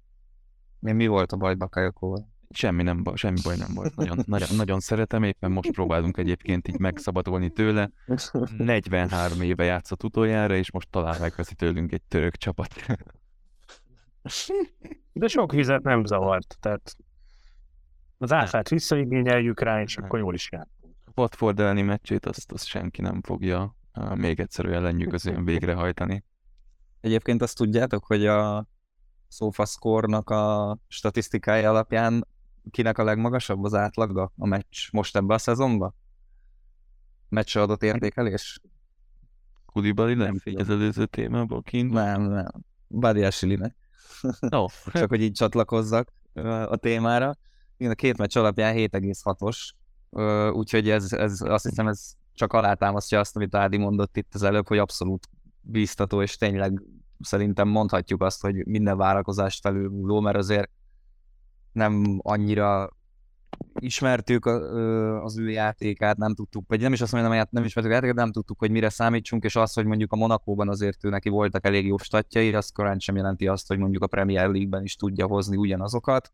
Mi, 0.78 0.92
mi 0.92 1.06
volt 1.06 1.32
a 1.32 1.36
baj 1.36 1.54
Bakayokóval? 1.54 2.29
Semmi, 2.54 2.82
nem, 2.82 3.02
semmi 3.14 3.38
baj 3.42 3.56
nem 3.56 3.74
volt. 3.74 3.96
Nagyon, 3.96 4.18
nagyon, 4.26 4.48
nagyon 4.56 4.80
szeretem, 4.80 5.22
éppen 5.22 5.50
most 5.50 5.70
próbálunk 5.70 6.16
egyébként 6.16 6.68
így 6.68 6.78
megszabadulni 6.78 7.50
tőle. 7.50 7.90
43 8.56 9.40
éve 9.40 9.64
játszott 9.64 10.04
utoljára, 10.04 10.54
és 10.56 10.70
most 10.70 10.88
talán 10.90 11.20
megveszi 11.20 11.54
tőlünk 11.54 11.92
egy 11.92 12.02
török 12.02 12.36
csapat. 12.36 12.74
De 15.12 15.28
sok 15.28 15.52
vizet 15.52 15.82
nem 15.82 16.04
zavart, 16.04 16.56
tehát 16.60 16.96
az 18.18 18.32
áfát 18.32 18.68
visszaigényeljük 18.68 19.60
rá, 19.60 19.82
és 19.82 19.96
akkor 19.96 20.18
jól 20.18 20.34
is 20.34 20.48
jár. 20.52 20.66
Watford 21.14 21.60
elleni 21.60 21.82
meccsét 21.82 22.26
azt, 22.26 22.52
azt 22.52 22.66
senki 22.66 23.00
nem 23.00 23.22
fogja 23.22 23.74
még 24.14 24.40
egyszer 24.40 24.66
olyan 24.66 24.82
lenyűgözően 24.82 25.44
végrehajtani. 25.44 26.24
Egyébként 27.00 27.42
azt 27.42 27.56
tudjátok, 27.56 28.04
hogy 28.04 28.26
a 28.26 28.66
SofaScore-nak 29.28 30.30
a 30.30 30.76
statisztikája 30.88 31.70
alapján 31.70 32.26
kinek 32.70 32.98
a 32.98 33.04
legmagasabb 33.04 33.64
az 33.64 33.74
átlaga 33.74 34.32
a 34.36 34.46
meccs 34.46 34.88
most 34.92 35.16
ebben 35.16 35.36
a 35.36 35.38
szezonban? 35.38 35.94
Meccs 37.28 37.56
adott 37.56 37.82
értékelés? 37.82 38.60
Kulibali 39.66 40.14
Nem 40.14 40.38
figyelem. 40.38 40.66
az 40.66 40.74
előző 40.74 41.06
témából 41.06 41.62
kint. 41.62 41.92
Nem, 41.92 42.22
nem. 42.22 42.50
Badiashilinek. 42.88 43.76
No, 44.40 44.66
Csak 44.92 45.08
hogy 45.08 45.22
így 45.22 45.32
csatlakozzak 45.32 46.12
a 46.66 46.76
témára. 46.76 47.36
Igen, 47.76 47.92
a 47.92 47.94
két 47.94 48.18
meccs 48.18 48.36
alapján 48.36 48.74
7,6-os, 48.76 49.70
ö, 50.10 50.50
úgyhogy 50.50 50.90
ez, 50.90 51.12
ez, 51.12 51.40
azt 51.40 51.64
hiszem 51.68 51.88
ez 51.88 52.12
csak 52.34 52.52
alátámasztja 52.52 53.18
azt, 53.18 53.36
amit 53.36 53.54
Ádi 53.54 53.76
mondott 53.76 54.16
itt 54.16 54.34
az 54.34 54.42
előbb, 54.42 54.68
hogy 54.68 54.78
abszolút 54.78 55.28
bíztató, 55.60 56.22
és 56.22 56.36
tényleg 56.36 56.82
szerintem 57.20 57.68
mondhatjuk 57.68 58.22
azt, 58.22 58.40
hogy 58.40 58.66
minden 58.66 58.96
várakozást 58.96 59.60
felülmúló, 59.60 60.20
mert 60.20 60.36
azért 60.36 60.70
nem 61.72 62.18
annyira 62.22 62.90
ismertük 63.80 64.46
az 65.22 65.38
ő 65.38 65.50
játékát, 65.50 66.16
nem 66.16 66.34
tudtuk, 66.34 66.64
vagy 66.68 66.80
nem 66.80 66.92
is 66.92 67.00
azt 67.00 67.12
mondom, 67.12 67.42
nem 67.50 67.64
ismertük 67.64 67.92
a 67.92 67.94
játékát, 67.94 68.16
nem 68.16 68.32
tudtuk, 68.32 68.58
hogy 68.58 68.70
mire 68.70 68.88
számítsunk, 68.88 69.44
és 69.44 69.56
az, 69.56 69.72
hogy 69.72 69.84
mondjuk 69.84 70.12
a 70.12 70.16
Monakóban 70.16 70.68
azért 70.68 71.04
ő 71.04 71.08
neki 71.08 71.28
voltak 71.28 71.66
elég 71.66 71.86
jó 71.86 71.98
statjai, 71.98 72.54
az 72.54 72.70
korán 72.70 72.98
sem 72.98 73.16
jelenti 73.16 73.46
azt, 73.46 73.68
hogy 73.68 73.78
mondjuk 73.78 74.02
a 74.02 74.06
Premier 74.06 74.48
League-ben 74.48 74.82
is 74.82 74.96
tudja 74.96 75.26
hozni 75.26 75.56
ugyanazokat, 75.56 76.32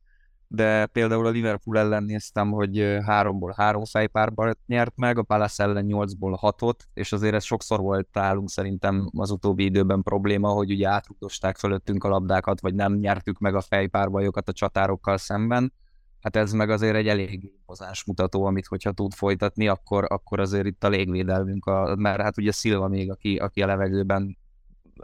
de 0.49 0.86
például 0.86 1.26
a 1.26 1.30
Liverpool 1.30 1.78
ellen 1.78 2.03
néztem, 2.03 2.51
hogy 2.51 2.99
háromból 3.05 3.55
három 3.57 3.84
fejpárban 3.84 4.59
nyert 4.66 4.97
meg, 4.97 5.18
a 5.18 5.22
Palace 5.22 5.62
ellen 5.62 5.84
nyolcból 5.84 6.32
hatot, 6.32 6.84
és 6.94 7.12
azért 7.12 7.34
ez 7.34 7.44
sokszor 7.44 7.80
volt 7.80 8.09
nálunk 8.12 8.49
szerintem 8.49 9.11
az 9.16 9.30
utóbbi 9.30 9.64
időben 9.64 10.03
probléma, 10.03 10.49
hogy 10.49 10.70
ugye 10.70 10.88
átrugdosták 10.88 11.57
fölöttünk 11.57 12.05
a 12.05 12.09
labdákat, 12.09 12.61
vagy 12.61 12.74
nem 12.74 12.94
nyertük 12.94 13.38
meg 13.38 13.55
a 13.55 13.61
fejpárbajokat 13.61 14.49
a 14.49 14.53
csatárokkal 14.53 15.16
szemben, 15.16 15.72
hát 16.20 16.36
ez 16.36 16.53
meg 16.53 16.70
azért 16.70 16.97
egy 16.97 17.09
elég 17.09 17.53
hozás 17.66 18.05
mutató, 18.05 18.44
amit 18.44 18.66
hogyha 18.66 18.92
tud 18.92 19.12
folytatni, 19.14 19.68
akkor, 19.68 20.05
akkor 20.09 20.40
azért 20.40 20.66
itt 20.66 20.84
a 20.84 20.88
légvédelmünk, 20.88 21.66
a, 21.66 21.94
mert 21.99 22.20
hát 22.20 22.38
ugye 22.38 22.53
Szilva 22.53 22.88
még, 22.88 23.11
aki, 23.11 23.36
aki 23.36 23.62
a 23.62 23.66
levegőben 23.66 24.38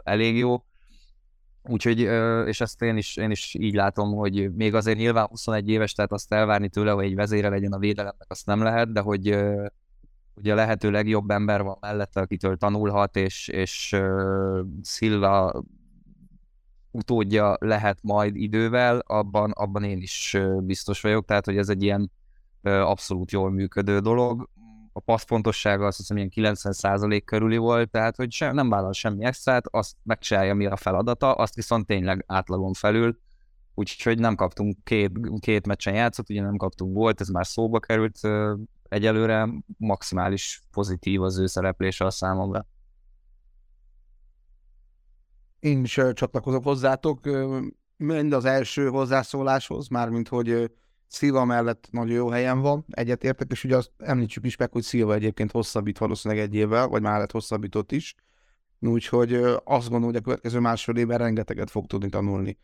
elég 0.03 0.37
jó, 0.37 0.63
úgyhogy, 1.63 1.99
és 2.47 2.61
ezt 2.61 2.81
én 2.81 2.97
is, 2.97 3.17
én 3.17 3.31
is 3.31 3.53
így 3.59 3.73
látom, 3.73 4.15
hogy 4.15 4.53
még 4.55 4.75
azért 4.75 4.97
nyilván 4.97 5.25
21 5.25 5.69
éves, 5.69 5.93
tehát 5.93 6.11
azt 6.11 6.33
elvárni 6.33 6.69
tőle, 6.69 6.91
hogy 6.91 7.05
egy 7.05 7.15
vezére 7.15 7.49
legyen 7.49 7.73
a 7.73 7.77
védelemnek, 7.77 8.27
azt 8.27 8.45
nem 8.45 8.61
lehet, 8.61 8.91
de 8.91 8.99
hogy 8.99 9.37
ugye 10.35 10.51
a 10.51 10.55
lehető 10.55 10.91
legjobb 10.91 11.29
ember 11.29 11.63
van 11.63 11.77
mellette, 11.79 12.21
akitől 12.21 12.57
tanulhat, 12.57 13.15
és, 13.15 13.47
és 13.47 13.91
ö, 13.91 14.61
Szilva 14.81 15.63
utódja 16.91 17.57
lehet 17.59 17.97
majd 18.01 18.35
idővel, 18.35 18.99
abban, 18.99 19.51
abban 19.51 19.83
én 19.83 20.01
is 20.01 20.37
biztos 20.59 21.01
vagyok, 21.01 21.25
tehát 21.25 21.45
hogy 21.45 21.57
ez 21.57 21.69
egy 21.69 21.83
ilyen 21.83 22.11
abszolút 22.63 23.31
jól 23.31 23.51
működő 23.51 23.99
dolog. 23.99 24.49
A 24.93 24.99
passzpontossága 24.99 25.85
azt 25.85 25.97
hiszem 25.97 26.17
ilyen 26.17 26.31
90% 26.35 27.21
körüli 27.25 27.57
volt, 27.57 27.89
tehát 27.89 28.15
hogy 28.15 28.31
sem, 28.31 28.53
nem 28.53 28.69
vállal 28.69 28.93
semmi 28.93 29.25
extrát, 29.25 29.67
azt 29.67 29.95
megcsinálja, 30.03 30.53
mi 30.53 30.65
a 30.65 30.75
feladata, 30.75 31.33
azt 31.33 31.55
viszont 31.55 31.85
tényleg 31.85 32.23
átlagon 32.27 32.73
felül, 32.73 33.19
úgyhogy 33.73 34.19
nem 34.19 34.35
kaptunk 34.35 34.77
két, 34.83 35.11
két 35.39 35.67
meccsen 35.67 35.93
játszott, 35.93 36.29
ugye 36.29 36.41
nem 36.41 36.57
kaptunk 36.57 36.95
volt, 36.95 37.21
ez 37.21 37.27
már 37.27 37.47
szóba 37.47 37.79
került, 37.79 38.19
egyelőre 38.83 39.49
maximális 39.77 40.61
pozitív 40.71 41.21
az 41.21 41.39
ő 41.39 41.45
szereplése 41.45 42.05
a 42.05 42.09
számomra. 42.09 42.67
Én 45.59 45.83
is 45.83 45.93
csatlakozok 46.13 46.63
hozzátok, 46.63 47.29
mind 47.97 48.33
az 48.33 48.45
első 48.45 48.87
hozzászóláshoz, 48.87 49.87
mármint 49.87 50.27
hogy 50.27 50.71
Szilva 51.13 51.45
mellett 51.45 51.87
nagyon 51.91 52.15
jó 52.15 52.29
helyen 52.29 52.59
van, 52.59 52.85
egyetértek, 52.89 53.51
és 53.51 53.63
ugye 53.63 53.75
azt 53.75 53.91
említsük 53.97 54.45
is 54.45 54.55
meg, 54.55 54.71
hogy 54.71 54.83
Szilva 54.83 55.13
egyébként 55.13 55.51
hosszabbít 55.51 55.97
valószínűleg 55.97 56.43
egy 56.43 56.55
évvel, 56.55 56.87
vagy 56.87 57.01
már 57.01 57.19
lett 57.19 57.31
hosszabbított 57.31 57.91
is, 57.91 58.15
úgyhogy 58.79 59.33
azt 59.63 59.89
gondolom, 59.89 60.03
hogy 60.03 60.15
a 60.15 60.21
következő 60.21 60.59
másfél 60.59 60.95
évben 60.95 61.17
rengeteget 61.17 61.69
fog 61.69 61.85
tudni 61.85 62.09
tanulni 62.09 62.57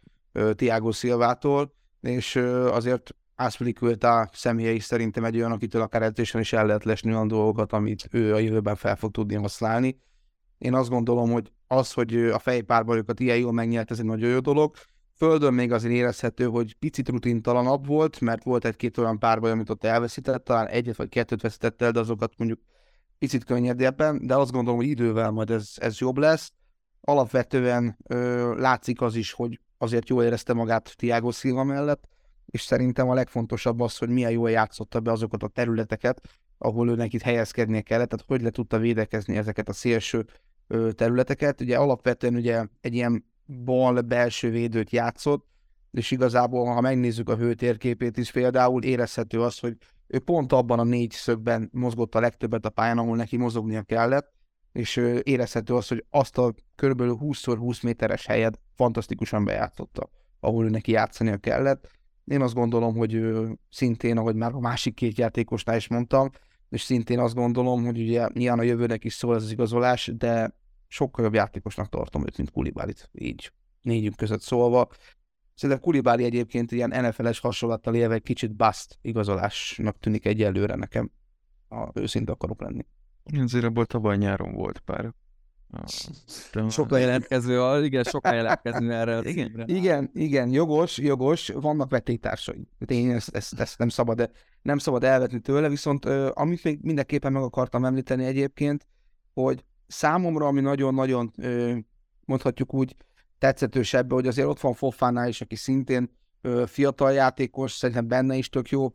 Tiago 0.54 0.91
Szilvától, 0.91 1.74
és 2.02 2.36
azért 2.72 3.16
Aspilicueta 3.36 4.30
személye 4.34 4.72
is 4.72 4.84
szerintem 4.84 5.24
egy 5.24 5.36
olyan, 5.36 5.52
akitől 5.52 5.82
akár 5.82 6.02
edzésen 6.02 6.41
is 6.41 6.54
el 6.54 6.66
lehet 6.66 6.84
lesni 6.84 7.12
olyan 7.12 7.28
dolgokat, 7.28 7.74
amit 7.74 8.08
ő 8.12 8.34
a 8.34 8.38
jövőben 8.38 8.76
fel 8.76 8.95
fog 8.95 9.12
tudni 9.12 9.36
használni. 9.36 10.02
Én 10.58 10.74
azt 10.74 10.89
gondolom, 10.89 11.32
hogy 11.32 11.52
az, 11.68 11.93
hogy 11.93 12.16
a 12.16 12.39
fejpárbajokat 12.39 13.20
ilyen 13.20 13.38
jól 13.38 13.52
megnyert, 13.52 13.91
ez 13.91 14.00
egy 14.00 14.06
nagyon 14.06 14.30
jó 14.30 14.39
dolog. 14.39 14.76
Földön 15.20 15.54
még 15.54 15.72
azért 15.72 15.94
érezhető, 15.94 16.46
hogy 16.46 16.76
picit 16.76 17.10
rutintalanabb 17.10 17.86
volt, 17.86 18.22
mert 18.22 18.44
volt 18.44 18.66
egy-két 18.66 18.98
olyan 18.98 19.20
párbaj, 19.20 19.52
amit 19.52 19.70
ott 19.70 19.84
elveszített, 19.84 20.44
talán 20.44 20.68
egyet 20.68 20.96
vagy 20.96 21.10
kettőt 21.10 21.42
veszített 21.42 21.82
el, 21.82 21.92
de 21.92 22.00
azokat 22.00 22.34
mondjuk 22.38 22.60
picit 23.18 23.44
könnyedebben, 23.44 24.28
de 24.28 24.36
azt 24.36 24.52
gondolom, 24.52 24.80
hogy 24.80 24.88
idővel 24.88 25.32
majd 25.32 25.50
ez, 25.50 25.72
ez 25.76 26.00
jobb 26.00 26.18
lesz. 26.18 26.52
Alapvetően 27.02 27.98
ö, 28.08 28.54
látszik 28.60 29.02
az 29.02 29.16
is, 29.16 29.32
hogy 29.32 29.60
azért 29.78 30.10
jól 30.10 30.24
érezte 30.24 30.54
magát 30.54 30.94
Tiago 30.96 31.32
Silva 31.32 31.64
mellett, 31.64 32.04
és 32.46 32.62
szerintem 32.62 33.10
a 33.10 33.14
legfontosabb 33.14 33.80
az, 33.80 33.98
hogy 33.98 34.10
milyen 34.10 34.32
jól 34.32 34.50
játszotta 34.50 35.00
be 35.00 35.12
azokat 35.12 35.44
a 35.44 35.48
területeket, 35.48 36.22
ahol 36.58 36.90
őnek 36.90 37.14
itt 37.14 37.22
helyezkednie 37.22 37.82
kellett, 37.82 38.10
tehát 38.10 38.26
hogy 38.28 38.42
le 38.42 38.50
tudta 38.50 38.78
védekezni 38.78 39.38
ezeket 39.38 39.70
a 39.70 39.74
szélső 39.74 40.26
területeket. 40.96 41.62
Ugye 41.62 41.78
alapvetően 41.78 42.36
ugye 42.36 42.66
egy 42.82 42.94
ilyen 42.94 43.29
bal 43.50 44.02
belső 44.02 44.50
védőt 44.50 44.89
játszott, 44.89 45.47
és 45.91 46.12
igazából, 46.12 46.74
ha 46.74 46.82
megnézzük 46.82 47.30
a 47.30 47.36
hőtérképét 47.36 48.18
is 48.18 48.32
például, 48.32 48.84
érezhető 48.84 49.41
az, 49.41 49.60
hogy 49.60 49.78
ő 50.08 50.20
pont 50.20 50.52
abban 50.52 50.80
a 50.80 50.84
négy 50.84 51.12
szögben 51.12 51.70
mozgott 51.74 52.16
a 52.16 52.20
legtöbbet 52.20 52.66
a 52.66 52.70
pályán, 52.70 52.97
ahol 52.97 53.16
neki 53.16 53.38
mozognia 53.38 53.82
kellett, 53.82 54.34
és 54.72 54.95
érezhető 55.24 55.76
az, 55.76 55.88
hogy 55.88 56.06
azt 56.10 56.38
a 56.38 56.52
kb. 56.76 57.02
20x20 57.02 57.84
méteres 57.84 58.26
helyet 58.26 58.60
fantasztikusan 58.76 59.45
bejátszotta, 59.45 60.10
ahol 60.39 60.66
ő 60.66 60.70
neki 60.70 60.91
játszania 60.91 61.38
kellett. 61.38 61.88
Én 62.26 62.41
azt 62.41 62.54
gondolom, 62.54 62.95
hogy 62.95 63.14
ő 63.14 63.58
szintén, 63.70 64.18
ahogy 64.18 64.36
már 64.36 64.54
a 64.54 64.60
másik 64.60 64.93
két 64.93 65.18
játékosnál 65.18 65.76
is 65.76 65.88
mondtam, 65.88 66.30
és 66.70 66.82
szintén 66.82 67.20
azt 67.20 67.36
gondolom, 67.36 67.86
hogy 67.86 68.00
ugye 68.00 68.28
nyilván 68.34 68.60
a 68.60 68.64
jövőnek 68.64 69.04
is 69.04 69.14
szól 69.14 69.36
ez 69.36 69.43
az 69.43 69.52
igazolás, 69.52 70.12
de 70.18 70.56
sokkal 70.90 71.24
jobb 71.24 71.34
játékosnak 71.34 71.90
tartom 71.90 72.26
őt, 72.26 72.38
mint 72.38 72.52
Kulibálit, 72.52 73.10
így 73.14 73.52
négyünk 73.82 74.16
között 74.16 74.42
szólva. 74.42 74.88
Szerintem 75.54 75.84
Kulibáli 75.84 76.24
egyébként 76.24 76.72
ilyen 76.72 77.06
NFL-es 77.06 77.40
hasonlattal 77.40 77.96
élve 77.96 78.14
egy 78.14 78.22
kicsit 78.22 78.56
bust 78.56 78.98
igazolásnak 79.02 80.00
tűnik 80.00 80.26
egyelőre 80.26 80.76
nekem, 80.76 81.12
ha 81.68 81.92
őszinte 81.94 82.32
akarok 82.32 82.62
lenni. 82.62 82.86
Azért 83.42 83.64
abból 83.64 83.86
tavaly 83.86 84.18
nyáron 84.18 84.54
volt 84.54 84.80
pár. 84.80 85.14
De 86.52 86.70
Sokkal 86.70 87.00
jelentkező, 87.00 87.84
igen, 87.84 88.04
sokkal 88.04 88.34
jelentkező 88.34 88.94
erre 88.94 89.30
Igen. 89.30 89.64
Igen, 89.66 90.10
igen, 90.14 90.50
jogos, 90.50 90.98
jogos, 90.98 91.48
vannak 91.48 91.90
vetétársai. 91.90 92.68
Tehát 92.78 93.04
Én 93.04 93.16
ezt, 93.16 93.36
ezt, 93.36 93.60
ezt 93.60 93.78
nem, 93.78 93.90
szabad, 93.90 94.32
nem 94.62 94.78
szabad 94.78 95.04
elvetni 95.04 95.40
tőle, 95.40 95.70
viszont 95.70 96.06
amit 96.34 96.64
még 96.64 96.80
mindenképpen 96.82 97.32
meg 97.32 97.44
akartam 97.44 97.86
említeni 97.86 98.26
egyébként, 98.26 98.88
hogy 99.34 99.66
számomra, 99.90 100.48
ami 100.48 100.62
nagyon-nagyon 100.62 101.32
mondhatjuk 102.26 102.74
úgy 102.74 102.96
tetszetős 103.38 103.94
ebbe, 103.94 104.14
hogy 104.14 104.28
azért 104.28 104.48
ott 104.48 104.60
van 104.60 104.74
Fofánál 104.74 105.28
is, 105.28 105.42
aki 105.42 105.56
szintén 105.56 106.18
fiatal 106.66 107.12
játékos, 107.12 107.72
szerintem 107.72 108.08
benne 108.08 108.36
is 108.36 108.50
tök 108.50 108.70
jó 108.70 108.90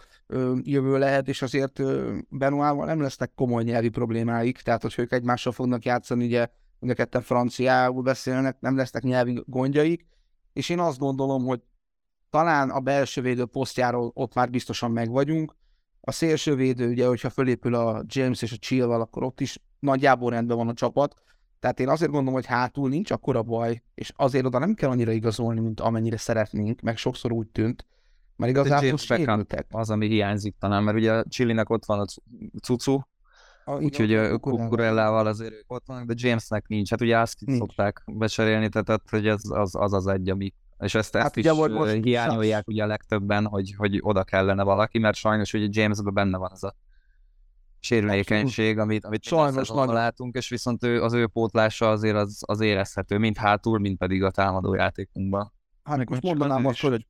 jövő 0.62 0.98
lehet, 0.98 1.28
és 1.28 1.42
azért 1.42 1.82
Benoával 2.28 2.86
nem 2.86 3.00
lesznek 3.00 3.32
komoly 3.34 3.62
nyelvi 3.62 3.88
problémáik, 3.88 4.60
tehát 4.60 4.82
hogy 4.82 4.94
ők 4.96 5.12
egymással 5.12 5.52
fognak 5.52 5.84
játszani, 5.84 6.24
ugye 6.24 6.46
mind 6.78 6.92
a 6.92 6.96
ketten 6.96 7.22
franciául 7.22 8.02
beszélnek, 8.02 8.60
nem 8.60 8.76
lesznek 8.76 9.02
nyelvi 9.02 9.42
gondjaik, 9.46 10.06
és 10.52 10.68
én 10.68 10.78
azt 10.78 10.98
gondolom, 10.98 11.44
hogy 11.44 11.62
talán 12.30 12.70
a 12.70 12.80
belső 12.80 13.20
védő 13.20 13.44
posztjáról 13.44 14.10
ott 14.14 14.34
már 14.34 14.50
biztosan 14.50 14.90
meg 14.90 15.10
vagyunk. 15.10 15.54
A 16.06 16.12
szélső 16.12 16.54
védő, 16.54 16.88
ugye, 16.88 17.06
hogyha 17.06 17.30
fölépül 17.30 17.74
a 17.74 18.02
James 18.06 18.42
és 18.42 18.52
a 18.52 18.56
Chilwell, 18.56 19.00
akkor 19.00 19.22
ott 19.22 19.40
is 19.40 19.58
nagyjából 19.78 20.30
rendben 20.30 20.56
van 20.56 20.68
a 20.68 20.74
csapat. 20.74 21.14
Tehát 21.58 21.80
én 21.80 21.88
azért 21.88 22.10
gondolom, 22.10 22.34
hogy 22.34 22.46
hátul 22.46 22.88
nincs 22.88 23.10
akkora 23.10 23.42
baj, 23.42 23.82
és 23.94 24.12
azért 24.16 24.44
oda 24.44 24.58
nem 24.58 24.74
kell 24.74 24.90
annyira 24.90 25.12
igazolni, 25.12 25.60
mint 25.60 25.80
amennyire 25.80 26.16
szeretnénk, 26.16 26.80
meg 26.80 26.96
sokszor 26.96 27.32
úgy 27.32 27.48
tűnt, 27.48 27.86
mert 28.36 28.52
igazából 28.52 28.98
sérültek. 28.98 29.66
Az, 29.70 29.90
ami 29.90 30.06
hiányzik 30.08 30.54
talán, 30.58 30.82
mert 30.82 30.96
ugye 30.96 31.12
a 31.12 31.24
Chilinek 31.28 31.70
ott 31.70 31.84
van 31.84 32.00
a 32.00 32.04
cucu, 32.62 33.00
úgyhogy 33.64 34.14
a 34.14 34.38
Kukurellával 34.38 35.26
azért 35.26 35.52
ők 35.52 35.72
ott 35.72 35.86
vannak, 35.86 36.06
de 36.06 36.14
Jamesnek 36.16 36.68
nincs. 36.68 36.90
Hát 36.90 37.00
ugye 37.00 37.18
azt 37.18 37.38
szokták 37.46 38.02
becserélni, 38.06 38.68
tehát 38.68 39.02
hogy 39.10 39.26
ez 39.26 39.40
az 39.48 39.74
az, 39.74 39.92
az 39.92 40.06
egy, 40.06 40.28
ami 40.28 40.52
és 40.78 40.94
ezt, 40.94 41.14
ezt 41.14 41.24
hát 41.24 41.36
is 41.36 41.50
most 41.50 41.92
hiányolják 41.92 42.68
ugye 42.68 42.82
a 42.82 42.86
legtöbben, 42.86 43.46
hogy, 43.46 43.74
hogy 43.76 43.98
oda 44.00 44.24
kellene 44.24 44.62
valaki, 44.62 44.98
mert 44.98 45.16
sajnos 45.16 45.52
ugye 45.52 45.68
Jamesben 45.70 46.14
benne 46.14 46.38
van 46.38 46.50
az 46.52 46.64
a 46.64 46.74
sérülékenység, 47.80 48.78
amit, 48.78 49.04
amit 49.04 49.22
sajnos 49.22 49.68
nagyon 49.68 49.94
látunk, 49.94 50.36
és 50.36 50.48
viszont 50.48 50.84
ő, 50.84 51.02
az 51.02 51.12
ő 51.12 51.26
pótlása 51.26 51.90
azért 51.90 52.16
az, 52.16 52.42
az 52.46 52.60
érezhető, 52.60 53.18
mind 53.18 53.36
hátul, 53.36 53.78
mind 53.78 53.96
pedig 53.96 54.22
a 54.22 54.30
támadó 54.30 54.74
játékunkban. 54.74 55.52
Hát 55.82 55.96
Meg 55.96 56.10
most 56.10 56.22
mondanám 56.22 56.66
azt, 56.66 56.80
hogy 56.80 57.06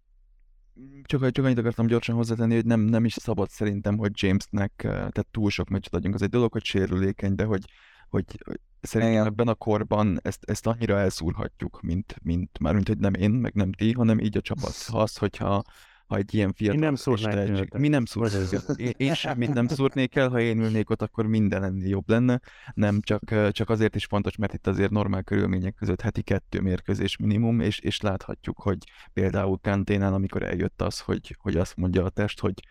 csak, 1.02 1.30
csak 1.30 1.44
annyit 1.44 1.58
akartam 1.58 1.86
gyorsan 1.86 2.14
hozzátenni, 2.14 2.54
hogy 2.54 2.64
nem, 2.64 2.80
nem 2.80 3.04
is 3.04 3.12
szabad 3.12 3.50
szerintem, 3.50 3.96
hogy 3.96 4.10
Jamesnek 4.14 4.72
tehát 4.76 5.26
túl 5.30 5.50
sok 5.50 5.68
meccset 5.68 5.94
adjunk. 5.94 6.14
Az 6.14 6.22
egy 6.22 6.28
dolog, 6.28 6.52
hogy 6.52 6.64
sérülékeny, 6.64 7.34
de 7.34 7.44
hogy, 7.44 7.64
hogy, 8.08 8.24
hogy 8.44 8.60
szerintem 8.86 9.16
Igen. 9.16 9.26
ebben 9.26 9.48
a 9.48 9.54
korban 9.54 10.18
ezt, 10.22 10.44
ezt 10.44 10.66
annyira 10.66 10.98
elszúrhatjuk, 10.98 11.80
mint, 11.80 12.16
mint 12.22 12.58
már 12.58 12.74
mint 12.74 12.88
hogy 12.88 12.98
nem 12.98 13.14
én, 13.14 13.30
meg 13.30 13.54
nem 13.54 13.72
ti, 13.72 13.92
hanem 13.92 14.18
így 14.20 14.36
a 14.36 14.40
csapat. 14.40 14.76
Ha 14.86 14.98
az, 14.98 15.16
hogyha 15.16 15.62
ha 16.06 16.16
egy 16.16 16.34
ilyen 16.34 16.52
fiatal... 16.52 16.78
Mi 16.78 16.84
nem 16.84 16.94
szúrnánk 16.94 17.78
Mi 17.78 17.88
nem 17.88 18.04
szúrnánk 18.04 18.50
én, 18.76 18.92
én 18.96 19.14
semmit 19.14 19.54
nem 19.54 19.68
szúrnék 19.68 20.16
el, 20.16 20.28
ha 20.28 20.40
én 20.40 20.60
ülnék 20.60 20.90
ott, 20.90 21.02
akkor 21.02 21.26
minden 21.26 21.62
ennél 21.62 21.88
jobb 21.88 22.08
lenne. 22.08 22.40
Nem, 22.74 23.00
csak, 23.00 23.50
csak 23.50 23.70
azért 23.70 23.94
is 23.94 24.04
fontos, 24.04 24.36
mert 24.36 24.54
itt 24.54 24.66
azért 24.66 24.90
normál 24.90 25.22
körülmények 25.22 25.74
között 25.74 26.00
heti 26.00 26.22
kettő 26.22 26.60
mérkőzés 26.60 27.16
minimum, 27.16 27.60
és, 27.60 27.78
és 27.78 28.00
láthatjuk, 28.00 28.58
hogy 28.58 28.78
például 29.12 29.58
Kanténál, 29.62 30.14
amikor 30.14 30.42
eljött 30.42 30.82
az, 30.82 31.00
hogy, 31.00 31.36
hogy 31.38 31.56
azt 31.56 31.76
mondja 31.76 32.04
a 32.04 32.08
test, 32.08 32.40
hogy 32.40 32.62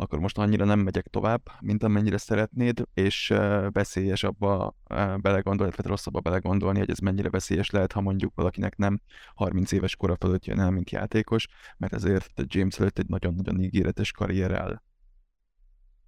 akkor 0.00 0.18
most 0.18 0.38
annyira 0.38 0.64
nem 0.64 0.78
megyek 0.78 1.06
tovább, 1.06 1.40
mint 1.60 1.82
amennyire 1.82 2.18
szeretnéd, 2.18 2.82
és 2.94 3.34
veszélyes 3.70 4.22
abba 4.22 4.74
belegondolni, 5.16 5.72
illetve 5.72 5.88
rosszabb 5.88 6.22
belegondolni, 6.22 6.78
hogy 6.78 6.90
ez 6.90 6.98
mennyire 6.98 7.30
veszélyes 7.30 7.70
lehet, 7.70 7.92
ha 7.92 8.00
mondjuk 8.00 8.34
valakinek 8.34 8.76
nem 8.76 9.00
30 9.34 9.72
éves 9.72 9.96
kora 9.96 10.16
fölött 10.16 10.44
jön 10.44 10.60
el, 10.60 10.70
mint 10.70 10.90
játékos, 10.90 11.46
mert 11.76 11.92
ezért 11.92 12.32
James 12.44 12.78
előtt 12.78 12.98
egy 12.98 13.08
nagyon-nagyon 13.08 13.60
ígéretes 13.60 14.12
karrier 14.12 14.52
áll. 14.52 14.82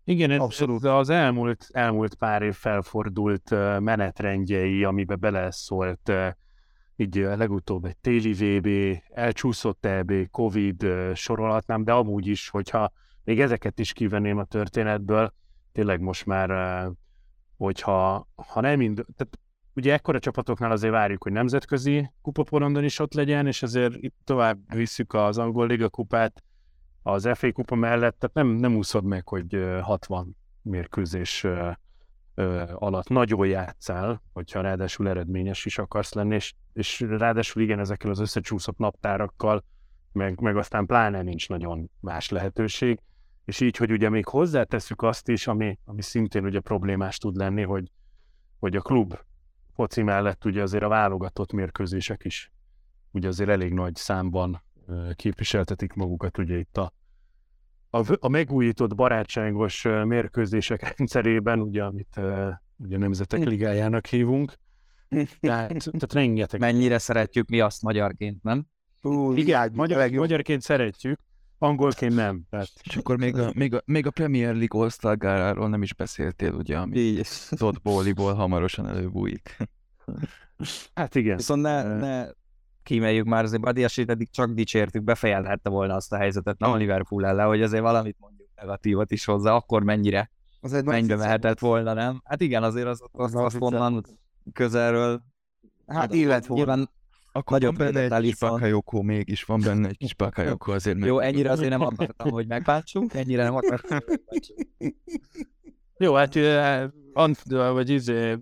Igen, 0.05 0.30
ez, 0.30 0.40
Abszolút. 0.40 0.84
ez 0.84 0.90
az 0.90 1.09
elmúlt, 1.09 1.66
elmúlt 1.72 2.14
pár 2.14 2.43
év 2.43 2.55
felfordult 2.55 3.51
menetrendjei, 3.80 4.84
amiben 4.84 5.20
beleszólt 5.20 6.12
így 6.97 7.14
legutóbb 7.14 7.84
egy 7.84 7.97
téli 7.97 8.32
VB, 8.32 8.99
elcsúszott 9.11 9.86
EB, 9.86 10.12
Covid 10.30 10.86
sorolhatnám, 11.14 11.84
de 11.84 11.93
amúgy 11.93 12.26
is, 12.26 12.49
hogyha 12.49 12.93
még 13.24 13.40
ezeket 13.40 13.78
is 13.78 13.92
kivenném 13.92 14.38
a 14.38 14.44
történetből, 14.44 15.32
tényleg 15.72 16.00
most 16.00 16.26
már, 16.26 16.50
hogyha 17.56 18.28
ha 18.36 18.60
nem 18.60 18.78
mind, 18.78 19.04
tehát 19.16 19.38
ugye 19.74 19.92
ekkora 19.92 20.18
csapatoknál 20.18 20.70
azért 20.70 20.92
várjuk, 20.92 21.22
hogy 21.22 21.32
nemzetközi 21.32 22.10
kupaporondon 22.22 22.84
is 22.84 22.98
ott 22.98 23.14
legyen, 23.14 23.46
és 23.46 23.62
azért 23.62 23.94
itt 23.96 24.16
tovább 24.24 24.58
visszük 24.74 25.14
az 25.14 25.38
angol 25.38 25.66
liga 25.66 25.88
kupát 25.88 26.42
az 27.02 27.28
FA 27.34 27.52
kupa 27.52 27.74
mellett, 27.74 28.18
tehát 28.18 28.34
nem, 28.34 28.46
nem 28.46 28.76
úszod 28.76 29.04
meg, 29.04 29.28
hogy 29.28 29.78
60 29.80 30.36
mérkőzés 30.62 31.46
alatt 32.74 33.08
nagyon 33.08 33.46
játszál, 33.46 34.22
hogyha 34.32 34.60
ráadásul 34.60 35.08
eredményes 35.08 35.64
is 35.64 35.78
akarsz 35.78 36.12
lenni, 36.12 36.34
és, 36.34 36.54
és 36.72 37.00
ráadásul 37.00 37.62
igen, 37.62 37.78
ezekkel 37.78 38.10
az 38.10 38.18
összecsúszott 38.18 38.78
naptárakkal, 38.78 39.64
meg, 40.12 40.40
meg 40.40 40.56
aztán 40.56 40.86
pláne 40.86 41.22
nincs 41.22 41.48
nagyon 41.48 41.90
más 42.00 42.28
lehetőség, 42.28 43.00
és 43.45 43.61
így, 43.61 43.76
hogy 43.76 43.93
ugye 43.93 44.09
még 44.09 44.26
hozzáteszük 44.26 45.03
azt 45.03 45.28
is, 45.28 45.47
ami, 45.47 45.78
ami 45.84 46.03
szintén 46.03 46.45
ugye 46.45 46.61
problémás 46.61 47.18
tud 47.18 47.36
lenni, 47.36 47.62
hogy, 47.62 47.90
hogy 48.59 48.76
a 48.76 48.80
klub 48.80 49.18
foci 49.74 50.03
mellett 50.03 50.45
ugye 50.45 50.62
azért 50.62 50.82
a 50.82 50.88
válogatott 50.88 51.53
mérkőzések 51.53 52.24
is 52.24 52.53
ugye 53.12 53.28
azért 53.28 53.51
elég 53.51 53.72
nagy 53.72 53.97
számban 53.97 54.62
képviseltetik 55.14 55.93
magukat 55.93 56.38
ugye 56.38 56.59
itt 56.59 56.76
a, 56.76 56.93
a, 57.90 58.16
a 58.20 58.28
megújított 58.28 58.95
barátságos 58.95 59.82
mérkőzések 59.82 60.82
rendszerében, 60.97 61.61
ugye, 61.61 61.84
amit 61.84 62.20
ugye 62.76 62.99
Nemzetek 62.99 63.45
Ligájának 63.45 64.07
hívunk. 64.07 64.53
Tehát, 65.40 65.68
tehát 65.68 66.12
rengeteg. 66.12 66.61
Mennyire 66.61 66.99
szeretjük 66.99 67.49
mi 67.49 67.61
azt 67.61 67.82
magyarként, 67.82 68.43
nem? 68.43 68.66
Ú, 69.03 69.32
Igen, 69.32 69.70
magyar, 69.74 70.11
magyarként 70.11 70.62
szeretjük, 70.62 71.20
Angolként 71.62 72.14
nem. 72.14 72.42
Tehát... 72.50 72.68
És 72.82 72.96
akkor 72.96 73.18
még 73.18 73.38
a, 73.38 73.50
még 73.54 73.74
a, 73.74 73.82
még 73.84 74.06
a 74.06 74.10
Premier 74.10 74.54
League 74.54 74.80
All-Star 74.80 75.16
nem 75.68 75.82
is 75.82 75.94
beszéltél, 75.94 76.52
ugye, 76.52 76.78
ami 76.78 77.20
Todd 77.50 77.74
Bowley-ból 77.82 78.34
hamarosan 78.34 78.88
előbújik. 78.88 79.56
Hát 80.94 81.14
igen. 81.14 81.36
Viszont 81.36 81.62
ne, 81.62 81.82
ne 81.82 82.26
kíméljük 82.82 83.26
már, 83.26 83.44
azért 83.44 83.62
Badiasit 83.62 84.10
eddig 84.10 84.30
csak 84.30 84.50
dicsértük, 84.50 85.02
befejelhette 85.02 85.70
volna 85.70 85.94
azt 85.94 86.12
a 86.12 86.16
helyzetet, 86.16 86.58
nem 86.58 86.70
a 86.70 86.76
Liverpool 86.76 87.26
ellen, 87.26 87.46
hogy 87.46 87.62
azért 87.62 87.82
valamit 87.82 88.16
mondjuk 88.18 88.48
negatívat 88.54 89.10
is 89.10 89.24
hozzá, 89.24 89.52
akkor 89.52 89.82
mennyire 89.82 90.30
az 90.60 90.72
egy 90.72 90.84
mennybe 90.84 91.16
mehetett 91.16 91.58
volna, 91.58 91.92
nem? 91.92 92.20
Hát 92.24 92.40
igen, 92.40 92.62
azért 92.62 92.86
az, 92.86 93.02
az, 93.12 93.34
az, 93.34 93.54
az 93.54 93.56
onnan 93.58 94.04
közelről. 94.52 95.22
Hát 95.86 96.14
illet 96.14 96.48
Nyilván 96.48 96.90
akkor 97.32 97.60
Nagyon 97.60 97.74
van 97.74 97.92
benne 97.92 98.14
egy 98.16 98.22
kis 98.22 98.38
bakajokó, 98.38 99.02
mégis 99.02 99.44
van 99.44 99.60
benne 99.60 99.88
egy 99.88 99.96
kis 99.96 100.14
bakajokó 100.14 100.72
azért. 100.72 101.04
Jó, 101.04 101.18
ennyire 101.18 101.50
azért 101.50 101.70
nem 101.70 101.80
akartam, 101.80 102.30
hogy 102.30 102.46
megbántsunk, 102.46 103.14
ennyire 103.14 103.42
nem 103.42 103.54
akartam, 103.54 103.98
hogy 104.06 104.18
megbántsunk. 104.30 104.68
Jó, 105.96 106.14
hát 106.14 106.36
Ant, 107.12 107.42
vagy 107.48 107.90
izé, 107.90 108.36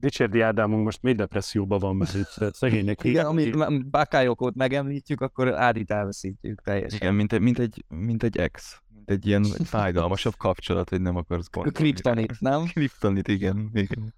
Dicsérdi 0.00 0.40
Ádámunk 0.40 0.84
most 0.84 1.02
mély 1.02 1.14
depresszióban 1.14 1.78
van, 1.78 1.96
mert 1.96 2.14
itt 2.14 2.54
szegénynek. 2.54 3.04
Igen, 3.04 3.26
amit 3.26 3.90
Bakályokót 3.90 4.54
megemlítjük, 4.54 5.20
akkor 5.20 5.54
Ádit 5.54 5.90
elveszítjük 5.90 6.60
teljesen. 6.62 6.98
Igen, 7.00 7.14
mint 7.14 7.32
egy, 7.32 7.40
mint 7.40 7.58
egy, 7.58 7.84
mint 7.88 8.22
egy 8.22 8.36
ex. 8.36 8.82
Mint 8.94 9.10
egy 9.10 9.26
ilyen 9.26 9.42
fájdalmasabb 9.44 10.36
kapcsolat, 10.36 10.88
hogy 10.88 11.00
nem 11.00 11.16
akarsz 11.16 11.50
gondolni. 11.50 11.78
Kriptonit, 11.78 12.40
nem? 12.40 12.64
Kriptonit, 12.64 13.28
igen. 13.28 13.70
igen. 13.72 14.14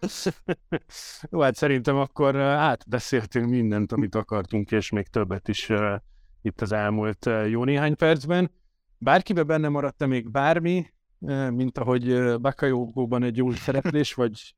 Jó, 1.30 1.40
hát 1.40 1.54
szerintem 1.54 1.96
akkor 1.96 2.36
átbeszéltünk 2.40 3.48
mindent, 3.48 3.92
amit 3.92 4.14
akartunk, 4.14 4.70
és 4.70 4.90
még 4.90 5.08
többet 5.08 5.48
is 5.48 5.68
uh, 5.68 5.94
itt 6.42 6.60
az 6.60 6.72
elmúlt 6.72 7.26
uh, 7.26 7.50
jó 7.50 7.64
néhány 7.64 7.96
percben. 7.96 8.50
Bárkibe 8.98 9.42
benne 9.42 9.68
maradt-e 9.68 10.06
még 10.06 10.30
bármi, 10.30 10.86
uh, 11.18 11.50
mint 11.50 11.78
ahogy 11.78 12.36
Bakajógóban 12.40 13.22
egy 13.22 13.36
jó 13.36 13.52
szereplés, 13.52 14.14
vagy, 14.14 14.54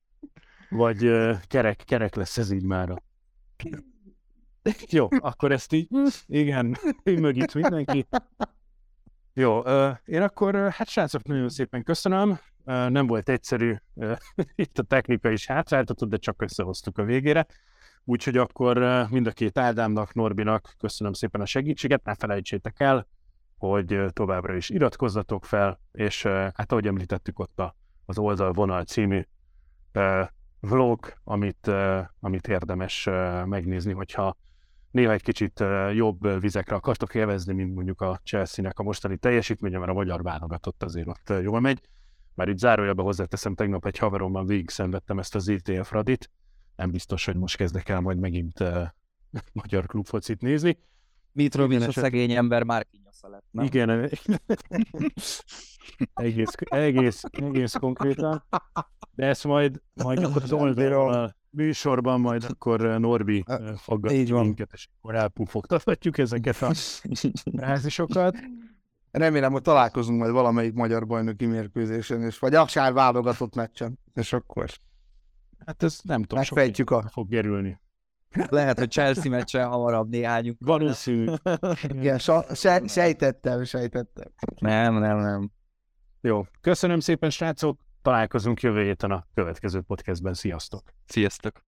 vagy 0.71 1.11
kerek, 1.47 1.83
kerek 1.85 2.15
lesz 2.15 2.39
ez 2.39 2.51
így 2.51 2.65
mára? 2.65 3.03
Jó, 4.89 5.09
akkor 5.19 5.53
ezt 5.53 5.73
így, 5.73 5.89
igen, 6.27 6.77
mögít 7.05 7.55
mindenki. 7.55 8.07
Jó, 9.39 9.59
én 10.05 10.23
akkor, 10.23 10.55
hát 10.55 10.89
srácok, 10.89 11.23
nagyon 11.23 11.49
szépen 11.49 11.83
köszönöm 11.83 12.39
nem 12.65 13.07
volt 13.07 13.29
egyszerű, 13.29 13.77
itt 14.55 14.79
a 14.79 14.83
technika 14.83 15.31
is 15.31 15.47
hátráltatott, 15.47 16.09
de 16.09 16.17
csak 16.17 16.43
összehoztuk 16.43 16.99
a 16.99 17.05
végére. 17.05 17.47
Úgyhogy 18.05 18.37
akkor 18.37 19.07
mind 19.11 19.27
a 19.27 19.31
két 19.31 19.59
Ádámnak, 19.59 20.15
Norbinak 20.15 20.75
köszönöm 20.79 21.13
szépen 21.13 21.41
a 21.41 21.47
segítséget, 21.47 22.05
ne 22.05 22.15
felejtsétek 22.15 22.81
el, 22.81 23.07
hogy 23.59 24.05
továbbra 24.13 24.55
is 24.55 24.71
iratkozzatok 24.71 25.45
fel, 25.45 25.81
és 25.93 26.23
hát 26.23 26.73
ahogy 26.73 26.87
említettük 26.87 27.39
ott 27.39 27.59
a, 27.59 27.77
az 28.07 28.19
oldalvonal 28.19 28.85
című 28.85 29.23
vlog, 30.61 31.13
amit, 31.25 31.71
amit 32.21 32.49
érdemes 32.49 33.09
megnézni, 33.45 33.93
hogyha 33.93 34.37
néha 34.91 35.13
egy 35.13 35.23
kicsit 35.23 35.65
jobb 35.93 36.41
vizekre 36.41 36.77
akartok 36.77 37.15
élvezni, 37.15 37.53
mint 37.55 37.75
mondjuk 37.75 38.01
a 38.01 38.21
Chelsea-nek 38.25 38.79
a 38.79 38.83
mostani 38.83 39.17
teljesítménye, 39.17 39.79
mert 39.79 39.91
a 39.91 39.95
magyar 39.95 40.23
válogatott 40.23 40.83
azért 40.83 41.09
ott 41.09 41.33
jól 41.43 41.61
megy. 41.61 41.81
Már 42.35 42.49
itt 42.49 42.59
zárójelbe 42.59 43.03
hozzáteszem, 43.03 43.55
tegnap 43.55 43.87
egy 43.87 43.99
haverommal 43.99 44.45
végig 44.45 44.71
szenvedtem 44.71 45.19
ezt 45.19 45.35
az 45.35 45.49
ITF 45.49 45.91
radit. 45.91 46.31
Nem 46.77 46.91
biztos, 46.91 47.25
hogy 47.25 47.37
most 47.37 47.57
kezdek 47.57 47.89
el 47.89 48.01
majd 48.01 48.19
megint 48.19 48.61
uh, 48.61 48.83
magyar 49.63 49.87
klubfocit 49.87 50.41
nézni. 50.41 50.79
Mitrovic 51.33 51.87
a 51.87 51.93
szegény 51.93 52.33
ember 52.33 52.63
már 52.63 52.87
kinyasza 52.91 53.29
lett, 53.29 53.45
nem? 53.51 53.65
Igen, 53.65 53.91
egész, 56.15 56.55
egész, 56.65 57.23
egész 57.31 57.73
konkrétan. 57.73 58.45
De 59.15 59.27
ezt 59.27 59.45
majd, 59.45 59.83
majd 59.95 60.19
az 60.19 60.53
oldalon 60.53 61.35
műsorban 61.57 62.21
majd 62.21 62.45
akkor 62.49 62.85
eh, 62.85 62.99
Norbi 62.99 63.45
eh, 63.47 63.59
faggat 63.77 64.13
így 64.13 64.31
van. 64.31 64.45
minket, 64.45 64.71
és 64.73 64.89
akkor 64.99 65.15
elpufogtathatjuk 65.15 66.19
ezeket 66.19 66.63
a 66.63 66.73
rázisokat. 67.67 68.37
Remélem, 69.11 69.53
hogy 69.53 69.63
találkozunk 69.63 70.19
majd 70.19 70.33
valamelyik 70.33 70.73
magyar 70.73 71.07
bajnoki 71.07 71.47
mérkőzésen, 71.47 72.23
és 72.23 72.39
vagy 72.39 72.55
akár 72.55 72.93
válogatott 72.93 73.55
meccsen, 73.55 73.99
és 74.15 74.33
akkor 74.33 74.71
Hát 75.67 75.83
ez 75.83 76.01
nem 76.03 76.23
tudom, 76.23 76.39
megfejtjük 76.39 76.91
a... 76.91 77.03
fog 77.03 77.29
gerülni. 77.29 77.81
Lehet, 78.49 78.79
hogy 78.79 78.91
Chelsea 78.91 79.31
meccsen 79.31 79.69
hamarabb 79.69 80.09
néhányunk. 80.09 80.57
Valószínű. 80.61 81.33
Igen, 81.89 82.19
sejtettem, 82.87 83.65
sejtettem. 83.65 84.29
Nem, 84.59 84.95
nem, 84.95 85.19
nem. 85.19 85.51
Jó. 86.21 86.47
Köszönöm 86.61 87.01
szépen, 87.01 87.31
srácok. 87.31 87.79
Találkozunk 88.07 88.61
jövő 88.61 88.83
héten 88.83 89.11
a 89.11 89.27
következő 89.35 89.81
podcastben. 89.81 90.35
Sziasztok! 90.35 90.83
Sziasztok! 91.07 91.63